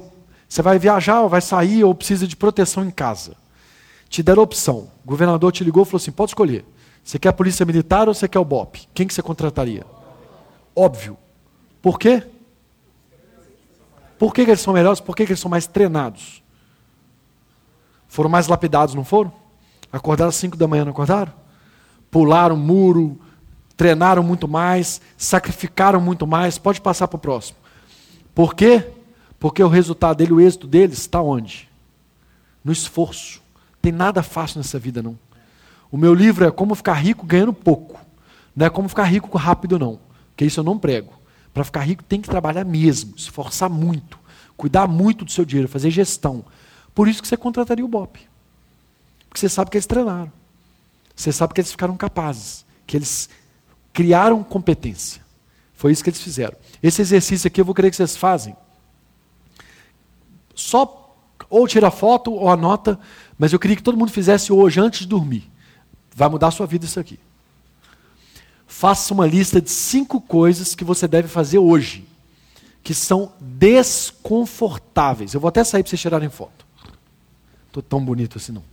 você 0.50 0.62
vai 0.62 0.80
viajar, 0.80 1.22
ou 1.22 1.30
vai 1.30 1.40
sair, 1.40 1.84
ou 1.84 1.94
precisa 1.94 2.28
de 2.28 2.36
proteção 2.36 2.84
em 2.84 2.90
casa. 2.92 3.36
Te 4.10 4.24
deram 4.24 4.42
opção. 4.42 4.90
O 5.06 5.08
governador 5.08 5.52
te 5.52 5.64
ligou 5.64 5.84
e 5.84 5.86
falou 5.86 5.98
assim: 5.98 6.12
pode 6.12 6.32
escolher. 6.32 6.66
Você 7.04 7.18
quer 7.20 7.30
a 7.30 7.34
polícia 7.34 7.66
militar 7.66 8.10
ou 8.10 8.14
você 8.14 8.28
quer 8.28 8.40
o 8.40 8.44
BOP? 8.44 8.90
Quem 8.94 9.08
que 9.08 9.14
você 9.14 9.22
contrataria? 9.22 9.86
Óbvio. 10.76 11.18
Por 11.82 11.98
quê? 11.98 12.24
Por 14.18 14.34
que, 14.34 14.44
que 14.44 14.52
eles 14.52 14.62
são 14.62 14.74
melhores? 14.74 15.00
Por 15.00 15.16
que, 15.16 15.26
que 15.26 15.32
eles 15.32 15.40
são 15.40 15.50
mais 15.50 15.68
treinados? 15.68 16.44
Foram 18.08 18.30
mais 18.30 18.48
lapidados, 18.48 18.96
não 18.96 19.06
foram? 19.06 19.32
Acordaram 19.92 20.30
às 20.30 20.36
5 20.36 20.58
da 20.58 20.68
manhã, 20.68 20.84
não 20.84 20.92
acordaram? 20.92 21.32
Pularam 22.10 22.58
muro, 22.58 23.20
treinaram 23.76 24.24
muito 24.24 24.48
mais, 24.48 25.00
sacrificaram 25.18 26.02
muito 26.02 26.26
mais. 26.26 26.58
Pode 26.58 26.82
passar 26.82 27.08
para 27.08 27.18
o 27.18 27.20
próximo. 27.20 27.58
Por 28.34 28.56
quê? 28.56 28.84
Porque 29.40 29.62
o 29.62 29.68
resultado 29.68 30.18
dele, 30.18 30.34
o 30.34 30.42
êxito 30.42 30.68
deles, 30.68 31.00
está 31.00 31.22
onde? 31.22 31.68
no 32.68 32.74
esforço. 32.74 33.42
Tem 33.82 33.94
nada 33.94 34.22
fácil 34.22 34.58
nessa 34.58 34.78
vida, 34.78 35.02
não. 35.02 35.18
O 35.90 35.96
meu 35.96 36.14
livro 36.14 36.46
é 36.46 36.52
Como 36.52 36.76
Ficar 36.76 36.96
Rico 36.96 37.26
Ganhando 37.26 37.54
Pouco. 37.54 37.98
Não 38.54 38.66
é 38.66 38.70
como 38.70 38.90
ficar 38.90 39.06
rico 39.06 39.38
rápido, 39.38 39.80
não. 39.80 40.00
Porque 40.30 40.44
isso 40.44 40.60
eu 40.60 40.64
não 40.66 40.78
prego. 40.78 41.14
Para 41.54 41.64
ficar 41.64 41.82
rico 41.82 42.04
tem 42.04 42.20
que 42.20 42.28
trabalhar 42.28 42.66
mesmo, 42.66 43.14
esforçar 43.16 43.70
muito, 43.70 44.20
cuidar 44.58 44.86
muito 44.86 45.24
do 45.24 45.32
seu 45.32 45.46
dinheiro, 45.46 45.70
fazer 45.70 45.92
gestão. 45.92 46.44
Por 46.94 47.08
isso 47.08 47.22
que 47.22 47.28
você 47.28 47.38
contrataria 47.38 47.86
o 47.86 47.88
BOP. 47.88 48.20
Porque 49.30 49.40
você 49.40 49.48
sabe 49.48 49.72
que 49.72 49.78
eles 49.78 49.86
treinaram. 49.86 50.32
Você 51.16 51.32
sabe 51.32 51.54
que 51.54 51.62
eles 51.62 51.72
ficaram 51.72 51.96
capazes, 51.96 52.66
que 52.86 52.98
eles 52.98 53.30
criaram 53.94 54.44
competência. 54.44 55.22
Foi 55.74 55.92
isso 55.92 56.04
que 56.04 56.10
eles 56.10 56.22
fizeram. 56.22 56.58
Esse 56.84 57.02
exercício 57.02 57.48
aqui 57.48 57.62
eu 57.62 57.66
vou 57.66 57.74
querer 57.74 57.92
que 57.92 57.96
vocês 57.96 58.18
fazem. 58.18 58.56
Só 60.58 61.16
ou 61.50 61.68
tira 61.68 61.92
foto 61.92 62.34
ou 62.34 62.50
anota, 62.50 63.00
mas 63.38 63.54
eu 63.54 63.60
queria 63.60 63.76
que 63.76 63.84
todo 63.84 63.96
mundo 63.96 64.12
fizesse 64.12 64.52
hoje 64.52 64.80
antes 64.80 65.02
de 65.02 65.08
dormir. 65.08 65.50
Vai 66.16 66.28
mudar 66.28 66.48
a 66.48 66.52
sua 66.52 66.66
vida 66.66 66.84
isso 66.84 67.00
aqui. 67.00 67.20
Faça 68.66 69.14
uma 69.14 69.28
lista 69.28 69.62
de 69.62 69.70
cinco 69.70 70.20
coisas 70.20 70.74
que 70.74 70.84
você 70.84 71.08
deve 71.08 71.28
fazer 71.28 71.60
hoje, 71.60 72.08
que 72.84 72.94
são 72.94 73.32
desconfortáveis. 73.40 75.34
Eu 75.34 75.40
vou 75.40 75.48
até 75.48 75.64
sair 75.64 75.84
para 75.84 75.92
vocês 75.92 76.02
tirarem 76.02 76.30
foto. 76.30 76.66
Estou 77.68 77.84
tão 77.84 78.04
bonito 78.04 78.40
assim 78.40 78.52
não. 78.52 78.64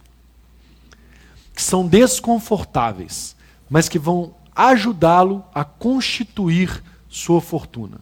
Que 1.55 1.63
são 1.63 1.87
desconfortáveis, 1.87 3.37
mas 3.69 3.91
que 3.91 3.99
vão 3.99 4.35
ajudá-lo 4.57 5.45
a 5.55 5.65
constituir 5.65 6.83
sua 7.11 7.43
fortuna. 7.43 8.01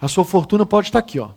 A 0.00 0.08
sua 0.08 0.24
fortuna 0.24 0.64
pode 0.64 0.88
estar 0.88 0.98
aqui, 0.98 1.20
ó, 1.20 1.30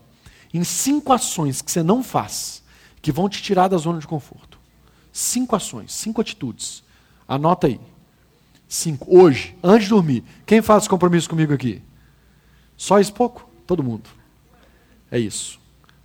em 0.56 0.64
cinco 0.64 1.12
ações 1.12 1.62
que 1.62 1.70
você 1.70 1.84
não 1.84 2.02
faz, 2.02 2.64
que 3.02 3.12
vão 3.12 3.28
te 3.28 3.42
tirar 3.42 3.68
da 3.68 3.78
zona 3.78 4.00
de 4.00 4.08
conforto. 4.08 4.58
Cinco 5.12 5.56
ações, 5.56 5.94
cinco 5.94 6.22
atitudes. 6.22 6.84
Anota 7.28 7.68
aí. 7.68 7.80
Cinco. 8.68 9.18
Hoje, 9.18 9.58
antes 9.62 9.84
de 9.84 9.90
dormir. 9.90 10.24
Quem 10.46 10.62
faz 10.62 10.88
compromisso 10.88 11.30
comigo 11.30 11.54
aqui? 11.54 11.82
Só 12.78 13.00
isso 13.00 13.14
pouco? 13.14 13.50
Todo 13.68 13.84
mundo. 13.84 14.10
É 15.12 15.20
isso. 15.20 15.60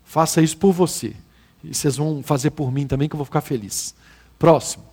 Faça 0.05 0.43
isso 0.43 0.57
por 0.57 0.73
você. 0.73 1.15
E 1.63 1.73
vocês 1.73 1.97
vão 1.97 2.23
fazer 2.23 2.51
por 2.51 2.73
mim 2.73 2.87
também, 2.87 3.09
que 3.09 3.15
eu 3.15 3.19
vou 3.19 3.25
ficar 3.25 3.41
feliz. 3.43 3.95
Próximo. 4.39 4.85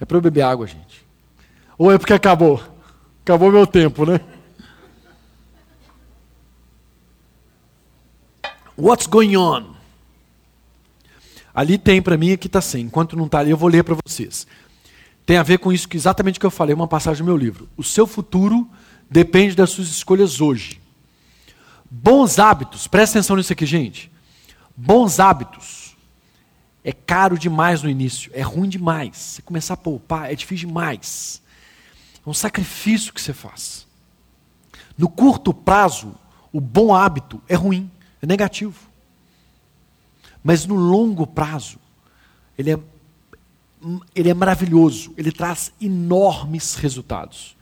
É 0.00 0.04
para 0.04 0.16
eu 0.16 0.20
beber 0.20 0.42
água, 0.42 0.66
gente. 0.66 1.04
Ou 1.76 1.90
é 1.90 1.98
porque 1.98 2.12
acabou? 2.12 2.62
Acabou 3.22 3.50
meu 3.50 3.66
tempo, 3.66 4.06
né? 4.06 4.20
What's 8.80 9.06
going 9.06 9.36
on? 9.36 9.74
Ali 11.54 11.76
tem 11.76 12.00
para 12.00 12.16
mim, 12.16 12.32
aqui 12.32 12.46
está 12.46 12.62
sem. 12.62 12.86
Enquanto 12.86 13.14
não 13.14 13.26
está 13.26 13.40
ali, 13.40 13.50
eu 13.50 13.56
vou 13.56 13.68
ler 13.68 13.84
para 13.84 13.94
vocês. 14.06 14.46
Tem 15.26 15.36
a 15.36 15.42
ver 15.42 15.58
com 15.58 15.70
isso 15.70 15.86
que 15.86 15.98
exatamente 15.98 16.38
o 16.38 16.40
que 16.40 16.46
eu 16.46 16.50
falei, 16.50 16.74
uma 16.74 16.88
passagem 16.88 17.22
do 17.22 17.26
meu 17.26 17.36
livro. 17.36 17.68
O 17.76 17.84
seu 17.84 18.06
futuro 18.06 18.66
depende 19.10 19.54
das 19.54 19.68
suas 19.68 19.88
escolhas 19.88 20.40
hoje. 20.40 20.80
Bons 21.90 22.38
hábitos, 22.38 22.86
presta 22.86 23.18
atenção 23.18 23.36
nisso 23.36 23.52
aqui, 23.52 23.66
gente. 23.66 24.10
Bons 24.74 25.20
hábitos 25.20 25.94
é 26.82 26.90
caro 26.92 27.38
demais 27.38 27.82
no 27.82 27.90
início, 27.90 28.30
é 28.32 28.40
ruim 28.40 28.68
demais. 28.68 29.16
Você 29.16 29.42
começar 29.42 29.74
a 29.74 29.76
poupar 29.76 30.32
é 30.32 30.34
difícil 30.34 30.68
demais. 30.68 31.42
É 32.24 32.30
um 32.30 32.32
sacrifício 32.32 33.12
que 33.12 33.20
você 33.20 33.34
faz. 33.34 33.86
No 34.96 35.08
curto 35.08 35.52
prazo, 35.52 36.14
o 36.50 36.62
bom 36.62 36.94
hábito 36.94 37.42
é 37.46 37.54
ruim, 37.54 37.90
é 38.22 38.26
negativo. 38.26 38.88
Mas 40.42 40.66
no 40.66 40.74
longo 40.74 41.26
prazo, 41.26 41.78
ele 42.56 42.72
é, 42.72 42.78
ele 44.14 44.30
é 44.30 44.34
maravilhoso, 44.34 45.12
ele 45.16 45.32
traz 45.32 45.72
enormes 45.80 46.74
resultados. 46.74 47.56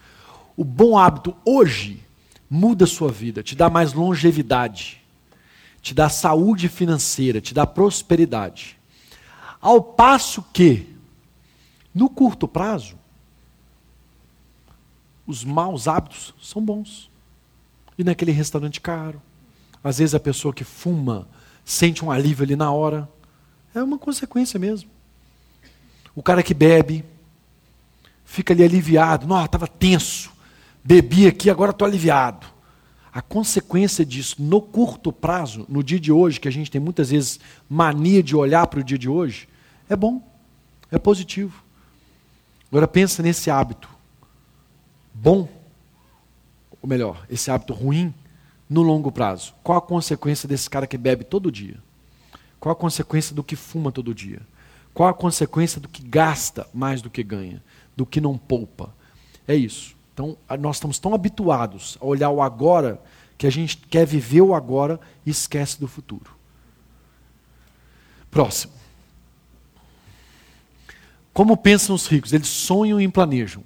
O 0.56 0.64
bom 0.64 0.98
hábito 0.98 1.36
hoje 1.44 2.02
muda 2.48 2.84
a 2.84 2.88
sua 2.88 3.10
vida, 3.10 3.42
te 3.42 3.54
dá 3.54 3.68
mais 3.68 3.92
longevidade, 3.92 5.02
te 5.82 5.94
dá 5.94 6.08
saúde 6.08 6.68
financeira, 6.68 7.40
te 7.40 7.52
dá 7.52 7.66
prosperidade. 7.66 8.78
Ao 9.60 9.82
passo 9.82 10.42
que, 10.52 10.94
no 11.94 12.08
curto 12.08 12.46
prazo, 12.46 12.96
os 15.26 15.44
maus 15.44 15.86
hábitos 15.86 16.34
são 16.40 16.64
bons. 16.64 17.10
E 17.98 18.04
naquele 18.04 18.32
restaurante 18.32 18.80
caro, 18.80 19.20
às 19.88 19.98
vezes 19.98 20.14
a 20.14 20.20
pessoa 20.20 20.52
que 20.52 20.64
fuma 20.64 21.28
sente 21.64 22.04
um 22.04 22.10
alívio 22.10 22.44
ali 22.44 22.56
na 22.56 22.70
hora. 22.70 23.08
É 23.74 23.82
uma 23.82 23.98
consequência 23.98 24.58
mesmo. 24.58 24.90
O 26.14 26.22
cara 26.22 26.42
que 26.42 26.54
bebe, 26.54 27.04
fica 28.24 28.52
ali 28.52 28.64
aliviado. 28.64 29.26
Não, 29.26 29.44
estava 29.44 29.66
tenso. 29.66 30.32
Bebi 30.82 31.26
aqui, 31.26 31.50
agora 31.50 31.70
estou 31.70 31.86
aliviado. 31.86 32.46
A 33.12 33.20
consequência 33.20 34.04
disso, 34.04 34.36
no 34.38 34.60
curto 34.60 35.12
prazo, 35.12 35.66
no 35.68 35.82
dia 35.82 35.98
de 35.98 36.12
hoje, 36.12 36.40
que 36.40 36.48
a 36.48 36.52
gente 36.52 36.70
tem 36.70 36.80
muitas 36.80 37.10
vezes 37.10 37.40
mania 37.68 38.22
de 38.22 38.36
olhar 38.36 38.66
para 38.66 38.80
o 38.80 38.84
dia 38.84 38.98
de 38.98 39.08
hoje, 39.08 39.48
é 39.88 39.96
bom, 39.96 40.22
é 40.90 40.98
positivo. 40.98 41.62
Agora 42.70 42.86
pensa 42.86 43.22
nesse 43.22 43.50
hábito 43.50 43.88
bom, 45.20 45.48
ou 46.80 46.88
melhor, 46.88 47.26
esse 47.28 47.50
hábito 47.50 47.72
ruim, 47.72 48.14
no 48.68 48.82
longo 48.82 49.10
prazo? 49.10 49.54
Qual 49.62 49.78
a 49.78 49.82
consequência 49.82 50.48
desse 50.48 50.68
cara 50.68 50.86
que 50.86 50.98
bebe 50.98 51.24
todo 51.24 51.50
dia? 51.50 51.76
Qual 52.60 52.72
a 52.72 52.76
consequência 52.76 53.34
do 53.34 53.44
que 53.44 53.56
fuma 53.56 53.92
todo 53.92 54.14
dia? 54.14 54.40
Qual 54.92 55.08
a 55.08 55.14
consequência 55.14 55.80
do 55.80 55.88
que 55.88 56.02
gasta 56.02 56.66
mais 56.74 57.00
do 57.00 57.08
que 57.08 57.22
ganha? 57.22 57.62
Do 57.96 58.04
que 58.04 58.20
não 58.20 58.36
poupa? 58.36 58.92
É 59.46 59.54
isso. 59.54 59.96
Então, 60.12 60.36
nós 60.58 60.76
estamos 60.76 60.98
tão 60.98 61.14
habituados 61.14 61.96
a 62.00 62.04
olhar 62.04 62.30
o 62.30 62.42
agora 62.42 63.00
que 63.36 63.46
a 63.46 63.50
gente 63.50 63.76
quer 63.76 64.04
viver 64.04 64.40
o 64.40 64.54
agora 64.54 64.98
e 65.24 65.30
esquece 65.30 65.78
do 65.78 65.86
futuro. 65.86 66.32
Próximo. 68.28 68.72
Como 71.32 71.56
pensam 71.56 71.94
os 71.94 72.08
ricos? 72.08 72.32
Eles 72.32 72.48
sonham 72.48 73.00
e 73.00 73.06
planejam. 73.06 73.62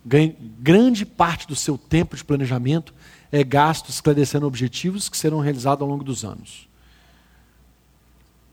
grande 0.60 1.06
parte 1.06 1.48
do 1.48 1.56
seu 1.56 1.78
tempo 1.78 2.14
de 2.14 2.22
planejamento 2.22 2.92
é 3.32 3.42
gasto 3.42 3.88
esclarecendo 3.88 4.46
objetivos 4.46 5.08
que 5.08 5.16
serão 5.16 5.40
realizados 5.40 5.82
ao 5.82 5.88
longo 5.88 6.04
dos 6.04 6.22
anos. 6.22 6.68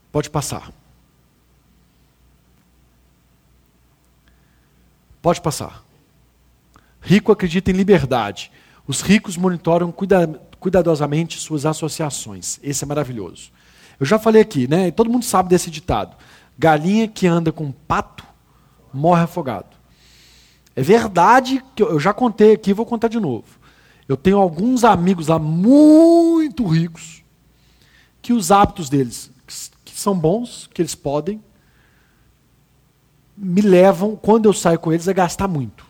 Pode 0.10 0.30
passar. 0.30 0.72
Pode 5.22 5.42
passar. 5.42 5.84
Rico 7.02 7.32
acredita 7.32 7.70
em 7.70 7.74
liberdade. 7.74 8.52
Os 8.88 9.02
ricos 9.02 9.36
monitoram 9.36 9.92
cuida 9.92 10.28
cuidadosamente 10.60 11.40
suas 11.40 11.66
associações. 11.66 12.60
Esse 12.64 12.84
é 12.84 12.88
maravilhoso. 12.88 13.52
Eu 14.00 14.06
já 14.06 14.18
falei 14.18 14.42
aqui, 14.42 14.68
né? 14.68 14.92
Todo 14.92 15.10
mundo 15.10 15.26
sabe 15.26 15.50
desse 15.50 15.70
ditado. 15.70 16.16
Galinha 16.58 17.08
que 17.08 17.28
anda 17.28 17.52
com 17.52 17.72
pato 17.72 18.26
morre 18.94 19.24
afogado. 19.24 19.78
É 20.76 20.82
verdade 20.82 21.64
que 21.76 21.84
eu 21.84 22.00
já 22.00 22.14
contei 22.14 22.54
aqui, 22.54 22.74
vou 22.74 22.86
contar 22.86 23.10
de 23.10 23.20
novo. 23.20 23.59
Eu 24.10 24.18
tenho 24.18 24.40
alguns 24.40 24.84
amigos 24.84 25.28
lá 25.28 25.38
muito 25.38 26.66
ricos 26.66 27.24
que 28.24 28.34
os 28.34 28.50
hábitos 28.50 28.90
deles, 28.90 29.32
que 29.86 29.92
são 29.94 30.18
bons, 30.18 30.68
que 30.74 30.82
eles 30.82 30.96
podem, 30.96 31.40
me 33.38 33.62
levam, 33.62 34.16
quando 34.16 34.48
eu 34.48 34.54
saio 34.54 34.80
com 34.80 34.92
eles, 34.92 35.08
a 35.08 35.14
gastar 35.14 35.48
muito. 35.48 35.86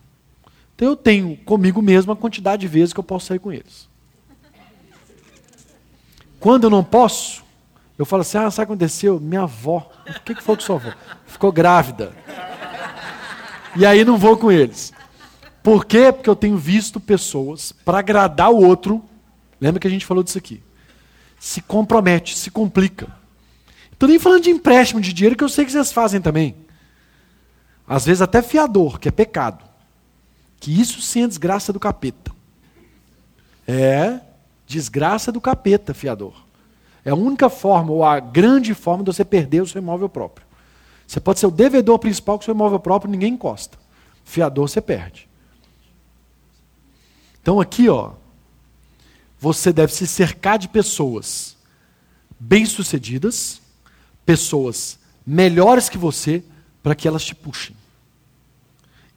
Então 0.76 0.90
eu 0.90 0.98
tenho 0.98 1.38
comigo 1.38 1.82
mesmo 1.82 2.12
a 2.12 2.16
quantidade 2.16 2.60
de 2.60 2.68
vezes 2.68 2.94
que 2.94 3.00
eu 3.00 3.04
posso 3.06 3.28
sair 3.28 3.40
com 3.40 3.54
eles. 3.54 3.88
Quando 6.42 6.66
eu 6.66 6.70
não 6.70 6.84
posso, 6.84 7.42
eu 7.98 8.06
falo 8.06 8.22
assim: 8.22 8.38
ah, 8.38 8.52
sabe 8.52 8.66
o 8.66 8.68
que 8.68 8.74
aconteceu? 8.74 9.18
Minha 9.20 9.44
avó. 9.44 9.90
O 10.08 10.20
que, 10.22 10.36
foi 10.36 10.58
com 10.58 10.62
sua 10.62 10.76
avó? 10.76 10.94
Ficou 11.26 11.54
grávida. 11.54 12.12
E 13.78 13.86
aí 13.86 14.04
não 14.04 14.18
vou 14.18 14.36
com 14.36 14.52
eles. 14.52 14.92
Por 15.62 15.86
quê? 15.86 16.12
Porque 16.12 16.30
eu 16.30 16.36
tenho 16.36 16.58
visto 16.58 17.00
pessoas, 17.00 17.72
para 17.72 18.00
agradar 18.00 18.52
o 18.52 18.64
outro, 18.64 19.04
lembra 19.60 19.80
que 19.80 19.88
a 19.88 19.90
gente 19.90 20.06
falou 20.06 20.24
disso 20.24 20.38
aqui, 20.38 20.64
se 21.40 21.62
compromete, 21.62 22.38
se 22.38 22.50
complica. 22.50 23.08
Estou 23.92 24.08
nem 24.08 24.20
falando 24.20 24.44
de 24.44 24.50
empréstimo 24.50 25.02
de 25.02 25.12
dinheiro, 25.12 25.36
que 25.36 25.44
eu 25.44 25.50
sei 25.50 25.66
que 25.66 25.72
vocês 25.72 25.92
fazem 25.92 26.22
também. 26.22 26.56
Às 27.88 28.06
vezes 28.06 28.22
até 28.22 28.42
fiador, 28.42 29.00
que 29.00 29.08
é 29.08 29.12
pecado. 29.12 29.64
Que 30.60 30.80
isso 30.80 31.02
sim 31.02 31.24
é 31.24 31.28
desgraça 31.28 31.74
do 31.74 31.80
capeta. 31.80 32.32
É 33.68 34.20
desgraça 34.66 35.32
do 35.32 35.42
capeta, 35.42 35.94
fiador. 35.94 36.34
É 37.04 37.12
a 37.12 37.16
única 37.16 37.50
forma, 37.50 37.92
ou 37.92 38.04
a 38.04 38.20
grande 38.20 38.74
forma 38.74 39.04
de 39.04 39.14
você 39.14 39.26
perder 39.26 39.62
o 39.62 39.68
seu 39.68 39.82
imóvel 39.82 40.10
próprio. 40.10 40.46
Você 41.08 41.20
pode 41.20 41.40
ser 41.40 41.48
o 41.48 41.52
devedor 41.52 41.98
principal 42.00 42.38
com 42.38 42.42
o 42.42 42.46
seu 42.46 42.54
imóvel 42.54 42.80
próprio, 42.80 43.12
ninguém 43.12 43.34
encosta. 43.34 43.78
Fiador 44.24 44.68
você 44.68 44.82
perde. 44.82 45.29
Então 47.50 47.60
aqui, 47.60 47.90
ó, 47.90 48.12
você 49.40 49.74
deve 49.74 49.92
se 49.92 50.06
cercar 50.06 50.60
de 50.60 50.68
pessoas 50.68 51.58
bem-sucedidas, 52.40 53.60
pessoas 54.24 55.00
melhores 55.26 55.90
que 55.90 55.98
você 55.98 56.44
para 56.84 56.94
que 56.94 57.08
elas 57.08 57.26
te 57.26 57.34
puxem. 57.34 57.76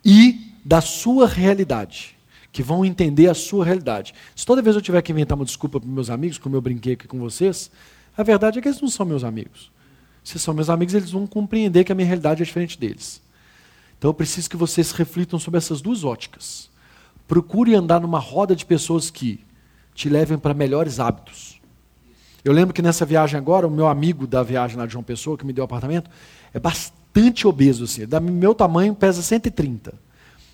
E 0.03 0.51
da 0.65 0.81
sua 0.81 1.29
realidade, 1.29 2.17
que 2.51 2.63
vão 2.63 2.87
entender 2.87 3.29
a 3.29 3.35
sua 3.35 3.67
realidade. 3.67 4.15
Se 4.35 4.47
toda 4.47 4.63
vez 4.63 4.77
eu 4.77 4.81
tiver 4.81 5.03
que 5.03 5.13
inventar 5.13 5.37
uma 5.37 5.45
desculpa 5.45 5.79
para 5.79 5.91
meus 5.91 6.09
amigos, 6.09 6.39
como 6.39 6.57
eu 6.57 6.63
brinquei 6.63 6.95
aqui 6.95 7.07
com 7.07 7.19
vocês, 7.19 7.71
a 8.17 8.23
verdade 8.23 8.59
é 8.59 8.63
que 8.63 8.69
eles 8.69 8.81
não 8.81 8.89
são 8.89 9.05
meus 9.05 9.25
amigos. 9.25 9.71
Se 10.25 10.39
são 10.39 10.55
meus 10.55 10.71
amigos, 10.71 10.95
eles 10.95 11.11
vão 11.11 11.27
compreender 11.27 11.85
que 11.85 11.93
a 11.93 11.95
minha 11.95 12.09
realidade 12.09 12.41
é 12.41 12.47
diferente 12.47 12.79
deles. 12.79 13.21
Então 13.99 14.09
eu 14.09 14.15
preciso 14.15 14.49
que 14.49 14.57
vocês 14.57 14.91
reflitam 14.91 15.39
sobre 15.39 15.59
essas 15.59 15.83
duas 15.83 16.03
óticas. 16.03 16.72
Procure 17.27 17.75
andar 17.75 18.01
numa 18.01 18.19
roda 18.19 18.55
de 18.55 18.65
pessoas 18.67 19.11
que 19.11 19.41
te 19.95 20.09
levem 20.09 20.39
para 20.39 20.55
melhores 20.55 21.01
hábitos. 21.01 21.61
Eu 22.45 22.53
lembro 22.53 22.75
que 22.75 22.83
nessa 22.83 23.07
viagem 23.07 23.39
agora, 23.39 23.67
o 23.67 23.71
meu 23.71 23.87
amigo 23.87 24.27
da 24.27 24.43
viagem 24.43 24.77
lá 24.77 24.87
de 24.87 24.93
João 24.93 25.05
Pessoa, 25.05 25.39
que 25.39 25.47
me 25.47 25.53
deu 25.53 25.63
o 25.63 25.65
apartamento, 25.65 26.11
é 26.53 26.59
bastante 26.59 27.47
obeso, 27.47 27.85
assim. 27.85 28.07
Da 28.07 28.19
meu 28.19 28.55
tamanho, 28.55 28.95
pesa 28.95 29.23
130. 29.23 29.95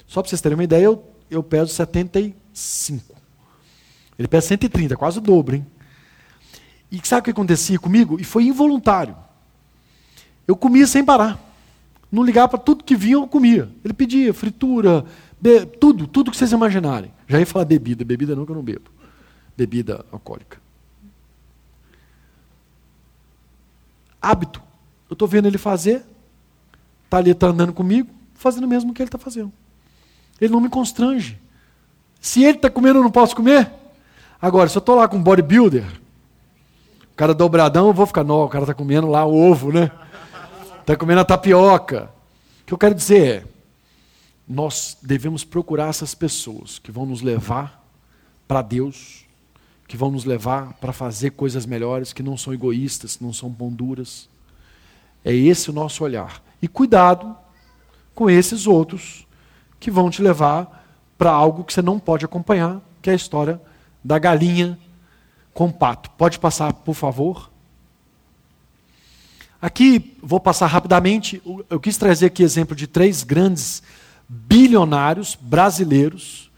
Só 0.07 0.21
para 0.21 0.29
vocês 0.29 0.41
terem 0.41 0.57
uma 0.57 0.65
ideia, 0.65 0.85
eu, 0.85 1.03
eu 1.31 1.43
peso 1.43 1.73
75. 1.73 3.15
Ele 4.19 4.29
pesa 4.29 4.49
130, 4.49 4.97
quase 4.97 5.19
o 5.19 5.21
dobro, 5.21 5.57
hein? 5.57 5.67
E 6.91 7.01
sabe 7.05 7.21
o 7.21 7.25
que 7.25 7.31
acontecia 7.31 7.79
comigo? 7.79 8.19
E 8.21 8.25
foi 8.25 8.45
involuntário. 8.45 9.17
Eu 10.47 10.57
comia 10.57 10.87
sem 10.87 11.05
parar. 11.05 11.39
Não 12.11 12.25
ligava 12.25 12.49
para 12.49 12.59
tudo 12.59 12.85
que 12.85 12.97
vinha, 12.97 13.15
eu 13.15 13.27
comia. 13.27 13.69
Ele 13.85 13.93
pedia 13.93 14.33
fritura, 14.33 15.05
be... 15.41 15.67
tudo, 15.67 16.07
tudo 16.07 16.31
que 16.31 16.37
vocês 16.37 16.53
imaginarem. 16.53 17.13
Já 17.27 17.39
ia 17.39 17.47
falar 17.47 17.65
bebida, 17.65 18.05
bebida 18.05 18.35
não 18.35 18.45
que 18.45 18.53
eu 18.53 18.57
não 18.57 18.63
bebo. 18.63 18.91
Bebida 19.57 20.05
alcoólica. 20.11 20.59
Hábito. 24.21 24.63
Eu 25.09 25.15
estou 25.15 25.27
vendo 25.27 25.47
ele 25.47 25.59
fazer, 25.59 26.05
está 27.05 27.17
ali, 27.17 27.31
está 27.31 27.47
andando 27.47 27.73
comigo, 27.73 28.11
fazendo 28.35 28.65
o 28.65 28.69
mesmo 28.69 28.93
que 28.93 29.01
ele 29.01 29.09
está 29.09 29.19
fazendo. 29.19 29.53
Ele 30.41 30.53
não 30.53 30.61
me 30.61 30.69
constrange. 30.69 31.39
Se 32.21 32.43
ele 32.45 32.59
está 32.59 32.69
comendo, 32.69 32.99
eu 32.99 33.03
não 33.03 33.11
posso 33.11 33.35
comer. 33.35 33.73
Agora, 34.41 34.69
se 34.69 34.77
eu 34.77 34.81
estou 34.81 34.97
lá 34.97 35.09
com 35.09 35.17
um 35.17 35.23
bodybuilder, 35.23 35.85
o 37.13 37.17
cara 37.17 37.35
dobradão, 37.35 37.89
eu 37.89 37.93
vou 37.93 38.07
ficar, 38.07 38.23
não, 38.23 38.45
o 38.45 38.49
cara 38.49 38.65
está 38.65 38.75
comendo 38.75 39.09
lá 39.09 39.25
o 39.25 39.35
ovo, 39.35 39.73
né? 39.73 39.91
Está 40.81 40.97
comendo 40.97 41.21
a 41.21 41.25
tapioca. 41.25 42.11
O 42.63 42.67
que 42.67 42.75
eu 42.75 42.79
quero 42.79 42.95
dizer 42.95 43.27
é, 43.27 43.45
nós 44.49 44.97
devemos 45.03 45.45
procurar 45.45 45.89
essas 45.89 46.15
pessoas 46.15 46.79
que 46.79 46.91
vão 46.91 47.05
nos 47.05 47.21
levar 47.21 47.85
para 48.47 48.63
Deus, 48.63 49.27
que 49.87 49.97
vão 49.97 50.11
nos 50.11 50.25
levar 50.25 50.73
para 50.75 50.93
fazer 50.93 51.33
coisas 51.33 51.67
melhores, 51.67 52.13
que 52.15 52.23
não 52.23 52.37
são 52.37 52.55
egoístas, 52.55 53.17
que 53.17 53.25
não 53.25 53.33
são 53.33 53.53
pão 53.53 53.71
duras. 53.71 54.29
É 55.23 55.35
esse 55.35 55.69
o 55.69 55.73
nosso 55.73 56.03
olhar. 56.03 56.43
E 56.63 56.67
cuidado 56.67 57.37
com 58.15 58.31
esses 58.31 58.67
outros 58.67 59.27
que 59.79 59.91
vão 59.91 60.09
te 60.09 60.23
levar 60.23 60.87
para 61.19 61.31
algo 61.31 61.63
que 61.63 61.73
você 61.73 61.83
não 61.83 61.99
pode 61.99 62.25
acompanhar, 62.25 62.81
que 63.03 63.11
é 63.11 63.13
a 63.13 63.17
história 63.17 63.61
da 64.03 64.19
galinha 64.19 64.79
com 65.53 65.71
pato. 65.71 66.11
Pode 66.13 66.39
passar, 66.39 66.73
por 66.73 66.95
favor? 66.95 67.51
Aqui, 69.61 70.17
vou 70.23 70.39
passar 70.39 70.69
rapidamente, 70.69 71.43
eu 71.69 71.81
quis 71.81 71.97
trazer 71.97 72.27
aqui 72.27 72.43
exemplo 72.43 72.77
de 72.77 72.87
três 72.87 73.25
grandes 73.25 73.83
bilionários 74.29 75.37
brasileiros, 75.41 76.51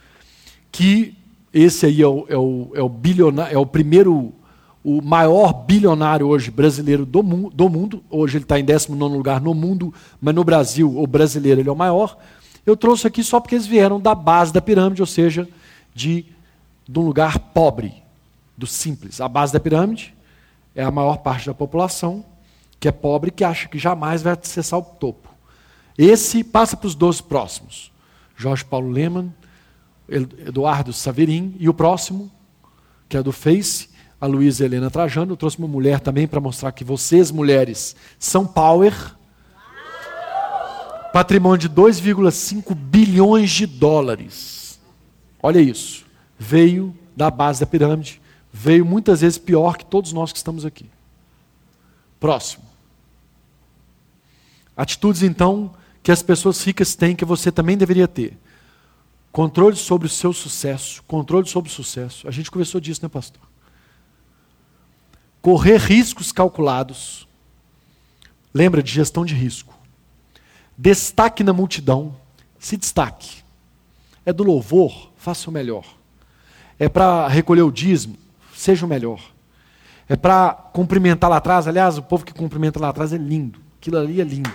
que 0.73 1.15
esse 1.53 1.87
aí 1.87 2.03
é 2.03 2.07
o, 2.07 2.27
é 2.29 2.37
o, 2.37 2.71
é 2.75 2.83
o, 2.83 2.89
bilionário, 2.89 3.55
é 3.55 3.59
o 3.59 3.67
primeiro, 3.67 4.33
o 4.83 5.01
maior 5.03 5.53
bilionário 5.53 6.27
hoje 6.27 6.51
brasileiro 6.51 7.05
do, 7.07 7.23
mu 7.23 7.51
do 7.51 7.69
mundo. 7.69 8.03
Hoje 8.11 8.39
ele 8.39 8.45
está 8.45 8.59
em 8.59 8.65
19 8.65 9.17
lugar 9.17 9.41
no 9.41 9.55
mundo, 9.55 9.93
mas 10.21 10.35
no 10.35 10.45
Brasil, 10.45 10.99
o 10.99 11.07
brasileiro, 11.07 11.61
ele 11.61 11.69
é 11.69 11.73
o 11.73 11.77
maior. 11.77 12.17
Eu 12.67 12.77
trouxe 12.77 13.07
aqui 13.07 13.23
só 13.23 13.41
porque 13.41 13.55
eles 13.55 13.67
vieram 13.67 14.01
da 14.01 14.15
base 14.15 14.53
da 14.53 14.61
pirâmide, 14.61 15.01
ou 15.01 15.07
seja, 15.07 15.49
de, 15.95 16.27
de 16.89 16.99
um 16.99 17.03
lugar 17.03 17.39
pobre, 17.39 17.95
do 18.57 18.67
simples. 18.67 19.21
A 19.21 19.29
base 19.29 19.53
da 19.53 19.61
pirâmide 19.61 20.15
é 20.75 20.83
a 20.83 20.91
maior 20.91 21.19
parte 21.19 21.47
da 21.47 21.55
população 21.55 22.25
que 22.81 22.89
é 22.89 22.93
pobre 22.93 23.31
que 23.31 23.45
acha 23.45 23.69
que 23.69 23.79
jamais 23.79 24.23
vai 24.23 24.33
acessar 24.33 24.79
o 24.79 24.83
topo. 24.83 25.29
Esse 25.97 26.43
passa 26.43 26.77
para 26.77 26.87
os 26.87 26.95
dois 26.95 27.21
próximos. 27.21 27.93
Jorge 28.37 28.65
Paulo 28.65 28.91
Leman, 28.91 29.33
Eduardo 30.09 30.93
Saverin 30.93 31.55
e 31.59 31.69
o 31.69 31.75
próximo, 31.75 32.31
que 33.09 33.17
é 33.17 33.23
do 33.23 33.33
Face, 33.33 33.91
a 34.21 34.27
Luísa 34.27 34.65
Helena 34.65 34.91
Trajano. 34.91 35.33
Eu 35.33 35.37
trouxe 35.37 35.59
uma 35.59 35.69
mulher 35.69 36.01
também 36.01 36.27
para 36.27 36.41
mostrar 36.41 36.73
que 36.73 36.85
vocês, 36.85 37.31
mulheres, 37.31 37.95
são 38.19 38.47
power. 38.47 38.95
Patrimônio 41.13 41.59
de 41.59 41.69
2,5 41.69 42.75
bilhões 42.75 43.51
de 43.51 43.67
dólares. 43.67 44.81
Olha 45.43 45.61
isso. 45.61 46.05
Veio 46.39 46.97
da 47.17 47.31
base 47.31 47.61
da 47.61 47.67
pirâmide. 47.67 48.21
Veio 48.53 48.85
muitas 48.85 49.21
vezes 49.21 49.39
pior 49.39 49.77
que 49.77 49.85
todos 49.85 50.13
nós 50.13 50.33
que 50.33 50.39
estamos 50.39 50.65
aqui. 50.65 50.87
Próximo. 52.19 52.65
Atitudes, 54.77 55.23
então, 55.23 55.75
que 56.03 56.11
as 56.11 56.23
pessoas 56.23 56.63
ricas 56.65 56.95
têm, 56.95 57.15
que 57.15 57.25
você 57.25 57.53
também 57.53 57.77
deveria 57.77 58.09
ter. 58.09 58.39
Controle 59.33 59.77
sobre 59.77 60.07
o 60.07 60.11
seu 60.11 60.33
sucesso, 60.33 61.03
controle 61.07 61.47
sobre 61.49 61.71
o 61.71 61.73
sucesso. 61.73 62.27
A 62.27 62.31
gente 62.31 62.51
conversou 62.51 62.81
disso, 62.81 63.01
né, 63.03 63.09
pastor? 63.09 63.43
Correr 65.41 65.79
riscos 65.79 66.33
calculados. 66.33 67.29
Lembra 68.53 68.83
de 68.83 68.91
gestão 68.91 69.25
de 69.25 69.35
risco. 69.35 69.75
Destaque 70.77 71.45
na 71.45 71.53
multidão. 71.53 72.17
Se 72.59 72.77
destaque. 72.77 73.43
É 74.27 74.33
do 74.33 74.43
louvor, 74.43 75.11
faça 75.17 75.49
o 75.49 75.53
melhor. 75.53 75.85
É 76.79 76.89
para 76.89 77.29
recolher 77.29 77.63
o 77.63 77.71
dízimo, 77.71 78.17
seja 78.55 78.85
o 78.85 78.89
melhor. 78.89 79.21
É 80.09 80.17
para 80.17 80.53
cumprimentar 80.73 81.31
lá 81.31 81.37
atrás. 81.37 81.69
Aliás, 81.69 81.97
o 81.97 82.03
povo 82.03 82.25
que 82.25 82.35
cumprimenta 82.35 82.81
lá 82.81 82.89
atrás 82.89 83.13
é 83.13 83.17
lindo. 83.17 83.61
Aquilo 83.79 83.99
ali 83.99 84.21
é 84.21 84.25
lindo. 84.25 84.53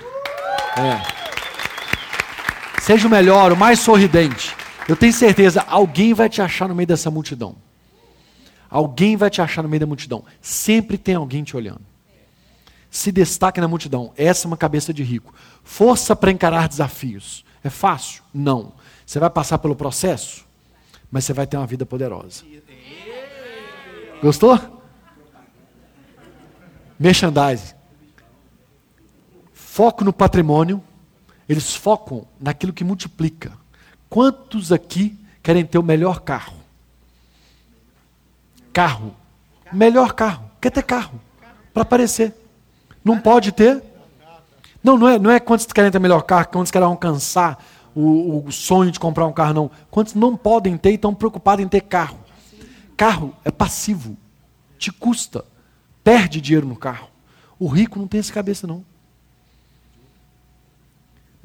É. 0.77 1.24
Seja 2.85 3.07
o 3.07 3.09
melhor, 3.09 3.51
o 3.51 3.57
mais 3.57 3.79
sorridente. 3.79 4.55
Eu 4.87 4.95
tenho 4.95 5.11
certeza, 5.11 5.65
alguém 5.67 6.13
vai 6.13 6.29
te 6.29 6.39
achar 6.39 6.69
no 6.69 6.75
meio 6.75 6.85
dessa 6.85 7.09
multidão. 7.09 7.55
Alguém 8.69 9.17
vai 9.17 9.27
te 9.27 9.41
achar 9.41 9.63
no 9.63 9.69
meio 9.69 9.79
da 9.79 9.87
multidão. 9.87 10.23
Sempre 10.39 10.95
tem 10.95 11.15
alguém 11.15 11.43
te 11.43 11.57
olhando. 11.57 11.81
Se 12.91 13.11
destaque 13.11 13.59
na 13.59 13.67
multidão. 13.67 14.13
Essa 14.15 14.45
é 14.45 14.47
uma 14.47 14.55
cabeça 14.55 14.93
de 14.93 15.01
rico. 15.01 15.33
Força 15.63 16.15
para 16.15 16.29
encarar 16.29 16.67
desafios. 16.67 17.43
É 17.63 17.71
fácil? 17.71 18.21
Não. 18.31 18.73
Você 19.03 19.17
vai 19.17 19.31
passar 19.31 19.57
pelo 19.57 19.75
processo, 19.75 20.45
mas 21.09 21.25
você 21.25 21.33
vai 21.33 21.47
ter 21.47 21.57
uma 21.57 21.65
vida 21.65 21.87
poderosa. 21.87 22.43
Gostou? 24.21 24.59
Merchandising. 26.99 27.73
Foco 29.51 30.03
no 30.03 30.13
patrimônio. 30.13 30.83
Eles 31.47 31.75
focam 31.75 32.25
naquilo 32.39 32.73
que 32.73 32.83
multiplica. 32.83 33.51
Quantos 34.09 34.71
aqui 34.71 35.17
querem 35.43 35.65
ter 35.65 35.77
o 35.77 35.83
melhor 35.83 36.21
carro? 36.21 36.55
Carro. 38.73 39.15
Melhor 39.71 40.13
carro. 40.13 40.49
Quer 40.59 40.71
ter 40.71 40.83
carro. 40.83 41.19
Para 41.73 41.83
aparecer. 41.83 42.33
Não 43.03 43.19
pode 43.19 43.51
ter? 43.51 43.83
Não, 44.83 44.97
não 44.97 45.07
é, 45.07 45.19
não 45.19 45.31
é 45.31 45.39
quantos 45.39 45.65
querem 45.65 45.91
ter 45.91 45.99
melhor 45.99 46.21
carro, 46.21 46.47
quantos 46.47 46.71
querem 46.71 46.87
alcançar 46.87 47.63
o, 47.95 48.45
o 48.45 48.51
sonho 48.51 48.91
de 48.91 48.99
comprar 48.99 49.25
um 49.25 49.33
carro, 49.33 49.53
não. 49.53 49.71
Quantos 49.89 50.13
não 50.13 50.35
podem 50.35 50.77
ter 50.77 50.91
e 50.91 50.95
estão 50.95 51.13
preocupados 51.13 51.63
em 51.63 51.67
ter 51.67 51.81
carro? 51.81 52.19
Carro 52.97 53.35
é 53.43 53.51
passivo. 53.51 54.17
Te 54.77 54.91
custa. 54.91 55.45
Perde 56.03 56.41
dinheiro 56.41 56.67
no 56.67 56.75
carro. 56.75 57.07
O 57.57 57.67
rico 57.67 57.97
não 57.97 58.07
tem 58.07 58.19
essa 58.19 58.33
cabeça, 58.33 58.67
não. 58.67 58.83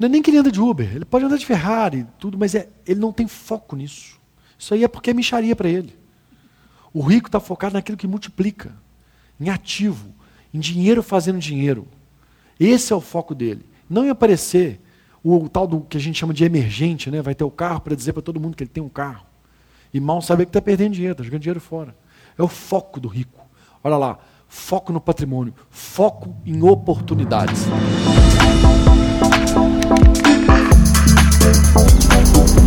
Não 0.01 0.07
é 0.07 0.09
nem 0.09 0.19
que 0.23 0.31
ele 0.31 0.39
anda 0.39 0.51
de 0.51 0.59
Uber, 0.59 0.95
ele 0.95 1.05
pode 1.05 1.25
andar 1.25 1.37
de 1.37 1.45
Ferrari, 1.45 2.07
tudo, 2.17 2.35
mas 2.35 2.55
é, 2.55 2.67
ele 2.87 2.99
não 2.99 3.13
tem 3.13 3.27
foco 3.27 3.75
nisso. 3.75 4.19
Isso 4.57 4.73
aí 4.73 4.83
é 4.83 4.87
porque 4.87 5.11
é 5.11 5.13
micharia 5.13 5.55
para 5.55 5.69
ele. 5.69 5.95
O 6.91 7.03
rico 7.03 7.27
está 7.27 7.39
focado 7.39 7.75
naquilo 7.75 7.95
que 7.95 8.07
multiplica, 8.07 8.73
em 9.39 9.49
ativo, 9.49 10.11
em 10.51 10.59
dinheiro 10.59 11.03
fazendo 11.03 11.37
dinheiro. 11.37 11.87
Esse 12.59 12.91
é 12.91 12.95
o 12.95 12.99
foco 12.99 13.35
dele. 13.35 13.63
Não 13.87 14.03
em 14.03 14.09
aparecer 14.09 14.81
o, 15.23 15.35
o 15.35 15.47
tal 15.47 15.67
do 15.67 15.81
que 15.81 15.97
a 15.97 16.01
gente 16.01 16.17
chama 16.17 16.33
de 16.33 16.43
emergente, 16.43 17.11
né? 17.11 17.21
vai 17.21 17.35
ter 17.35 17.43
o 17.43 17.51
carro 17.51 17.81
para 17.81 17.95
dizer 17.95 18.13
para 18.13 18.23
todo 18.23 18.39
mundo 18.39 18.57
que 18.57 18.63
ele 18.63 18.71
tem 18.71 18.81
um 18.81 18.89
carro. 18.89 19.27
E 19.93 19.99
mal 19.99 20.19
saber 20.19 20.45
que 20.45 20.49
está 20.49 20.61
perdendo 20.63 20.93
dinheiro, 20.93 21.11
está 21.11 21.23
jogando 21.23 21.41
dinheiro 21.41 21.61
fora. 21.61 21.95
É 22.35 22.41
o 22.41 22.47
foco 22.47 22.99
do 22.99 23.07
rico. 23.07 23.39
Olha 23.83 23.97
lá, 23.97 24.17
foco 24.47 24.91
no 24.91 24.99
patrimônio, 24.99 25.53
foco 25.69 26.35
em 26.43 26.63
oportunidades. 26.63 27.67
Thank 31.41 32.55
you. 32.55 32.60